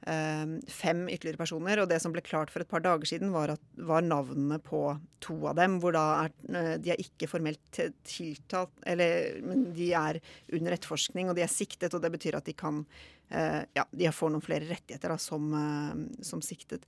fem 0.05 1.07
ytterligere 1.09 1.39
personer. 1.41 1.81
Og 1.81 1.89
det 1.89 1.99
som 2.03 2.13
ble 2.15 2.23
klart 2.25 2.51
for 2.53 2.63
et 2.63 2.69
par 2.69 2.83
dager 2.85 3.09
siden, 3.09 3.33
var, 3.33 3.55
at, 3.55 3.63
var 3.75 4.05
navnene 4.05 4.59
på 4.63 4.81
to 5.23 5.35
av 5.49 5.57
dem. 5.59 5.79
Hvor 5.83 5.95
da 5.95 6.05
er 6.23 6.33
eh, 6.53 6.73
de 6.81 6.93
er 6.93 7.03
ikke 7.03 7.29
formelt 7.31 7.81
tiltalt, 8.07 8.73
eller 8.87 9.41
men 9.43 9.69
de 9.75 9.91
er 9.97 10.21
under 10.53 10.77
etterforskning, 10.77 11.29
og 11.29 11.37
de 11.37 11.45
er 11.45 11.51
siktet. 11.51 11.95
Og 11.97 12.03
det 12.03 12.13
betyr 12.13 12.39
at 12.39 12.47
de 12.47 12.55
kan 12.57 12.85
ja, 13.29 13.83
de 13.91 14.07
får 14.15 14.31
noen 14.31 14.43
flere 14.43 14.69
rettigheter 14.69 15.11
da, 15.11 15.17
som, 15.19 15.47
uh, 15.51 16.21
som, 16.23 16.39
siktet. 16.43 16.85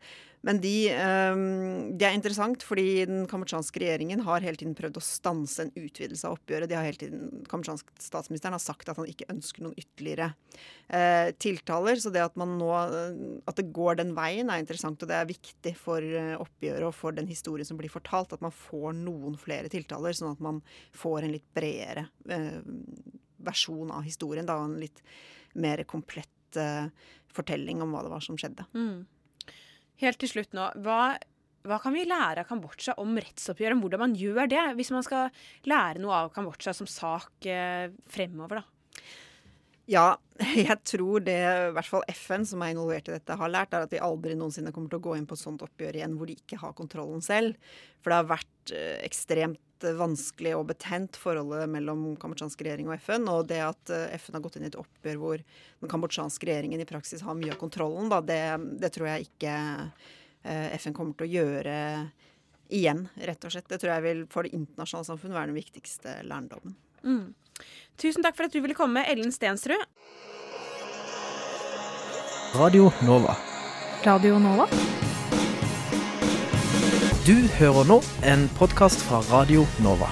Men 0.48 0.62
de, 0.64 0.72
uh, 0.96 1.40
det 2.00 2.08
er 2.08 2.16
interessant, 2.16 2.64
fordi 2.64 3.04
den 3.10 3.26
kambodsjanske 3.28 3.82
regjeringen 3.84 4.24
har 4.24 4.46
hele 4.46 4.60
tiden 4.60 4.78
prøvd 4.78 5.02
å 5.02 5.04
stanse 5.04 5.66
en 5.66 5.74
utvidelse 5.76 6.30
av 6.30 6.38
oppgjøret. 6.38 6.72
De 6.72 6.78
har 6.78 6.88
hele 6.88 7.02
tiden, 7.02 7.44
kambodsjansk 7.52 7.92
statsministeren 8.06 8.56
har 8.56 8.64
sagt 8.64 8.88
at 8.88 9.02
han 9.02 9.10
ikke 9.12 9.28
ønsker 9.34 9.66
noen 9.66 9.76
ytterligere 9.80 10.32
tiltaler. 11.44 12.00
Så 12.02 12.10
det 12.14 12.24
at, 12.24 12.38
man 12.40 12.56
nå, 12.58 12.70
at 13.46 13.60
det 13.60 13.68
går 13.76 14.00
den 14.00 14.16
veien, 14.18 14.50
er 14.50 14.64
interessant, 14.64 15.04
og 15.04 15.12
det 15.12 15.18
er 15.20 15.30
viktig 15.30 15.76
for 15.78 16.02
oppgjøret 16.40 16.88
og 16.88 16.96
for 16.96 17.18
den 17.20 17.30
historien 17.30 17.68
som 17.68 17.78
blir 17.78 17.92
fortalt, 17.94 18.34
at 18.34 18.42
man 18.42 18.56
får 18.56 18.96
noen 18.98 19.36
flere 19.40 19.70
tiltaler, 19.70 20.16
sånn 20.18 20.34
at 20.34 20.42
man 20.44 20.64
får 20.98 21.28
en 21.28 21.36
litt 21.36 21.50
bredere 21.54 22.08
versjon 23.44 23.92
av 23.92 24.08
historien. 24.08 24.48
Da, 24.48 24.58
en 24.64 24.80
litt 24.82 25.04
mer 25.58 25.84
komplett 25.90 26.60
uh, 26.60 26.90
fortelling 27.34 27.84
om 27.84 27.94
hva 27.94 28.06
det 28.06 28.14
var 28.14 28.24
som 28.26 28.38
skjedde. 28.40 28.66
Mm. 28.74 29.06
Helt 30.04 30.20
til 30.22 30.32
slutt 30.32 30.56
nå. 30.56 30.70
Hva, 30.86 31.16
hva, 31.68 31.80
kan 31.84 31.96
vi 31.96 32.08
lære 32.08 32.44
av 32.44 32.50
Kambodsja 32.50 32.98
om 33.02 33.18
rettsoppgjøret? 33.20 33.78
om 33.78 33.84
hvordan 33.84 34.06
man 34.08 34.18
gjør 34.18 34.52
det? 34.52 34.66
Hvis 34.80 34.94
man 34.96 35.06
skal 35.06 35.34
lære 35.70 36.02
noe 36.04 36.26
av 36.26 36.34
Kambodsja 36.36 36.76
som 36.78 36.90
sak 36.90 37.50
uh, 37.50 37.90
fremover, 38.12 38.62
da? 38.62 39.08
Ja, 39.90 40.08
jeg 40.70 40.78
tror 40.86 41.24
det 41.26 41.40
i 41.40 41.72
hvert 41.76 41.90
fall 41.90 42.06
FN, 42.14 42.46
som 42.46 42.62
er 42.62 42.76
involvert 42.76 43.10
i 43.10 43.16
dette, 43.16 43.38
har 43.40 43.52
lært, 43.52 43.74
er 43.74 43.88
at 43.88 43.94
de 43.94 44.02
aldri 44.06 44.38
noensinne 44.38 44.74
kommer 44.76 44.92
til 44.92 45.02
å 45.02 45.08
gå 45.10 45.16
inn 45.18 45.26
på 45.30 45.38
et 45.38 45.42
sånt 45.42 45.66
oppgjør 45.66 45.98
igjen 46.00 46.14
hvor 46.20 46.30
de 46.30 46.38
ikke 46.38 46.60
har 46.62 46.78
kontrollen 46.78 47.26
selv. 47.26 47.58
For 48.00 48.14
det 48.14 48.22
har 48.22 48.30
vært 48.38 48.76
uh, 48.76 49.00
ekstremt 49.08 49.64
vanskelig 50.00 50.54
og 50.58 50.68
betent 50.70 51.18
forholdet 51.20 51.70
mellom 51.72 52.14
kambodsjansk 52.20 52.62
regjering 52.66 52.90
og 52.90 52.98
FN. 53.02 53.28
Og 53.32 53.48
det 53.50 53.60
at 53.66 53.94
eh, 53.96 54.16
FN 54.20 54.38
har 54.38 54.44
gått 54.46 54.60
inn 54.60 54.68
i 54.68 54.72
et 54.72 54.80
oppgjør 54.80 55.20
hvor 55.22 55.44
den 55.44 55.92
kambodsjanske 55.92 56.50
regjeringen 56.50 56.84
i 56.84 56.88
praksis 56.90 57.24
har 57.26 57.38
mye 57.38 57.54
av 57.56 57.60
kontrollen, 57.62 58.12
da, 58.12 58.22
det, 58.26 58.42
det, 58.82 58.92
tror 58.96 59.12
jeg 59.12 59.30
ikke 59.30 59.56
eh, 60.44 60.78
FN 60.80 60.96
kommer 60.98 61.18
til 61.20 61.30
å 61.30 61.34
gjøre 61.40 61.78
igjen, 62.70 63.08
rett 63.26 63.46
og 63.46 63.54
slett. 63.56 63.70
Det 63.72 63.82
tror 63.82 63.96
jeg 63.96 64.06
vil 64.06 64.24
for 64.32 64.46
det 64.46 64.54
internasjonale 64.58 65.10
samfunn 65.10 65.36
være 65.36 65.52
den 65.52 65.60
viktigste 65.60 66.20
lærdommen. 66.28 66.78
Mm. 67.04 67.34
Tusen 68.00 68.24
takk 68.24 68.38
for 68.38 68.48
at 68.48 68.56
du 68.56 68.62
ville 68.64 68.78
komme, 68.78 69.04
Ellen 69.10 69.34
Stensrud. 69.36 69.84
Radio 72.56 72.90
Nova. 73.06 73.36
Radio 74.06 74.40
Nova? 74.42 74.66
Du 77.30 77.36
hører 77.60 77.86
nå 77.86 77.96
en 78.26 78.48
podkast 78.58 79.04
fra 79.06 79.20
Radio 79.28 79.62
Nova. 79.86 80.08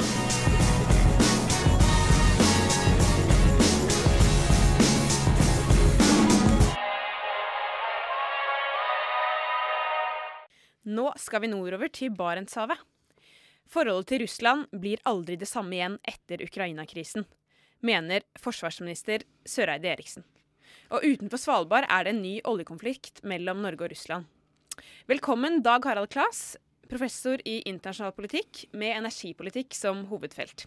Nå 10.86 11.08
skal 11.18 11.42
vi 11.42 11.50
nordover 11.50 11.90
til 11.90 12.14
Barentshavet. 12.14 12.78
Forholdet 13.66 14.12
til 14.12 14.22
Russland 14.28 14.70
blir 14.70 15.02
aldri 15.10 15.40
det 15.42 15.50
samme 15.50 15.74
igjen 15.74 15.98
etter 16.06 16.46
Ukraina-krisen, 16.46 17.26
mener 17.82 18.30
forsvarsminister 18.38 19.26
Søreide 19.42 19.90
Eriksen. 19.96 20.28
Og 20.94 21.02
utenfor 21.02 21.42
Svalbard 21.42 21.90
er 21.90 22.06
det 22.06 22.14
en 22.14 22.22
ny 22.22 22.38
oljekonflikt 22.46 23.26
mellom 23.26 23.66
Norge 23.66 23.90
og 23.90 23.98
Russland. 23.98 24.30
Velkommen, 25.10 25.64
Dag 25.66 25.82
Harald 25.90 26.14
Klas, 26.14 26.60
professor 26.90 27.42
i 27.46 27.60
internasjonal 27.70 28.14
politikk 28.16 28.66
med 28.78 28.96
energipolitikk 28.98 29.76
som 29.78 30.06
hovedfelt. 30.12 30.66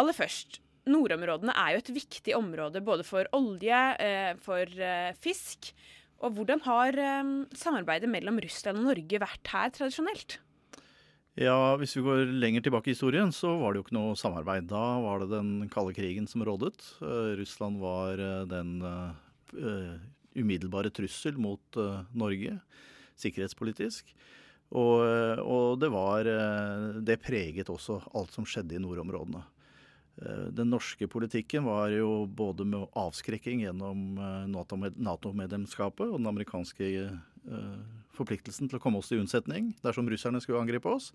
Aller 0.00 0.16
først, 0.16 0.60
nordområdene 0.88 1.54
er 1.54 1.74
jo 1.74 1.82
et 1.82 1.90
viktig 1.98 2.36
område 2.36 2.82
både 2.84 3.04
for 3.06 3.28
olje, 3.36 3.80
eh, 4.02 4.32
for 4.42 4.64
eh, 4.66 5.12
fisk. 5.22 5.72
Og 6.22 6.36
hvordan 6.36 6.62
har 6.64 6.96
eh, 6.98 7.34
samarbeidet 7.58 8.10
mellom 8.10 8.40
Russland 8.42 8.80
og 8.80 8.88
Norge 8.90 9.20
vært 9.22 9.52
her 9.52 9.74
tradisjonelt? 9.74 10.38
Ja, 11.40 11.76
Hvis 11.80 11.96
vi 11.96 12.04
går 12.04 12.26
lenger 12.28 12.60
tilbake 12.60 12.90
i 12.90 12.92
historien, 12.92 13.30
så 13.32 13.54
var 13.56 13.72
det 13.72 13.80
jo 13.80 13.84
ikke 13.86 13.96
noe 13.96 14.16
samarbeid. 14.20 14.66
Da 14.68 15.00
var 15.00 15.22
det 15.22 15.30
den 15.32 15.68
kalde 15.72 15.94
krigen 15.96 16.26
som 16.28 16.44
rådet. 16.44 16.76
Russland 17.38 17.80
var 17.80 18.20
den 18.44 18.74
umiddelbare 20.36 20.92
trussel 20.92 21.40
mot 21.40 21.80
Norge 22.12 22.58
sikkerhetspolitisk. 23.16 24.12
Og, 24.72 25.02
og, 25.42 25.80
det 25.80 25.90
var 25.92 26.28
eh, 26.28 27.00
Det 27.04 27.18
preget 27.20 27.70
også 27.72 27.98
alt 28.16 28.32
som 28.32 28.46
skjedde 28.48 28.78
i 28.78 28.80
nordområdene. 28.80 29.42
Eh, 30.22 30.46
den 30.56 30.72
norske 30.72 31.08
politikken 31.12 31.66
var 31.68 31.92
jo 31.92 32.24
både 32.26 32.64
med 32.68 32.88
avskrekking 32.96 33.66
gjennom 33.66 34.16
eh, 34.16 34.46
Nato-medlemskapet 34.48 36.08
og 36.08 36.18
den 36.18 36.32
amerikanske 36.32 36.94
forpliktelsen 38.14 38.68
til 38.70 38.78
å 38.78 38.80
komme 38.84 39.00
oss 39.00 39.08
til 39.10 39.18
unnsetning 39.18 39.72
dersom 39.82 40.06
russerne 40.06 40.38
skulle 40.38 40.60
angripe 40.62 40.86
oss. 40.86 41.08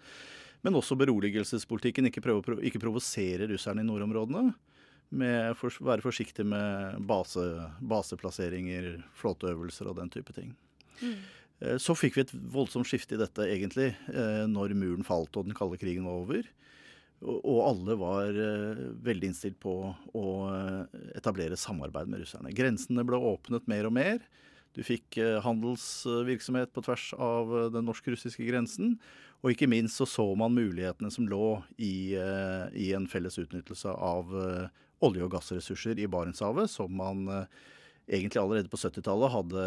Men 0.66 0.76
også 0.76 0.98
beroligelsespolitikken. 1.00 2.10
Ikke, 2.10 2.20
prøve, 2.26 2.58
ikke 2.68 2.82
provosere 2.84 3.48
russerne 3.48 3.80
i 3.80 3.88
nordområdene. 3.88 4.52
Med 5.16 5.56
for, 5.56 5.72
være 5.88 6.04
forsiktig 6.04 6.44
med 6.44 7.00
base, 7.08 7.46
baseplasseringer, 7.80 8.98
flåteøvelser 9.16 9.88
og 9.88 10.02
den 10.02 10.12
type 10.12 10.36
ting. 10.36 10.52
Mm. 11.00 11.22
Eh, 11.60 11.78
så 11.82 11.96
fikk 11.98 12.18
vi 12.18 12.26
et 12.26 12.34
voldsomt 12.54 12.88
skifte 12.90 13.18
i 13.18 13.22
dette, 13.22 13.50
egentlig, 13.50 13.92
eh, 14.14 14.46
når 14.50 14.76
muren 14.78 15.06
falt 15.08 15.38
og 15.38 15.48
den 15.48 15.58
kalde 15.58 15.80
krigen 15.82 16.08
var 16.08 16.22
over. 16.24 16.50
Og 17.26 17.62
alle 17.66 17.96
var 17.98 18.30
eh, 18.30 18.82
veldig 19.06 19.32
innstilt 19.32 19.58
på 19.64 19.74
å 20.14 20.26
etablere 21.18 21.58
samarbeid 21.58 22.12
med 22.12 22.22
russerne. 22.22 22.54
Grensene 22.54 23.06
ble 23.08 23.18
åpnet 23.18 23.66
mer 23.70 23.90
og 23.90 23.96
mer. 23.98 24.20
Du 24.78 24.84
fikk 24.86 25.18
handelsvirksomhet 25.42 26.70
på 26.70 26.84
tvers 26.86 27.08
av 27.18 27.50
den 27.74 27.88
norsk-russiske 27.88 28.46
grensen. 28.46 29.00
Og 29.42 29.56
ikke 29.56 29.70
minst 29.70 29.98
så 29.98 30.06
så 30.06 30.28
man 30.38 30.54
mulighetene 30.54 31.10
som 31.10 31.26
lå 31.26 31.56
i, 31.82 32.14
i 32.14 32.92
en 32.94 33.08
felles 33.10 33.40
utnyttelse 33.42 33.90
av 33.90 34.30
olje- 34.38 35.26
og 35.26 35.34
gassressurser 35.34 35.98
i 35.98 36.06
Barentshavet, 36.06 36.70
som 36.70 36.94
man 36.94 37.26
egentlig 38.08 38.42
allerede 38.42 38.72
på 38.72 38.80
70-tallet 38.80 39.34
hadde 39.34 39.64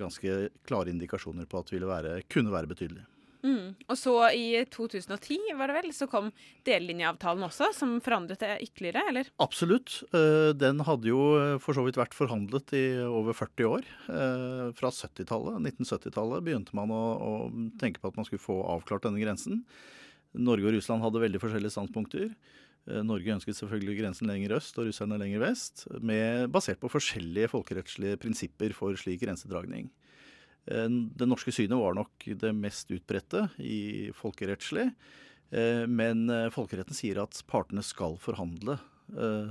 ganske 0.00 0.38
klare 0.66 0.90
indikasjoner 0.90 1.46
på 1.50 1.60
at 1.60 1.70
det 1.70 1.88
være, 1.88 2.20
kunne 2.30 2.54
være 2.54 2.70
betydelig. 2.70 3.04
Mm. 3.44 3.74
Og 3.92 3.98
så 4.00 4.12
i 4.32 4.46
2010 4.72 5.52
var 5.58 5.68
det 5.68 5.76
vel, 5.76 5.90
så 5.92 6.08
kom 6.08 6.30
delelinjeavtalen 6.64 7.44
også, 7.44 7.68
som 7.76 7.98
forandret 8.04 8.40
det 8.40 8.54
ytterligere, 8.64 9.02
eller? 9.10 9.28
Absolutt. 9.44 9.98
Eh, 10.16 10.52
Den 10.56 10.80
hadde 10.88 11.10
jo 11.10 11.26
eh, 11.36 11.58
for 11.60 11.76
så 11.76 11.84
vidt 11.84 12.00
vært 12.00 12.16
forhandlet 12.16 12.72
i 12.78 12.84
over 13.04 13.36
40 13.36 13.68
år. 13.68 13.90
Eh, 14.08 14.64
Fra 14.78 14.92
70-tallet, 14.96 15.60
1970-tallet 15.60 16.46
begynte 16.46 16.76
man 16.78 16.94
å, 16.94 17.02
å 17.20 17.32
tenke 17.80 18.00
på 18.00 18.08
at 18.08 18.16
man 18.16 18.28
skulle 18.28 18.44
få 18.44 18.62
avklart 18.78 19.04
denne 19.04 19.20
grensen. 19.20 19.60
Norge 20.34 20.66
og 20.66 20.78
Russland 20.78 21.04
hadde 21.04 21.22
veldig 21.22 21.42
forskjellige 21.42 21.76
standpunkter. 21.76 22.32
Eh, 22.90 23.00
Norge 23.04 23.32
ønsket 23.32 23.56
selvfølgelig 23.56 23.98
grensen 24.02 24.28
lenger 24.28 24.58
øst 24.58 24.76
og 24.78 24.88
russerne 24.88 25.18
lenger 25.20 25.42
vest, 25.44 25.86
med, 26.04 26.50
basert 26.52 26.80
på 26.82 26.90
forskjellige 26.92 27.50
folkerettslige 27.52 28.20
prinsipper 28.20 28.74
for 28.76 28.96
slik 29.00 29.22
grensedragning. 29.24 29.90
Eh, 30.68 30.88
Det 30.88 31.28
norske 31.28 31.52
synet 31.52 31.80
var 31.80 31.94
nok 31.96 32.26
det 32.26 32.54
mest 32.54 32.90
utbredte 32.90 33.48
i 33.58 34.10
folkerettslig. 34.12 34.92
Eh, 35.52 35.86
Men 35.86 36.28
folkeretten 36.50 36.94
sier 36.94 37.22
at 37.22 37.42
partene 37.46 37.82
skal 37.82 38.18
forhandle 38.18 38.78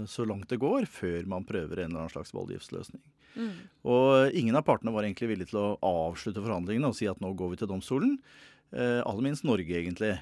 så 0.09 0.25
langt 0.25 0.49
det 0.49 0.57
går, 0.57 0.87
før 0.89 1.27
man 1.27 1.45
prøver 1.45 1.77
en 1.77 1.91
eller 1.91 1.99
annen 2.01 2.09
slags 2.09 2.33
voldgiftsløsning. 2.33 3.03
Mm. 3.37 3.51
Og 3.85 4.33
ingen 4.33 4.55
av 4.55 4.65
partene 4.65 4.91
var 4.91 5.03
egentlig 5.03 5.29
villige 5.29 5.51
til 5.51 5.59
å 5.61 5.77
avslutte 5.77 6.41
forhandlingene 6.41 6.89
og 6.89 6.95
si 6.97 7.05
at 7.05 7.21
nå 7.21 7.35
går 7.37 7.51
vi 7.51 7.59
til 7.61 7.69
domstolen. 7.69 8.17
Aller 8.73 9.21
minst 9.21 9.45
Norge, 9.45 9.69
egentlig. 9.69 10.17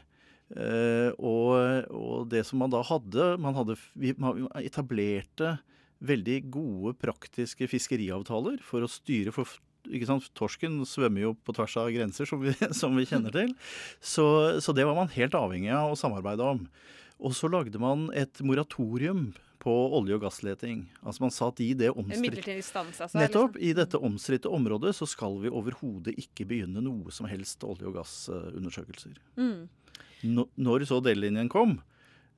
Eh, 0.52 1.12
og, 1.18 1.92
og 1.96 2.30
det 2.32 2.44
som 2.48 2.60
man 2.60 2.72
da 2.74 2.82
hadde 2.84 3.28
Man, 3.40 3.56
hadde, 3.56 3.78
vi, 3.96 4.12
man 4.20 4.50
etablerte 4.60 5.54
veldig 6.04 6.38
gode, 6.52 6.96
praktiske 7.00 7.70
fiskeriavtaler 7.72 8.58
for 8.66 8.84
å 8.84 8.90
styre 8.90 9.34
for? 9.36 9.60
Torsken 10.38 10.82
svømmer 10.86 11.24
jo 11.24 11.36
på 11.42 11.56
tvers 11.58 11.76
av 11.82 11.92
grenser, 11.94 12.28
som 12.30 12.42
vi, 12.42 12.54
som 12.82 12.98
vi 12.98 13.06
kjenner 13.10 13.34
til. 13.34 13.54
Så, 13.98 14.26
så 14.62 14.76
det 14.78 14.86
var 14.90 14.98
man 14.98 15.14
helt 15.14 15.38
avhengig 15.38 15.72
av 15.74 15.94
å 15.94 16.00
samarbeide 16.00 16.52
om. 16.56 16.66
Og 17.22 17.38
så 17.38 17.50
lagde 17.50 17.82
man 17.82 18.10
et 18.18 18.42
moratorium 18.46 19.30
på 19.62 19.74
olje- 19.94 20.18
og 20.18 20.24
gassleting. 20.24 20.88
Altså 21.06 21.22
Man 21.22 21.34
sa 21.34 21.50
at 21.52 21.60
i 21.62 21.72
det 21.78 21.92
omstridte 21.94 22.56
altså? 22.82 23.10
Nettopp. 23.14 23.60
I 23.62 23.76
dette 23.78 24.00
omstridte 24.02 24.50
området 24.50 24.96
så 24.98 25.06
skal 25.10 25.38
vi 25.44 25.52
overhodet 25.54 26.16
ikke 26.18 26.48
begynne 26.50 26.82
noe 26.82 27.14
som 27.14 27.30
helst 27.30 27.62
olje- 27.68 27.86
og 27.90 28.00
gassundersøkelser. 28.00 29.22
Mm. 29.38 29.70
Nå- 30.24 30.50
Når 30.58 30.86
så 30.90 31.02
delelinjen 31.04 31.50
kom, 31.50 31.82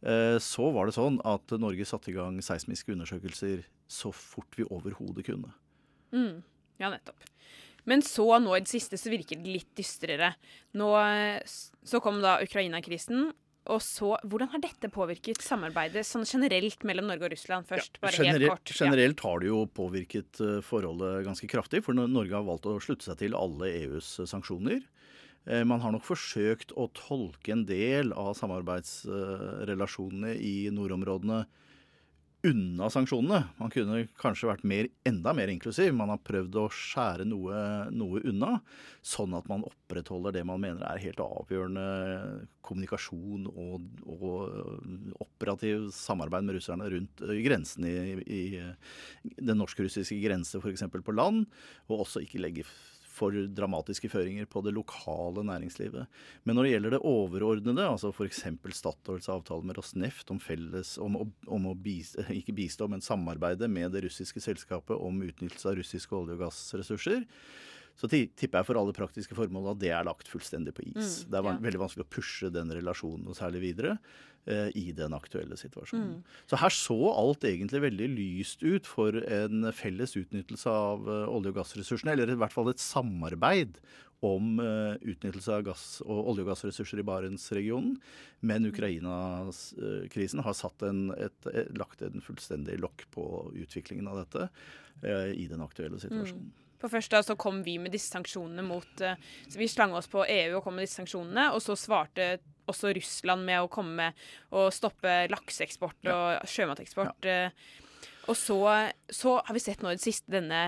eh, 0.05 0.37
så 0.39 0.71
var 0.73 0.85
det 0.87 0.95
sånn 0.95 1.19
at 1.25 1.51
Norge 1.59 1.85
satte 1.85 2.09
i 2.11 2.13
gang 2.17 2.39
seismiske 2.41 2.93
undersøkelser 2.95 3.63
så 3.87 4.11
fort 4.13 4.55
vi 4.55 4.63
overhodet 4.65 5.25
kunne. 5.25 5.53
Mm. 6.13 6.43
Ja, 6.79 6.89
nettopp. 6.89 7.19
Men 7.85 8.01
så 8.01 8.25
nå 8.39 8.55
i 8.55 8.61
det 8.63 8.71
siste 8.71 8.95
så 8.97 9.11
virker 9.11 9.35
det 9.43 9.51
litt 9.57 9.73
dystrere. 9.75 10.33
Nå 10.79 10.89
eh, 11.03 11.41
så 11.45 11.99
kom 12.01 12.21
da 12.23 12.37
Ukraina-krisen. 12.41 13.33
Og 13.71 13.79
så, 13.79 14.17
Hvordan 14.27 14.49
har 14.51 14.59
dette 14.59 14.89
påvirket 14.91 15.39
samarbeidet 15.39 16.03
sånn 16.03 16.25
generelt 16.27 16.81
mellom 16.83 17.07
Norge 17.07 17.23
og 17.29 17.31
Russland? 17.31 17.63
først, 17.69 17.95
bare 18.01 18.11
helt 18.11 18.27
Generelt, 18.27 18.51
kort. 18.51 18.71
Ja. 18.73 18.85
generelt 18.85 19.19
har 19.23 19.39
det 19.39 19.47
jo 19.47 19.61
påvirket 19.71 20.41
eh, 20.43 20.57
forholdet 20.67 21.23
ganske 21.23 21.47
kraftig, 21.47 21.79
for 21.85 21.93
Norge 21.95 22.35
har 22.35 22.43
valgt 22.43 22.67
å 22.67 22.75
slutte 22.83 23.07
seg 23.07 23.17
til 23.21 23.33
alle 23.39 23.69
EUs 23.85 24.17
sanksjoner. 24.27 24.81
Eh, 25.45 25.63
Man 25.67 25.81
har 25.83 25.91
nok 25.95 26.05
forsøkt 26.07 26.71
å 26.79 26.87
tolke 26.95 27.51
en 27.55 27.65
del 27.67 28.13
av 28.13 28.33
samarbeidsrelasjonene 28.39 30.35
i 30.39 30.69
nordområdene 30.71 31.43
unna 32.43 32.89
sanksjonene. 32.91 33.39
Man 33.55 33.71
kunne 33.71 34.01
kanskje 34.19 34.49
vært 34.49 34.65
mer, 34.67 34.89
enda 35.07 35.31
mer 35.35 35.51
inklusiv. 35.51 35.93
Man 35.95 36.11
har 36.11 36.19
prøvd 36.27 36.57
å 36.59 36.65
skjære 36.75 37.25
noe, 37.27 37.59
noe 37.95 38.19
unna, 38.27 38.57
sånn 39.05 39.35
at 39.37 39.47
man 39.51 39.63
opprettholder 39.67 40.35
det 40.35 40.43
man 40.47 40.59
mener 40.63 40.83
er 40.89 41.01
helt 41.05 41.21
avgjørende 41.23 41.85
kommunikasjon 42.67 43.47
og, 43.47 43.87
og 44.03 45.23
operativ 45.23 45.87
samarbeid 45.95 46.47
med 46.47 46.59
russerne 46.59 46.89
rundt 46.91 47.23
grensen 47.45 47.87
i, 47.87 47.95
i 48.27 48.43
den 49.39 49.59
norsk-russiske 49.59 50.19
grense, 50.23 50.59
f.eks. 50.59 50.87
på 50.91 51.15
land, 51.15 51.47
og 51.87 52.03
også 52.03 52.25
ikke 52.27 52.43
legge 52.43 52.67
for 53.13 53.35
dramatiske 53.55 54.09
føringer 54.09 54.47
på 54.49 54.63
det 54.65 54.73
lokale 54.73 55.43
næringslivet. 55.45 56.09
Men 56.43 56.57
når 56.57 56.65
det 56.65 56.71
gjelder 56.73 56.95
det 56.95 57.01
overordnede, 57.09 57.85
altså 57.85 58.09
f.eks. 58.13 58.43
Statoils 58.73 59.29
avtale 59.29 59.67
med 59.69 59.77
Rosneft 59.77 60.33
om, 60.33 60.41
felles, 60.41 60.95
om, 61.01 61.19
om 61.45 61.69
å 61.69 61.75
bistå, 61.77 62.25
ikke 62.39 62.55
bistå, 62.57 62.89
men 62.89 63.05
samarbeide 63.05 63.69
med 63.69 63.93
det 63.93 64.05
russiske 64.07 64.41
selskapet 64.43 64.97
om 64.97 65.21
utnyttelse 65.21 65.69
av 65.69 65.77
russiske 65.81 66.17
olje- 66.17 66.37
og 66.37 66.45
gassressurser, 66.47 67.23
så 67.93 68.09
tipper 68.09 68.57
jeg 68.57 68.65
for 68.65 68.79
alle 68.79 68.95
praktiske 68.97 69.35
formål 69.37 69.75
at 69.75 69.81
det 69.83 69.91
er 69.93 70.05
lagt 70.07 70.29
fullstendig 70.31 70.73
på 70.73 70.87
is. 70.89 71.21
Mm, 71.21 71.27
det 71.29 71.37
er 71.37 71.45
ja. 71.45 71.57
veldig 71.67 71.81
vanskelig 71.83 72.07
å 72.07 72.13
pushe 72.15 72.49
den 72.49 72.73
relasjonen 72.73 73.27
noe 73.27 73.37
særlig 73.37 73.61
videre 73.67 73.99
i 74.75 74.89
den 74.91 75.13
aktuelle 75.15 75.55
situasjonen. 75.55 76.17
Mm. 76.17 76.39
Så 76.51 76.57
her 76.59 76.73
så 76.75 76.97
alt 77.13 77.45
egentlig 77.47 77.79
veldig 77.85 78.09
lyst 78.11 78.63
ut 78.63 78.87
for 78.89 79.15
en 79.15 79.69
felles 79.71 80.17
utnyttelse 80.19 80.69
av 80.69 81.07
eh, 81.07 81.29
olje- 81.31 81.53
og 81.53 81.61
gassressursene, 81.61 82.15
eller 82.15 82.33
i 82.33 82.39
hvert 82.39 82.51
fall 82.51 82.71
et 82.71 82.83
samarbeid 82.83 83.79
om 84.23 84.59
eh, 84.59 84.95
utnyttelse 85.01 85.51
av 85.51 85.65
gass 85.67 85.85
og 86.05 86.29
olje- 86.31 86.45
og 86.45 86.53
gassressurser 86.53 87.01
i 87.01 87.07
Barentsregionen. 87.07 87.97
Men 88.39 88.67
Ukraina-krisen 88.69 90.43
har 90.45 90.57
satt 90.57 90.85
en, 90.87 91.05
et, 91.17 91.49
et, 91.51 91.71
lagt 91.79 92.03
en 92.05 92.23
fullstendig 92.23 92.79
lokk 92.81 93.07
på 93.15 93.25
utviklingen 93.51 94.07
av 94.11 94.23
dette 94.23 94.47
eh, 95.03 95.33
i 95.35 95.47
den 95.51 95.63
aktuelle 95.65 95.99
situasjonen. 96.01 96.51
For 96.83 96.91
først 96.91 97.13
da 97.15 97.21
så 97.23 97.37
kom 97.39 97.61
vi 97.63 97.77
med 97.79 97.93
disse 97.95 98.11
sanksjonene 98.11 98.63
mot 98.67 99.03
eh, 99.03 99.19
Så 99.47 99.59
vi 99.59 99.69
slang 99.71 99.93
oss 99.95 100.09
på 100.11 100.25
EU 100.27 100.57
og 100.57 100.65
kom 100.65 100.75
med 100.79 100.87
disse 100.87 100.99
sanksjonene, 100.99 101.51
og 101.55 101.63
så 101.63 101.77
svarte 101.79 102.37
også 102.69 102.93
Russland 102.97 103.45
med 103.47 103.63
å 103.63 103.71
komme 103.71 103.93
med 103.93 104.27
å 104.55 104.67
stoppe 104.73 105.23
lakseeksport 105.31 106.11
og 106.13 106.49
sjømateksport. 106.49 107.27
Ja. 107.27 107.49
Og 108.31 108.37
så, 108.39 108.57
så 109.11 109.33
har 109.43 109.55
vi 109.55 109.59
sett 109.59 109.81
nå 109.83 109.91
i 109.91 109.97
det 109.97 110.03
siste 110.03 110.31
denne 110.31 110.61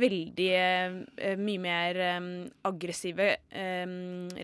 veldig 0.00 0.48
eh, 0.56 1.34
mye 1.36 1.60
mer 1.60 1.98
eh, 2.00 2.28
aggressive 2.68 3.26
eh, 3.52 3.96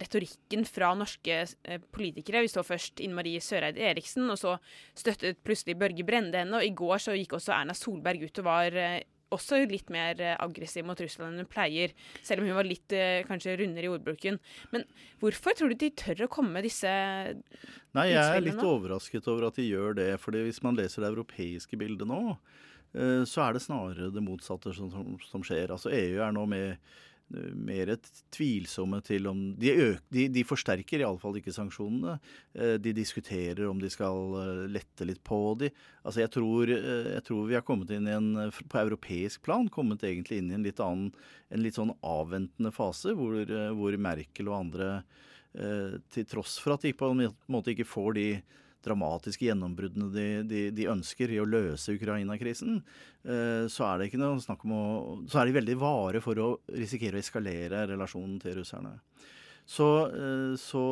retorikken 0.02 0.66
fra 0.68 0.92
norske 0.98 1.38
eh, 1.46 1.86
politikere. 1.94 2.42
Vi 2.44 2.52
så 2.52 2.64
først 2.66 3.00
Ine 3.04 3.16
Marie 3.16 3.40
Søreide 3.44 3.86
Eriksen, 3.88 4.28
og 4.28 4.36
så 4.40 4.58
støttet 4.92 5.40
plutselig 5.46 5.78
Børge 5.80 6.04
Brende 6.04 6.42
henne. 6.42 6.60
Og 6.60 6.68
i 6.68 6.74
går 6.76 7.00
så 7.06 7.16
gikk 7.16 7.38
også 7.38 7.56
Erna 7.56 7.76
Solberg 7.76 8.28
ut 8.28 8.42
og 8.42 8.50
var 8.50 8.76
eh, 8.76 9.00
også 9.34 9.60
litt 9.68 9.90
mer 9.92 10.20
eh, 10.22 10.36
aggressiv 10.40 10.86
mot 10.88 11.00
Russland 11.00 11.34
enn 11.34 11.44
hun 11.44 11.50
pleier, 11.50 11.94
selv 12.24 12.42
om 12.42 12.48
hun 12.48 12.58
var 12.58 12.68
litt 12.68 12.94
eh, 12.96 13.24
kanskje 13.28 13.56
rundere 13.60 13.88
i 13.88 13.92
ordbruken. 13.92 14.38
Men 14.72 14.86
hvorfor 15.22 15.56
tror 15.58 15.72
du 15.72 15.78
de 15.80 15.90
tør 15.98 16.26
å 16.26 16.30
komme 16.32 16.56
med 16.56 16.68
disse 16.68 16.88
Nei, 17.96 18.08
jeg 18.10 18.22
er 18.22 18.44
litt 18.44 18.60
nå? 18.60 18.70
overrasket 18.78 19.28
over 19.30 19.48
at 19.48 19.58
de 19.58 19.68
gjør 19.68 19.98
det. 19.98 20.10
fordi 20.22 20.44
hvis 20.46 20.62
man 20.64 20.78
leser 20.78 21.04
det 21.04 21.12
europeiske 21.12 21.80
bildet 21.80 22.08
nå, 22.08 22.22
eh, 22.94 23.24
så 23.28 23.44
er 23.46 23.56
det 23.56 23.64
snarere 23.64 24.12
det 24.14 24.24
motsatte 24.24 24.72
som, 24.76 24.90
som, 25.28 25.44
skjer. 25.44 25.74
Altså 25.74 25.92
EU 25.92 26.22
er 26.24 26.34
nå 26.36 26.46
med 26.48 26.96
mer 27.28 27.90
et 27.92 28.08
tvilsomme 28.32 29.00
til 29.04 29.28
om 29.28 29.40
De, 29.60 29.70
øk, 29.72 30.02
de, 30.14 30.26
de 30.32 30.44
forsterker 30.46 31.02
iallfall 31.02 31.38
ikke 31.40 31.52
sanksjonene. 31.54 32.16
Eh, 32.54 32.76
De 32.82 32.94
diskuterer 32.96 33.66
om 33.68 33.80
de 33.80 33.90
skal 33.92 34.36
eh, 34.40 34.64
lette 34.78 35.06
litt 35.08 35.20
på 35.26 35.40
de. 35.60 35.70
Altså 36.04 36.24
jeg 36.24 36.32
tror, 36.34 36.72
eh, 36.72 37.10
jeg 37.18 37.24
tror 37.28 37.48
vi 37.50 37.58
har 37.58 37.66
kommet 37.66 37.92
inn 37.94 38.08
i 38.08 38.16
en 38.16 38.30
På 38.68 38.80
europeisk 38.80 39.42
plan 39.44 39.68
kommet 39.72 40.04
egentlig 40.06 40.40
inn 40.40 40.52
i 40.52 40.56
en 40.56 40.64
litt 40.66 40.80
annen 40.80 41.12
En 41.52 41.64
litt 41.64 41.78
sånn 41.78 41.94
avventende 42.04 42.72
fase, 42.74 43.14
hvor, 43.16 43.40
hvor 43.76 43.96
Merkel 43.96 44.50
og 44.52 44.60
andre 44.62 44.90
til 46.12 46.26
tross 46.28 46.58
for 46.60 46.74
at 46.74 46.82
de 46.84 46.90
på 46.94 47.08
en 47.08 47.22
måte 47.50 47.72
ikke 47.72 47.86
får 47.88 48.10
de 48.18 48.26
dramatiske 48.88 49.46
gjennombruddene 49.46 50.10
de, 50.14 50.26
de, 50.48 50.64
de 50.74 50.90
ønsker 50.90 51.30
i 51.30 51.40
å 51.42 51.46
løse 51.48 51.94
Ukraina-krisen, 51.94 52.80
eh, 53.28 53.64
så 53.70 53.86
er 53.88 53.98
det 53.98 54.10
ikke 54.10 54.22
noe 54.22 54.42
snakk 54.42 54.64
om 54.66 54.76
å 54.76 54.84
Så 55.30 55.40
er 55.40 55.48
de 55.48 55.58
veldig 55.60 55.78
vare 55.80 56.22
for 56.24 56.40
å 56.42 56.48
risikere 56.74 57.20
å 57.20 57.22
eskalere 57.22 57.86
relasjonen 57.92 58.40
til 58.42 58.58
russerne. 58.60 58.96
Så, 59.68 59.86
eh, 60.08 60.54
så 60.56 60.82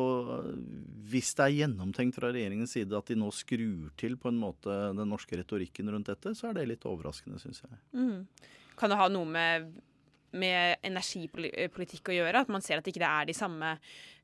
hvis 1.09 1.31
det 1.37 1.47
er 1.47 1.55
gjennomtenkt 1.63 2.19
fra 2.19 2.29
regjeringens 2.29 2.75
side 2.77 2.93
at 2.93 3.09
de 3.09 3.17
nå 3.17 3.31
skrur 3.33 3.89
til 3.97 4.19
på 4.21 4.29
en 4.29 4.37
måte 4.37 4.75
den 4.93 5.09
norske 5.09 5.39
retorikken 5.39 5.89
rundt 5.89 6.11
dette, 6.11 6.35
så 6.37 6.51
er 6.51 6.59
det 6.59 6.67
litt 6.69 6.85
overraskende, 6.85 7.41
syns 7.41 7.63
jeg. 7.65 7.79
Mm. 7.97 8.27
Kan 8.77 8.93
det 8.93 8.99
ha 8.99 9.07
noe 9.09 9.25
med, 9.25 9.71
med 10.37 10.85
energipolitikk 10.85 12.13
å 12.13 12.19
gjøre? 12.19 12.45
At 12.45 12.53
man 12.53 12.61
ser 12.61 12.77
at 12.77 12.91
ikke 12.91 13.01
det 13.01 13.09
er 13.09 13.31
de 13.31 13.37
samme 13.37 13.73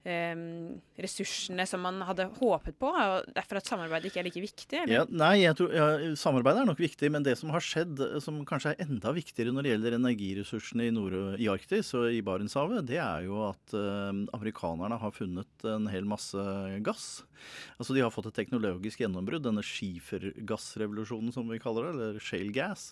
ressursene 0.04 1.64
som 1.68 1.84
man 1.86 2.02
hadde 2.04 2.26
håpet 2.36 2.76
på? 2.80 2.90
og 2.92 3.30
Derfor 3.36 3.60
at 3.60 3.70
samarbeidet 3.70 4.10
ikke 4.10 4.20
er 4.20 4.28
like 4.28 4.44
viktig? 4.44 4.82
Ja, 4.92 5.06
nei, 5.08 5.38
tror, 5.56 5.72
ja, 5.72 5.88
samarbeidet 6.20 6.64
er 6.64 6.68
nok 6.68 6.82
viktig, 6.84 7.08
men 7.14 7.24
det 7.24 7.38
som 7.40 7.54
har 7.56 7.64
skjedd, 7.64 8.02
eh, 8.04 8.20
som 8.24 8.42
kanskje 8.48 8.74
er 8.74 8.84
enda 8.84 9.14
viktigere 9.16 9.54
når 9.56 9.64
det 9.64 9.74
gjelder 9.74 9.98
energiressursene 10.00 10.90
i, 10.90 10.94
nord 10.96 11.16
i 11.40 11.48
Arktis 11.52 11.94
og 11.96 12.10
i 12.12 12.20
Barentshavet, 12.26 12.84
det 12.90 13.00
er 13.00 13.30
jo 13.30 13.40
at 13.48 13.76
eh, 13.80 14.12
amerikanerne 14.36 15.00
har 15.00 15.16
funnet 15.16 15.68
en 15.72 15.88
hel 15.92 16.08
masse 16.10 16.44
gass. 16.84 17.08
Altså 17.80 17.96
De 17.96 18.04
har 18.04 18.12
fått 18.14 18.28
et 18.32 18.40
teknologisk 18.42 19.04
gjennombrudd, 19.04 19.46
denne 19.48 19.64
skifergassrevolusjonen 19.64 21.32
som 21.36 21.48
vi 21.48 21.62
kaller 21.64 21.88
det, 21.88 21.96
eller 21.96 22.28
shale 22.28 22.52
gas. 22.56 22.92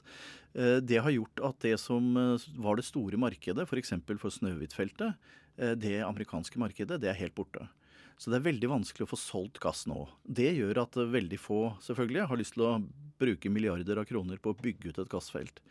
Eh, 0.56 0.80
det 0.80 1.04
har 1.04 1.12
gjort 1.12 1.44
at 1.52 1.60
det 1.68 1.76
som 1.84 2.16
var 2.56 2.80
det 2.80 2.88
store 2.88 3.20
markedet, 3.20 3.68
f.eks. 3.68 3.98
for, 4.00 4.24
for 4.24 4.40
Snøhvitfeltet, 4.40 5.20
det 5.56 5.98
amerikanske 6.06 6.60
markedet, 6.62 6.98
det 7.02 7.10
er 7.12 7.18
helt 7.20 7.36
borte. 7.38 7.66
Så 8.22 8.30
det 8.30 8.38
er 8.38 8.46
veldig 8.46 8.70
vanskelig 8.70 9.08
å 9.08 9.10
få 9.10 9.18
solgt 9.18 9.58
gass 9.64 9.88
nå. 9.90 10.04
Det 10.22 10.52
gjør 10.54 10.84
at 10.84 10.98
veldig 10.98 11.40
få 11.42 11.62
selvfølgelig 11.82 12.28
har 12.30 12.40
lyst 12.40 12.54
til 12.54 12.66
å 12.68 12.76
bruke 13.22 13.50
milliarder 13.50 14.02
av 14.02 14.06
kroner 14.10 14.38
på 14.42 14.54
å 14.54 14.60
bygge 14.60 14.92
ut 14.92 15.00
et 15.02 15.10
gassfelt. 15.10 15.62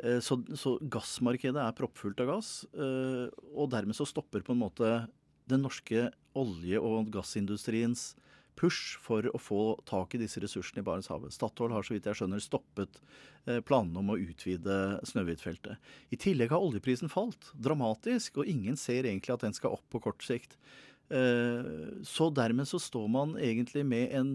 Eh, 0.00 0.18
så, 0.24 0.38
så 0.56 0.76
gassmarkedet 0.80 1.60
er 1.62 1.76
proppfullt 1.76 2.20
av 2.24 2.30
gass, 2.34 2.50
eh, 2.72 3.26
og 3.52 3.70
dermed 3.72 3.96
så 3.96 4.08
stopper 4.08 4.44
på 4.44 4.56
en 4.56 4.62
måte 4.64 4.92
den 5.50 5.62
norske 5.64 6.08
olje- 6.36 6.80
og 6.82 7.12
gassindustriens 7.14 8.14
push 8.56 8.96
for 9.02 9.28
å 9.30 9.40
få 9.40 9.60
tak 9.88 10.16
i 10.16 10.20
disse 10.20 10.40
ressursene 10.42 10.82
i 10.82 10.86
Barentshavet. 10.86 11.34
Statoil 11.34 11.74
har 11.76 11.86
så 11.86 11.94
vidt 11.94 12.08
jeg 12.08 12.18
skjønner 12.20 12.42
stoppet 12.42 13.00
eh, 13.46 13.60
planene 13.60 14.02
om 14.02 14.12
å 14.14 14.18
utvide 14.20 14.78
Snøhvitfeltet. 15.06 15.80
I 16.10 16.20
tillegg 16.20 16.54
har 16.54 16.64
oljeprisen 16.64 17.12
falt 17.12 17.52
dramatisk, 17.54 18.42
og 18.42 18.50
ingen 18.50 18.80
ser 18.80 19.04
egentlig 19.04 19.36
at 19.36 19.46
den 19.46 19.56
skal 19.56 19.76
opp 19.78 19.86
på 19.92 20.02
kort 20.08 20.24
sikt. 20.26 20.58
Så 21.06 22.26
dermed 22.34 22.66
så 22.66 22.80
står 22.82 23.04
man 23.14 23.36
egentlig 23.38 23.84
med 23.86 24.10
en 24.18 24.32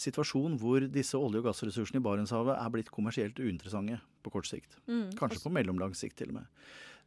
situasjon 0.00 0.58
hvor 0.60 0.84
disse 0.92 1.18
olje- 1.18 1.40
og 1.40 1.48
gassressursene 1.48 2.00
i 2.00 2.04
Barentshavet 2.04 2.56
er 2.56 2.72
blitt 2.72 2.92
kommersielt 2.92 3.40
uinteressante 3.40 3.98
på 4.24 4.32
kort 4.34 4.48
sikt. 4.48 4.76
Mm. 4.86 5.08
Kanskje 5.18 5.42
på 5.44 5.52
mellomlang 5.54 5.96
sikt 5.96 6.18
til 6.20 6.32
og 6.32 6.40
med. 6.40 6.50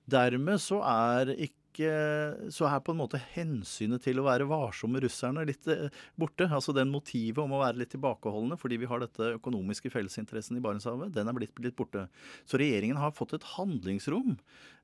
Dermed 0.10 0.62
så 0.64 0.82
er 0.86 1.36
ikke 1.36 1.59
så 1.78 2.66
er 2.68 2.82
på 2.84 2.94
en 2.94 3.00
måte 3.00 3.20
hensynet 3.36 4.02
til 4.04 4.20
å 4.20 4.26
være 4.26 4.48
varsom 4.50 4.92
med 4.94 5.04
russerne 5.06 5.46
litt 5.48 5.68
eh, 5.70 5.88
borte. 6.20 6.48
Altså 6.48 6.74
den 6.76 6.92
motivet 6.92 7.42
om 7.44 7.54
å 7.56 7.62
være 7.62 7.82
litt 7.82 7.94
tilbakeholdne 7.94 8.58
fordi 8.60 8.80
vi 8.82 8.90
har 8.90 9.04
dette 9.04 9.36
økonomiske 9.38 9.92
fellesinteressen 9.94 10.58
i 10.58 10.64
Barentshavet, 10.64 11.14
den 11.16 11.30
er 11.30 11.38
blitt 11.38 11.60
litt 11.64 11.78
borte. 11.80 12.08
Så 12.50 12.60
regjeringen 12.60 13.00
har 13.00 13.16
fått 13.16 13.38
et 13.38 13.48
handlingsrom 13.56 14.38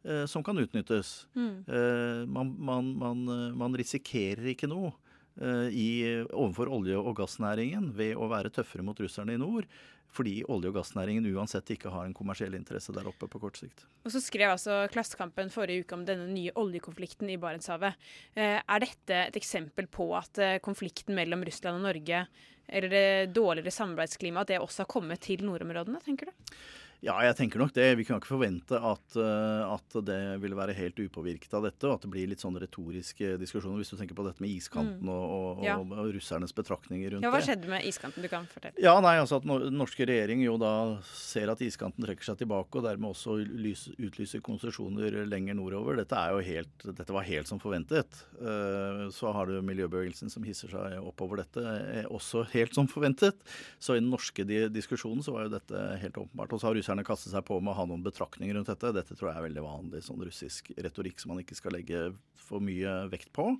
eh, 0.06 0.26
som 0.30 0.46
kan 0.46 0.60
utnyttes. 0.62 1.26
Mm. 1.36 1.56
Eh, 1.66 2.22
man, 2.30 2.56
man, 2.60 2.94
man, 3.02 3.26
eh, 3.32 3.50
man 3.58 3.78
risikerer 3.78 4.54
ikke 4.54 4.72
noe 4.72 4.94
i, 5.36 5.88
overfor 6.32 6.70
olje- 6.72 6.96
og 6.96 7.18
gassnæringen 7.18 7.90
ved 7.98 8.16
å 8.16 8.30
være 8.32 8.54
tøffere 8.56 8.86
mot 8.88 9.00
russerne 9.04 9.36
i 9.36 9.42
nord. 9.42 9.68
Fordi 10.16 10.36
olje- 10.48 10.72
og 10.72 10.78
gassnæringen 10.78 11.28
uansett 11.34 11.74
ikke 11.76 11.92
har 11.92 12.08
en 12.08 12.16
kommersiell 12.16 12.56
interesse 12.56 12.94
der 12.96 13.08
oppe 13.10 13.28
på 13.32 13.42
kort 13.42 13.60
sikt. 13.60 13.84
Og 14.06 14.14
så 14.14 14.22
skrev 14.24 14.54
altså 14.54 14.86
Klassekampen 14.94 15.52
forrige 15.52 15.84
uke 15.84 15.98
om 15.98 16.06
denne 16.08 16.30
nye 16.32 16.54
oljekonflikten 16.56 17.32
i 17.34 17.40
Barentshavet. 17.42 18.00
Eh, 18.36 18.62
er 18.62 18.84
dette 18.84 19.22
et 19.26 19.40
eksempel 19.40 19.90
på 19.92 20.08
at 20.16 20.40
eh, 20.40 20.60
konflikten 20.64 21.18
mellom 21.18 21.44
Russland 21.48 21.82
og 21.82 21.90
Norge, 21.90 22.26
eller 22.66 22.90
det 22.90 23.36
dårligere 23.36 23.76
samarbeidsklimaet, 23.76 24.48
at 24.48 24.56
det 24.56 24.64
også 24.64 24.86
har 24.86 24.92
kommet 24.96 25.22
til 25.26 25.44
nordområdene, 25.46 26.00
tenker 26.06 26.32
du? 26.32 26.56
Ja, 27.04 27.18
jeg 27.22 27.36
tenker 27.38 27.60
nok 27.60 27.74
det. 27.76 27.98
Vi 28.00 28.04
kan 28.08 28.18
ikke 28.20 28.32
forvente 28.34 28.78
at, 28.80 29.18
uh, 29.20 29.74
at 29.76 29.98
det 30.08 30.39
vil 30.41 30.56
være 30.58 30.74
helt 30.74 30.96
upåvirket 30.98 31.54
av 31.54 31.64
dette, 31.68 31.84
og 31.88 31.96
at 31.98 32.02
det 32.06 32.10
blir 32.14 32.28
litt 32.32 32.39
sånn 32.41 32.56
retoriske 32.58 33.36
diskusjoner. 33.41 33.78
Hvis 33.82 33.91
du 33.93 33.98
tenker 34.00 34.16
på 34.18 34.26
dette 34.26 34.41
med 34.41 34.50
iskanten 34.50 35.02
Mm. 35.06 35.10
og, 35.10 35.60
og, 35.60 35.64
Ja. 35.66 35.76
og, 35.78 35.91
og 35.91 36.14
russernes 36.16 36.54
betraktninger 36.56 37.12
rundt 37.12 37.22
det. 37.22 37.28
Ja, 37.28 37.32
Hva 37.32 37.41
skjedde 37.43 37.68
med 37.68 37.84
iskanten? 37.86 38.22
Du 38.22 38.28
kan 38.32 38.46
fortelle. 38.48 38.80
Ja, 38.82 38.96
nei, 39.02 39.18
altså 39.20 39.38
at 39.38 39.43
den 39.46 39.78
norske 39.78 40.06
regjering 40.08 40.41
jo 40.46 40.58
da 40.58 41.02
ser 41.04 41.50
at 41.52 41.60
iskanten 41.62 42.06
trekker 42.06 42.24
seg 42.24 42.38
tilbake, 42.41 42.76
og 42.80 42.84
dermed 42.88 43.12
også 43.12 43.38
lys, 43.43 43.89
utlyser 44.00 44.41
konsesjoner 44.41 45.26
lenger 45.28 45.54
nordover. 45.58 45.98
Dette, 45.98 46.16
er 46.16 46.32
jo 46.32 46.39
helt, 46.48 46.88
dette 46.96 47.12
var 47.14 47.24
helt 47.28 47.48
som 47.48 47.60
forventet. 47.60 48.24
Eh, 48.39 49.10
Så 49.16 49.32
har 49.34 49.46
du 49.46 49.62
miljøbevegelsen 49.62 50.30
som 50.32 50.43
hisser 50.43 50.70
seg 50.70 50.98
oppover 51.04 51.38
dette, 51.43 51.62
eh, 51.62 52.06
også 52.10 52.46
helt 52.54 52.74
som 52.74 52.88
forventet. 52.88 53.36
Så 53.80 53.96
i 53.96 54.00
den 54.00 54.10
norske 54.10 54.46
diskusjonen 54.72 55.22
så 55.24 55.32
var 55.34 55.43
jo 55.46 55.54
dette 55.60 56.00
helt 56.02 56.16
åpenbart. 56.18 56.54
Og 56.54 56.60
så 56.62 56.68
har 56.70 56.74
russerne 56.86 57.06
kastet 57.06 57.34
seg 57.34 57.42
på 57.48 57.58
med 57.64 57.74
å 57.74 57.80
ha 57.80 57.88
noen 57.90 58.06
betraktninger 58.06 58.54
rundt 58.54 58.70
dette. 58.70 58.94
Dette 58.94 59.18
tror 59.18 59.32
jeg 59.32 59.40
er 59.40 59.48
veldig 59.48 59.66
vanlig 59.66 60.06
sånn 60.06 60.22
russisk 60.22 60.70
retorikk 60.78 61.22
som 61.22 61.34
man 61.34 61.42
ikke 61.42 61.58
skal 61.58 61.74
legge 61.74 62.12
for 62.38 62.62
mye 62.62 63.08
vekt 63.10 63.32
på. 63.34 63.56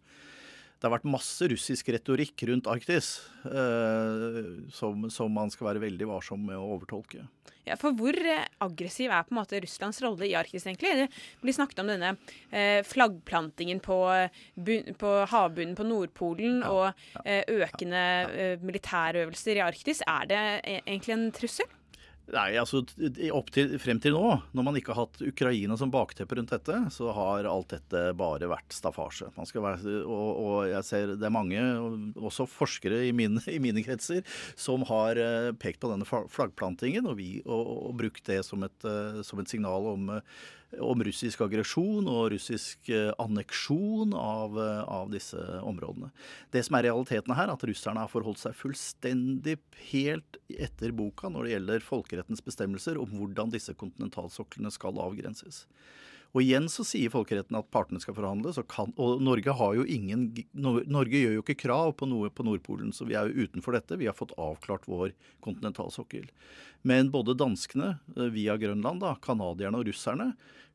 Det 0.76 0.86
har 0.86 0.94
vært 0.94 1.08
masse 1.08 1.48
russisk 1.50 1.88
retorikk 1.96 2.44
rundt 2.46 2.68
Arktis 2.70 3.16
eh, 3.48 4.68
som, 4.76 5.08
som 5.10 5.32
man 5.34 5.50
skal 5.50 5.72
være 5.72 5.82
veldig 5.88 6.10
varsom 6.12 6.44
med 6.46 6.60
å 6.60 6.68
overtolke. 6.76 7.24
Ja, 7.66 7.78
for 7.82 7.96
hvor 7.98 8.14
eh, 8.14 8.44
aggressiv 8.62 9.10
er 9.10 9.24
på 9.26 9.34
en 9.34 9.40
måte 9.40 9.62
Russlands 9.64 10.02
rolle 10.04 10.28
i 10.28 10.36
Arktis, 10.38 10.68
egentlig? 10.68 10.92
Det 11.00 11.08
blir 11.42 11.56
snakket 11.56 11.82
om 11.82 11.90
denne 11.90 12.12
eh, 12.52 12.84
flaggplantingen 12.86 13.82
på, 13.82 13.98
eh, 14.14 14.92
på 15.00 15.16
havbunnen 15.32 15.80
på 15.80 15.88
Nordpolen 15.88 16.62
og 16.68 16.92
eh, 17.24 17.42
økende 17.56 18.04
eh, 18.36 18.62
militærøvelser 18.62 19.64
i 19.64 19.66
Arktis. 19.66 20.04
Er 20.06 20.30
det 20.30 20.44
e 20.60 20.78
egentlig 20.84 21.18
en 21.18 21.28
trussel? 21.40 21.75
Nei, 22.34 22.56
altså 22.58 22.82
til, 22.88 23.76
Frem 23.82 24.00
til 24.02 24.16
nå, 24.16 24.30
når 24.58 24.66
man 24.66 24.78
ikke 24.80 24.96
har 24.96 25.06
hatt 25.06 25.22
Ukraina 25.22 25.76
som 25.78 25.92
bakteppe 25.94 26.40
rundt 26.40 26.54
dette, 26.56 26.80
så 26.94 27.12
har 27.14 27.46
alt 27.50 27.76
dette 27.76 28.02
bare 28.18 28.50
vært 28.50 28.74
staffasje. 28.74 29.30
Være, 29.36 30.00
og, 30.02 30.30
og 30.42 30.56
jeg 30.72 30.88
ser 30.88 31.14
det 31.14 31.28
er 31.30 31.36
mange, 31.36 31.62
også 32.18 32.48
forskere 32.50 33.04
i 33.06 33.14
mine, 33.16 33.44
i 33.56 33.62
mine 33.62 33.86
kretser, 33.86 34.26
som 34.58 34.86
har 34.90 35.22
eh, 35.22 35.52
pekt 35.62 35.84
på 35.84 35.94
denne 35.94 36.08
flaggplantingen 36.10 37.06
og, 37.06 37.20
vi, 37.22 37.30
og, 37.46 37.74
og 37.92 37.98
brukt 38.02 38.26
det 38.32 38.42
som 38.48 38.66
et, 38.66 38.90
eh, 38.90 39.22
som 39.26 39.42
et 39.42 39.52
signal 39.52 39.94
om, 39.94 40.10
eh, 40.18 40.46
om 40.82 41.04
russisk 41.04 41.42
aggresjon 41.46 42.08
og 42.10 42.32
russisk 42.34 42.90
eh, 42.94 43.12
anneksjon 43.22 44.16
av, 44.18 44.58
eh, 44.60 44.82
av 44.84 45.12
disse 45.14 45.40
områdene. 45.62 46.12
Det 46.52 46.64
som 46.66 46.78
er 46.78 46.88
realiteten 46.90 47.36
her, 47.36 47.50
er 47.50 47.56
at 47.56 47.68
russerne 47.70 48.04
har 48.04 48.12
forholdt 48.12 48.42
seg 48.42 48.58
fullstendig 48.60 49.58
helt 49.92 50.40
etter 50.50 50.96
boka 50.96 51.32
når 51.32 51.48
det 51.48 51.54
gjelder 51.56 51.86
folkerettens 51.86 52.44
bestemmelser 52.46 53.00
om 53.02 53.14
hvordan 53.16 53.54
disse 53.54 53.76
kontinentalsoklene 53.78 54.74
skal 54.74 55.00
avgrenses. 55.02 55.66
Og 56.36 56.44
igjen 56.44 56.66
så 56.68 56.84
sier 56.84 57.12
folkeretten 57.14 57.56
at 57.56 57.70
partene 57.72 58.02
skal 58.04 58.18
forhandle, 58.18 58.52
kan, 58.68 58.92
og 59.00 59.22
Norge 59.24 59.54
har 59.56 59.78
jo 59.78 59.86
ingen 59.88 60.28
Norge 60.52 61.22
gjør 61.22 61.38
jo 61.38 61.44
ikke 61.46 61.62
krav 61.62 61.94
på 61.96 62.10
noe 62.12 62.28
på 62.28 62.44
Nordpolen, 62.44 62.92
så 62.92 63.08
vi 63.08 63.16
er 63.16 63.32
jo 63.32 63.48
utenfor 63.48 63.78
dette. 63.78 63.96
Vi 64.02 64.10
har 64.10 64.18
fått 64.18 64.36
avklart 64.36 64.90
vår 64.92 65.14
kontinentalsokkel. 65.46 66.28
Men 66.84 67.14
både 67.14 67.38
danskene 67.40 67.96
eh, 68.18 68.28
via 68.36 68.60
Grønland, 68.60 69.00
da, 69.06 69.16
canadierne 69.24 69.80
og 69.80 69.88
russerne 69.88 70.34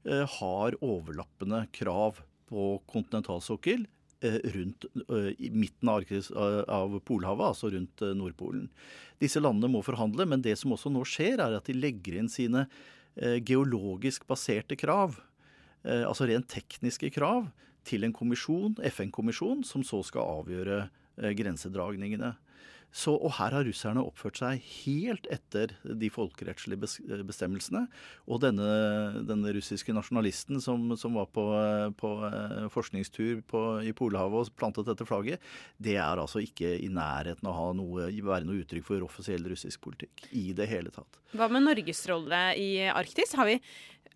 eh, 0.09 0.25
har 0.41 0.81
overlappende 0.81 1.67
krav 1.77 2.25
på 2.49 2.73
kontinentalsokkel 2.89 3.85
eh, 4.25 4.41
rundt 4.57 4.89
i 5.37 5.53
midten 5.53 5.93
av, 5.93 6.01
Arktis, 6.01 6.33
av 6.33 6.97
Polhavet, 7.05 7.53
altså 7.53 7.69
rundt 7.77 8.09
Nordpolen. 8.17 8.71
Disse 9.21 9.45
landene 9.45 9.77
må 9.77 9.85
forhandle, 9.85 10.25
men 10.25 10.41
det 10.41 10.57
som 10.57 10.73
også 10.73 10.89
nå 10.89 11.05
skjer, 11.05 11.37
er 11.37 11.61
at 11.61 11.69
de 11.69 11.77
legger 11.77 12.17
inn 12.17 12.33
sine 12.33 12.65
geologisk 13.45 14.23
baserte 14.31 14.77
krav, 14.79 15.19
altså 15.85 16.27
rent 16.29 16.49
tekniske 16.53 17.09
krav, 17.15 17.47
til 17.87 18.07
en 18.07 18.15
kommisjon, 18.15 18.77
FN-kommisjon, 18.93 19.65
som 19.67 19.85
så 19.87 20.03
skal 20.07 20.41
avgjøre 20.41 20.85
eh, 20.85 21.35
grensedragningene. 21.39 22.37
Så, 22.91 23.13
og 23.15 23.37
her 23.37 23.55
har 23.55 23.63
russerne 23.63 24.03
oppført 24.03 24.41
seg 24.41 24.65
helt 24.67 25.29
etter 25.31 25.77
de 25.85 26.09
folkerettslige 26.11 27.23
bestemmelsene. 27.23 27.85
Og 28.27 28.41
denne, 28.43 28.67
denne 29.29 29.53
russiske 29.55 29.95
nasjonalisten 29.95 30.59
som, 30.59 30.89
som 30.99 31.15
var 31.15 31.29
på, 31.31 31.45
eh, 31.55 31.87
på 32.01 32.11
eh, 32.27 32.67
forskningstur 32.75 33.45
på, 33.47 33.63
i 33.87 33.95
Polhavet 33.95 34.51
og 34.51 34.59
plantet 34.59 34.91
dette 34.91 35.07
flagget, 35.07 35.39
det 35.79 35.95
er 36.03 36.19
altså 36.19 36.43
ikke 36.43 36.73
i 36.83 36.91
nærheten 36.91 37.47
av 37.47 37.63
å 37.69 37.71
noe, 37.79 38.11
være 38.11 38.49
noe 38.49 38.65
uttrykk 38.65 38.91
for 38.91 39.07
offisiell 39.07 39.47
russisk 39.53 39.87
politikk 39.87 40.27
i 40.35 40.51
det 40.59 40.67
hele 40.73 40.91
tatt. 40.95 41.23
Hva 41.39 41.47
med 41.47 41.69
Norges 41.69 42.03
rolle 42.11 42.43
i 42.59 42.73
Arktis? 42.91 43.39
Har 43.39 43.47
vi, 43.47 43.61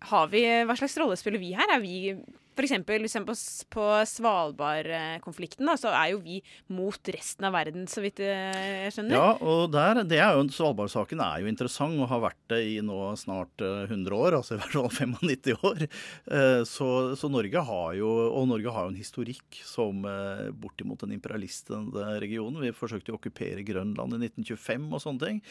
har 0.01 0.27
vi, 0.31 0.43
hva 0.67 0.75
slags 0.77 0.97
rolle 1.01 1.17
spiller 1.19 1.41
vi 1.41 1.53
her? 1.57 1.71
Er 1.75 1.79
vi 1.83 2.15
F.eks. 2.55 2.73
Hvis 2.87 3.65
på, 3.69 3.85
Svalbard-konflikten, 4.07 5.69
så 5.79 5.91
er 5.91 6.13
jo 6.13 6.21
vi 6.23 6.39
mot 6.73 7.11
resten 7.13 7.47
av 7.47 7.53
verden, 7.55 7.85
så 7.91 8.01
vidt 8.03 8.21
eh, 8.23 8.85
jeg 8.85 8.95
skjønner. 8.95 9.17
Ja, 9.17 9.29
og 9.43 9.71
der, 9.73 10.01
det 10.07 10.19
er 10.23 10.37
jo, 10.37 10.45
Svalbard-saken 10.55 11.21
er 11.23 11.43
jo 11.43 11.51
interessant 11.51 11.99
og 11.99 12.09
har 12.11 12.23
vært 12.23 12.39
det 12.51 12.61
i 12.75 12.77
nå 12.85 12.99
snart 13.19 13.63
eh, 13.65 13.85
100 13.89 14.15
år, 14.17 14.37
altså 14.39 14.55
i 14.55 14.61
hvert 14.61 14.75
fall 14.75 14.89
95 15.25 15.59
år. 15.71 15.85
Eh, 15.85 16.61
Så, 16.65 16.87
så 17.19 17.29
Norge 17.31 17.61
har 17.67 17.93
jo 17.99 18.09
og 18.25 18.47
Norge 18.49 18.71
har 18.73 18.87
jo 18.87 18.93
en 18.93 18.99
historikk 18.99 19.59
som 19.65 20.05
eh, 20.09 20.47
bortimot 20.55 21.03
en 21.05 21.13
imperialist 21.15 21.69
i 21.69 21.75
den 21.75 21.91
regionen. 22.23 22.61
Vi 22.63 22.71
forsøkte 22.75 23.13
å 23.13 23.19
okkupere 23.19 23.63
Grønland 23.67 24.15
i 24.17 24.21
1925 24.29 24.87
og 24.95 25.01
sånne 25.03 25.23
ting. 25.25 25.41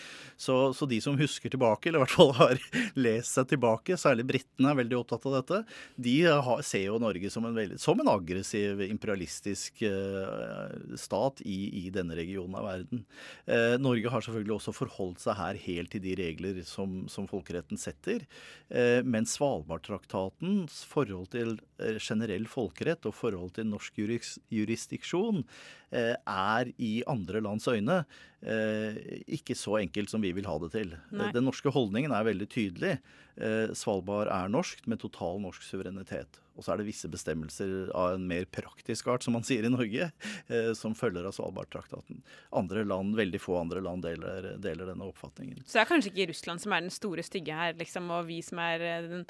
Så, 0.40 0.56
så 0.76 0.88
de 0.90 1.00
som 1.04 1.18
husker 1.20 1.52
tilbake, 1.52 1.88
eller 1.90 2.02
i 2.02 2.04
hvert 2.06 2.16
fall 2.16 2.32
har 2.40 2.60
lest 3.06 3.36
seg 3.36 3.48
tilbake, 3.52 3.98
særlig 4.00 4.26
britene 4.32 4.72
er 4.72 4.80
veldig 4.82 4.98
opptatt 5.02 5.28
av 5.30 5.38
dette, 5.38 5.62
de 6.08 6.16
har, 6.28 6.64
ser 6.66 6.86
jo 6.88 6.93
Norge 7.02 7.30
som 7.32 7.46
en, 7.48 7.56
veldig, 7.56 7.78
som 7.82 8.00
en 8.00 8.10
aggressiv 8.12 8.82
imperialistisk 8.86 9.82
eh, 9.88 10.96
stat 11.00 11.42
i, 11.44 11.58
i 11.84 11.90
denne 11.94 12.16
regionen 12.18 12.56
av 12.58 12.66
verden. 12.68 13.04
Eh, 13.46 13.76
Norge 13.80 14.12
har 14.12 14.24
selvfølgelig 14.24 14.56
også 14.56 14.74
forholdt 14.76 15.24
seg 15.24 15.38
her 15.38 15.60
helt 15.66 15.92
til 15.94 16.04
de 16.04 16.16
regler 16.20 16.62
som, 16.68 17.04
som 17.10 17.28
folkeretten 17.30 17.80
setter. 17.80 18.26
Eh, 18.68 19.00
men 19.06 19.28
Svalbardtraktatens 19.28 20.82
forhold 20.90 21.30
til 21.34 21.56
eh, 21.78 21.98
generell 21.98 22.48
folkerett 22.50 23.06
og 23.08 23.16
forhold 23.16 23.56
til 23.58 23.70
norsk 23.70 24.02
juris, 24.02 24.36
jurisdiksjon 24.52 25.44
er 25.92 26.70
i 26.78 26.92
andre 27.10 27.42
lands 27.44 27.68
øyne 27.68 28.04
eh, 28.44 28.96
ikke 29.36 29.56
så 29.58 29.78
enkelt 29.80 30.12
som 30.12 30.22
vi 30.24 30.32
vil 30.36 30.48
ha 30.48 30.56
det 30.62 30.72
til. 30.74 30.94
Nei. 31.14 31.30
Den 31.34 31.46
norske 31.48 31.72
holdningen 31.72 32.14
er 32.14 32.26
veldig 32.28 32.48
tydelig. 32.52 32.96
Eh, 33.34 33.72
Svalbard 33.76 34.30
er 34.32 34.50
norsk 34.52 34.84
med 34.90 35.00
total 35.02 35.40
norsk 35.42 35.64
suverenitet. 35.66 36.40
Og 36.54 36.62
så 36.62 36.74
er 36.74 36.80
det 36.80 36.86
visse 36.86 37.10
bestemmelser 37.10 37.88
av 37.98 38.14
en 38.14 38.28
mer 38.30 38.46
praktisk 38.46 39.08
art, 39.10 39.24
som 39.26 39.34
man 39.34 39.46
sier 39.46 39.66
i 39.66 39.72
Norge, 39.72 40.10
eh, 40.46 40.70
som 40.78 40.94
følger 40.94 41.26
av 41.26 41.34
Svalbardtraktaten. 41.34 42.22
Andre 42.54 42.84
land, 42.86 43.16
veldig 43.18 43.42
få 43.42 43.58
andre 43.58 43.82
land 43.84 44.06
deler, 44.06 44.54
deler 44.62 44.92
denne 44.92 45.08
oppfatningen. 45.10 45.64
Så 45.64 45.80
det 45.80 45.84
er 45.84 45.90
kanskje 45.90 46.14
ikke 46.14 46.30
Russland 46.30 46.62
som 46.62 46.76
er 46.76 46.86
den 46.86 46.94
store 46.94 47.26
stygge 47.26 47.58
her, 47.58 47.74
liksom, 47.80 48.10
og 48.14 48.28
vi 48.30 48.40
som 48.46 48.62
er 48.62 48.86
eh, 48.86 49.10
den 49.10 49.28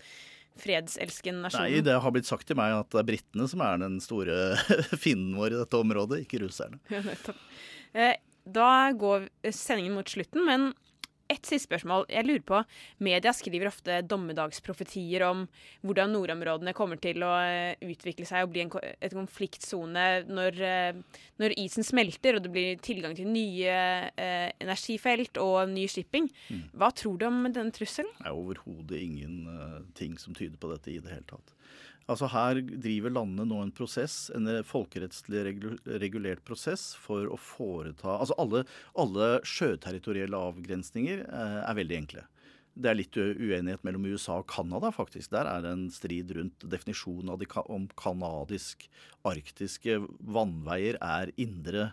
fredselskende 0.61 1.43
nasjonen? 1.47 1.73
Nei, 1.73 1.81
det 1.87 1.97
har 2.05 2.15
blitt 2.15 2.29
sagt 2.29 2.47
til 2.47 2.57
meg 2.59 2.75
at 2.77 2.91
det 2.95 3.01
er 3.03 3.09
britene 3.09 3.49
som 3.51 3.63
er 3.67 3.81
den 3.83 3.97
store 4.05 4.37
fienden 5.03 5.35
vår 5.39 5.55
i 5.57 5.61
dette 5.63 5.81
området, 5.81 6.23
ikke 6.27 6.45
russerne. 6.45 6.79
Ja, 6.95 7.03
nettopp. 7.07 7.41
Eh, 7.95 8.15
Da 8.45 8.71
går 8.93 9.29
sendingen 9.57 9.95
mot 9.97 10.11
slutten, 10.13 10.45
men 10.45 10.73
ett 11.29 11.47
siste 11.47 11.69
spørsmål. 11.69 12.07
Jeg 12.13 12.27
lurer 12.27 12.45
på, 12.47 12.61
Media 13.05 13.33
skriver 13.37 13.71
ofte 13.71 14.01
dommedagsprofetier 14.09 15.25
om 15.27 15.45
hvordan 15.85 16.13
nordområdene 16.15 16.75
kommer 16.77 17.01
til 17.03 17.25
å 17.25 17.33
eh, 17.41 17.77
utvikle 17.85 18.27
seg 18.29 18.47
og 18.47 18.53
bli 18.55 18.65
en, 18.65 18.73
et 19.01 19.17
konfliktsone 19.17 20.07
når, 20.29 20.61
eh, 20.65 21.23
når 21.43 21.57
isen 21.61 21.87
smelter 21.87 22.39
og 22.39 22.45
det 22.45 22.53
blir 22.55 22.83
tilgang 22.85 23.17
til 23.17 23.31
nye 23.31 23.79
eh, 24.11 24.51
energifelt 24.63 25.41
og 25.43 25.73
ny 25.73 25.87
shipping. 25.91 26.29
Hva 26.75 26.91
tror 26.97 27.19
du 27.21 27.29
om 27.29 27.43
denne 27.49 27.73
trusselen? 27.75 28.13
Det 28.21 28.31
er 28.31 28.37
overhodet 28.37 29.01
ingen 29.01 29.49
uh, 29.49 29.81
ting 29.99 30.17
som 30.21 30.37
tyder 30.37 30.59
på 30.61 30.71
dette 30.73 30.93
i 30.93 31.01
det 31.03 31.13
hele 31.13 31.27
tatt. 31.31 31.55
Altså 32.11 32.29
Her 32.29 32.59
driver 32.61 33.15
landene 33.15 33.47
nå 33.49 33.63
en 33.65 33.73
prosess, 33.73 34.29
en 34.37 34.49
eh, 34.51 34.65
folkerettslig 34.67 35.45
regulert 36.03 36.45
prosess 36.45 36.91
for 37.01 37.31
å 37.33 37.39
foreta 37.41 38.19
Altså 38.19 38.37
alle, 38.43 38.65
alle 39.01 39.29
sjøterritorielle 39.49 40.41
avgrensninger 40.51 41.25
eh, 41.25 41.61
er 41.65 41.79
veldig 41.81 41.99
enkle. 42.03 42.27
Det 42.75 42.91
er 42.91 42.99
litt 42.99 43.17
uenighet 43.17 43.85
mellom 43.87 44.09
USA 44.11 44.41
og 44.43 44.49
Canada, 44.51 44.91
faktisk. 44.93 45.31
Der 45.33 45.47
er 45.47 45.63
det 45.63 45.73
en 45.73 45.87
strid 45.95 46.33
rundt 46.35 46.67
definisjonen 46.67 47.31
av 47.31 47.39
de, 47.41 47.47
om 47.71 47.87
kanadisk-arktiske 48.01 50.01
vannveier 50.35 50.99
er 50.99 51.31
indre 51.41 51.93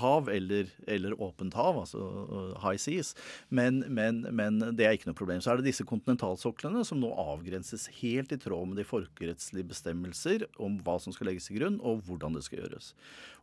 hav 0.00 0.28
eller, 0.32 0.68
eller 0.90 1.14
åpent 1.22 1.54
hav, 1.54 1.78
altså 1.82 2.02
eh, 2.02 2.52
high 2.64 2.80
seas. 2.80 3.14
Men, 3.48 3.80
men, 3.86 4.24
men 4.34 4.60
det 4.76 4.86
er 4.86 4.96
ikke 4.96 5.10
noe 5.10 5.18
problem. 5.18 5.40
Så 5.44 5.52
er 5.52 5.60
det 5.60 5.68
disse 5.70 5.86
kontinentalsoklene 5.88 6.84
som 6.86 7.00
nå 7.02 7.12
avgrenses 7.14 7.88
helt 8.00 8.34
i 8.34 8.40
tråd 8.40 8.70
med 8.70 8.80
de 8.80 8.86
folkerettslige 8.88 9.70
bestemmelser 9.70 10.46
om 10.62 10.80
hva 10.84 10.98
som 11.02 11.14
skal 11.14 11.30
legges 11.30 11.48
til 11.48 11.60
grunn, 11.60 11.80
og 11.82 12.02
hvordan 12.08 12.36
det 12.36 12.44
skal 12.46 12.62
gjøres. 12.64 12.92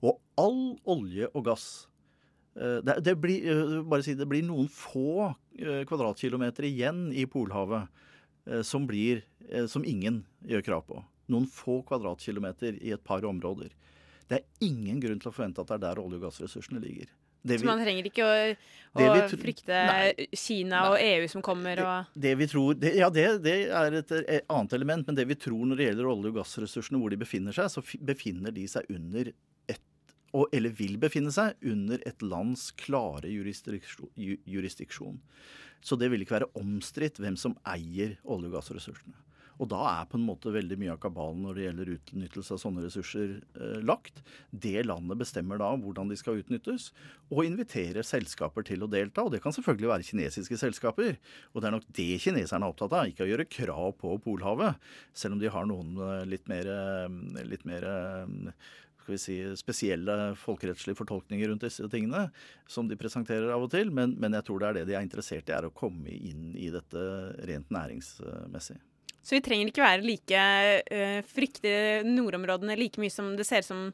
Og 0.03 0.19
all 0.41 0.75
olje 0.97 1.31
og 1.31 1.47
gass 1.47 1.67
eh, 2.59 2.81
det, 2.85 2.99
det, 3.07 3.17
blir, 3.23 3.49
eh, 3.51 3.79
bare 3.87 4.05
si, 4.05 4.17
det 4.17 4.29
blir 4.29 4.45
noen 4.47 4.69
få 4.71 5.31
eh, 5.59 5.83
kvadratkilometer 5.87 6.67
igjen 6.67 7.07
i 7.15 7.27
Polhavet 7.29 7.87
eh, 8.49 8.63
som, 8.67 8.87
blir, 8.89 9.23
eh, 9.49 9.69
som 9.71 9.87
ingen 9.87 10.23
gjør 10.45 10.67
krav 10.67 10.87
på. 10.89 11.01
Noen 11.31 11.47
få 11.49 11.79
kvadratkilometer 11.87 12.77
i 12.83 12.91
et 12.93 13.03
par 13.05 13.25
områder. 13.25 13.71
Det 14.29 14.39
er 14.39 14.65
ingen 14.65 14.99
grunn 15.03 15.19
til 15.21 15.29
å 15.29 15.35
forvente 15.35 15.61
at 15.61 15.69
det 15.69 15.75
er 15.77 15.83
der 15.87 16.01
olje- 16.01 16.17
og 16.19 16.25
gassressursene 16.29 16.81
ligger. 16.81 17.11
Det 17.45 17.59
Så 17.61 17.67
man 17.67 17.77
trenger 17.77 18.07
ikke 18.09 18.25
å, 18.25 18.37
å 18.97 19.07
vi 19.13 19.37
frykte 19.37 19.81
Nei. 19.85 20.27
Kina 20.33 20.79
og 20.89 20.95
EU 20.97 21.27
som 21.29 21.43
kommer 21.45 21.77
og 21.83 22.07
Det 22.17 22.31
vi 22.39 22.47
tror, 22.49 22.73
det, 22.81 22.95
ja, 22.97 23.09
det, 23.13 23.25
det 23.45 23.53
er 23.69 23.97
et 23.99 24.13
eh, 24.17 24.39
annet 24.49 24.73
element, 24.73 25.05
men 25.05 25.15
det 25.19 25.27
vi 25.29 25.37
tror 25.37 25.61
når 25.69 25.77
det 25.77 25.89
gjelder 25.91 26.09
olje- 26.09 26.31
og 26.33 26.39
gassressursene, 26.39 26.97
hvor 26.97 27.13
de 27.13 27.19
befinner 27.21 27.53
seg, 27.53 27.69
så 27.69 27.83
fi- 27.85 28.01
befinner 28.01 28.55
de 28.55 28.65
seg 28.71 28.89
under 28.89 29.29
et 29.69 29.81
og, 30.33 30.49
eller 30.51 30.73
vil 30.75 30.97
befinne 30.99 31.31
seg 31.31 31.53
under 31.63 32.01
et 32.03 32.25
lands 32.25 32.71
klare 32.81 33.29
jurisdiksjon. 33.29 35.19
Så 35.85 35.95
det 36.01 36.09
vil 36.11 36.25
ikke 36.25 36.39
være 36.39 36.49
omstridt 36.59 37.21
hvem 37.21 37.37
som 37.39 37.53
eier 37.69 38.17
olje- 38.25 38.49
og 38.49 38.57
gassressursene. 38.57 39.13
Og 39.61 39.69
da 39.71 39.81
er 39.91 40.07
på 40.11 40.19
en 40.19 40.25
måte 40.27 40.51
veldig 40.53 40.77
mye 40.81 40.93
av 40.95 41.01
kabalen 41.03 41.45
når 41.45 41.57
det 41.57 41.65
gjelder 41.65 41.91
utnyttelse 41.95 42.55
av 42.55 42.61
sånne 42.61 42.83
ressurser 42.83 43.35
eh, 43.55 43.77
lagt. 43.85 44.21
Det 44.51 44.83
landet 44.85 45.19
bestemmer 45.21 45.61
da 45.61 45.71
hvordan 45.79 46.11
de 46.11 46.17
skal 46.19 46.41
utnyttes, 46.41 46.89
og 47.31 47.45
inviterer 47.47 48.05
selskaper 48.05 48.65
til 48.67 48.83
å 48.85 48.91
delta. 48.91 49.25
Og 49.25 49.33
det 49.33 49.41
kan 49.43 49.55
selvfølgelig 49.55 49.91
være 49.91 50.07
kinesiske 50.09 50.59
selskaper. 50.61 51.19
Og 51.53 51.61
det 51.61 51.69
er 51.69 51.75
nok 51.77 51.89
det 51.95 52.09
kineserne 52.23 52.67
er 52.67 52.75
opptatt 52.75 52.95
av, 52.95 53.11
ikke 53.11 53.25
å 53.25 53.29
gjøre 53.31 53.49
krav 53.49 53.91
på 54.01 54.15
Polhavet. 54.25 54.81
Selv 55.15 55.37
om 55.37 55.43
de 55.43 55.51
har 55.51 55.69
noen 55.69 55.95
eh, 55.99 56.25
litt 56.35 56.49
mer, 56.51 56.71
eh, 56.71 57.45
litt 57.47 57.63
mer 57.67 57.87
eh, 57.91 58.33
skal 59.05 59.13
vi 59.13 59.21
si, 59.21 59.37
spesielle 59.59 60.33
folkerettslige 60.41 60.97
fortolkninger 60.97 61.51
rundt 61.51 61.63
disse 61.67 61.85
tingene, 61.93 62.25
som 62.67 62.89
de 62.89 62.97
presenterer 62.97 63.53
av 63.53 63.67
og 63.67 63.71
til. 63.71 63.93
Men, 63.93 64.17
men 64.19 64.33
jeg 64.35 64.47
tror 64.47 64.59
det 64.59 64.69
er 64.71 64.79
det 64.79 64.87
de 64.89 64.97
er 64.97 65.05
interessert 65.05 65.47
i, 65.47 65.55
er 65.55 65.69
å 65.69 65.73
komme 65.75 66.09
inn 66.09 66.51
i 66.57 66.71
dette 66.73 67.05
rent 67.45 67.71
næringsmessig. 67.71 68.81
Så 69.25 69.33
vi 69.33 69.41
trenger 69.45 69.71
ikke 69.71 69.81
være 69.81 70.05
like 70.05 70.41
uh, 70.93 71.21
frykte 71.25 71.73
nordområdene 72.05 72.77
like 72.77 73.01
mye 73.01 73.13
som 73.13 73.33
det 73.37 73.47
ser 73.47 73.65
ut 73.65 73.69
som 73.71 73.87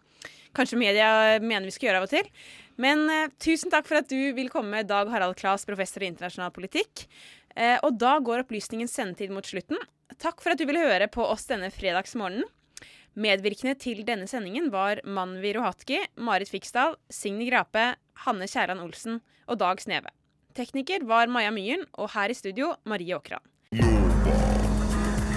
kanskje 0.58 0.80
media 0.80 1.40
mener 1.40 1.70
vi 1.70 1.76
skal 1.76 1.88
gjøre 1.90 2.02
av 2.02 2.08
og 2.10 2.12
til. 2.12 2.28
Men 2.82 3.06
uh, 3.08 3.30
tusen 3.40 3.72
takk 3.72 3.88
for 3.88 4.02
at 4.02 4.12
du 4.12 4.34
vil 4.36 4.52
komme, 4.52 4.84
Dag 4.88 5.12
Harald 5.14 5.40
Klas, 5.40 5.64
professor 5.68 6.04
i 6.04 6.12
internasjonal 6.12 6.52
politikk. 6.56 7.06
Uh, 7.56 7.78
og 7.88 7.96
da 8.02 8.18
går 8.20 8.44
opplysningens 8.44 8.96
sendetid 8.98 9.32
mot 9.32 9.48
slutten. 9.48 9.80
Takk 10.20 10.44
for 10.44 10.54
at 10.54 10.60
du 10.60 10.68
ville 10.68 10.84
høre 10.84 11.08
på 11.12 11.24
oss 11.24 11.48
denne 11.48 11.72
fredagsmorgenen. 11.72 12.48
Medvirkende 13.12 13.76
til 13.76 14.06
denne 14.08 14.28
sendingen 14.28 14.70
var 14.72 15.02
Manvi 15.04 15.52
Rohatki, 15.58 16.00
Marit 16.16 16.52
Fiksdal, 16.52 16.96
Signy 17.12 17.50
Grape, 17.50 17.94
Hanne 18.24 18.48
Kjærland 18.48 18.84
Olsen 18.84 19.20
og 19.48 19.60
Dag 19.60 19.84
Sneve. 19.84 20.14
Tekniker 20.56 21.04
var 21.08 21.32
Maja 21.32 21.52
Myhren, 21.52 21.88
og 22.00 22.12
her 22.16 22.32
i 22.32 22.36
studio 22.36 22.74
Marie 22.88 23.16
Åkran. 23.16 23.44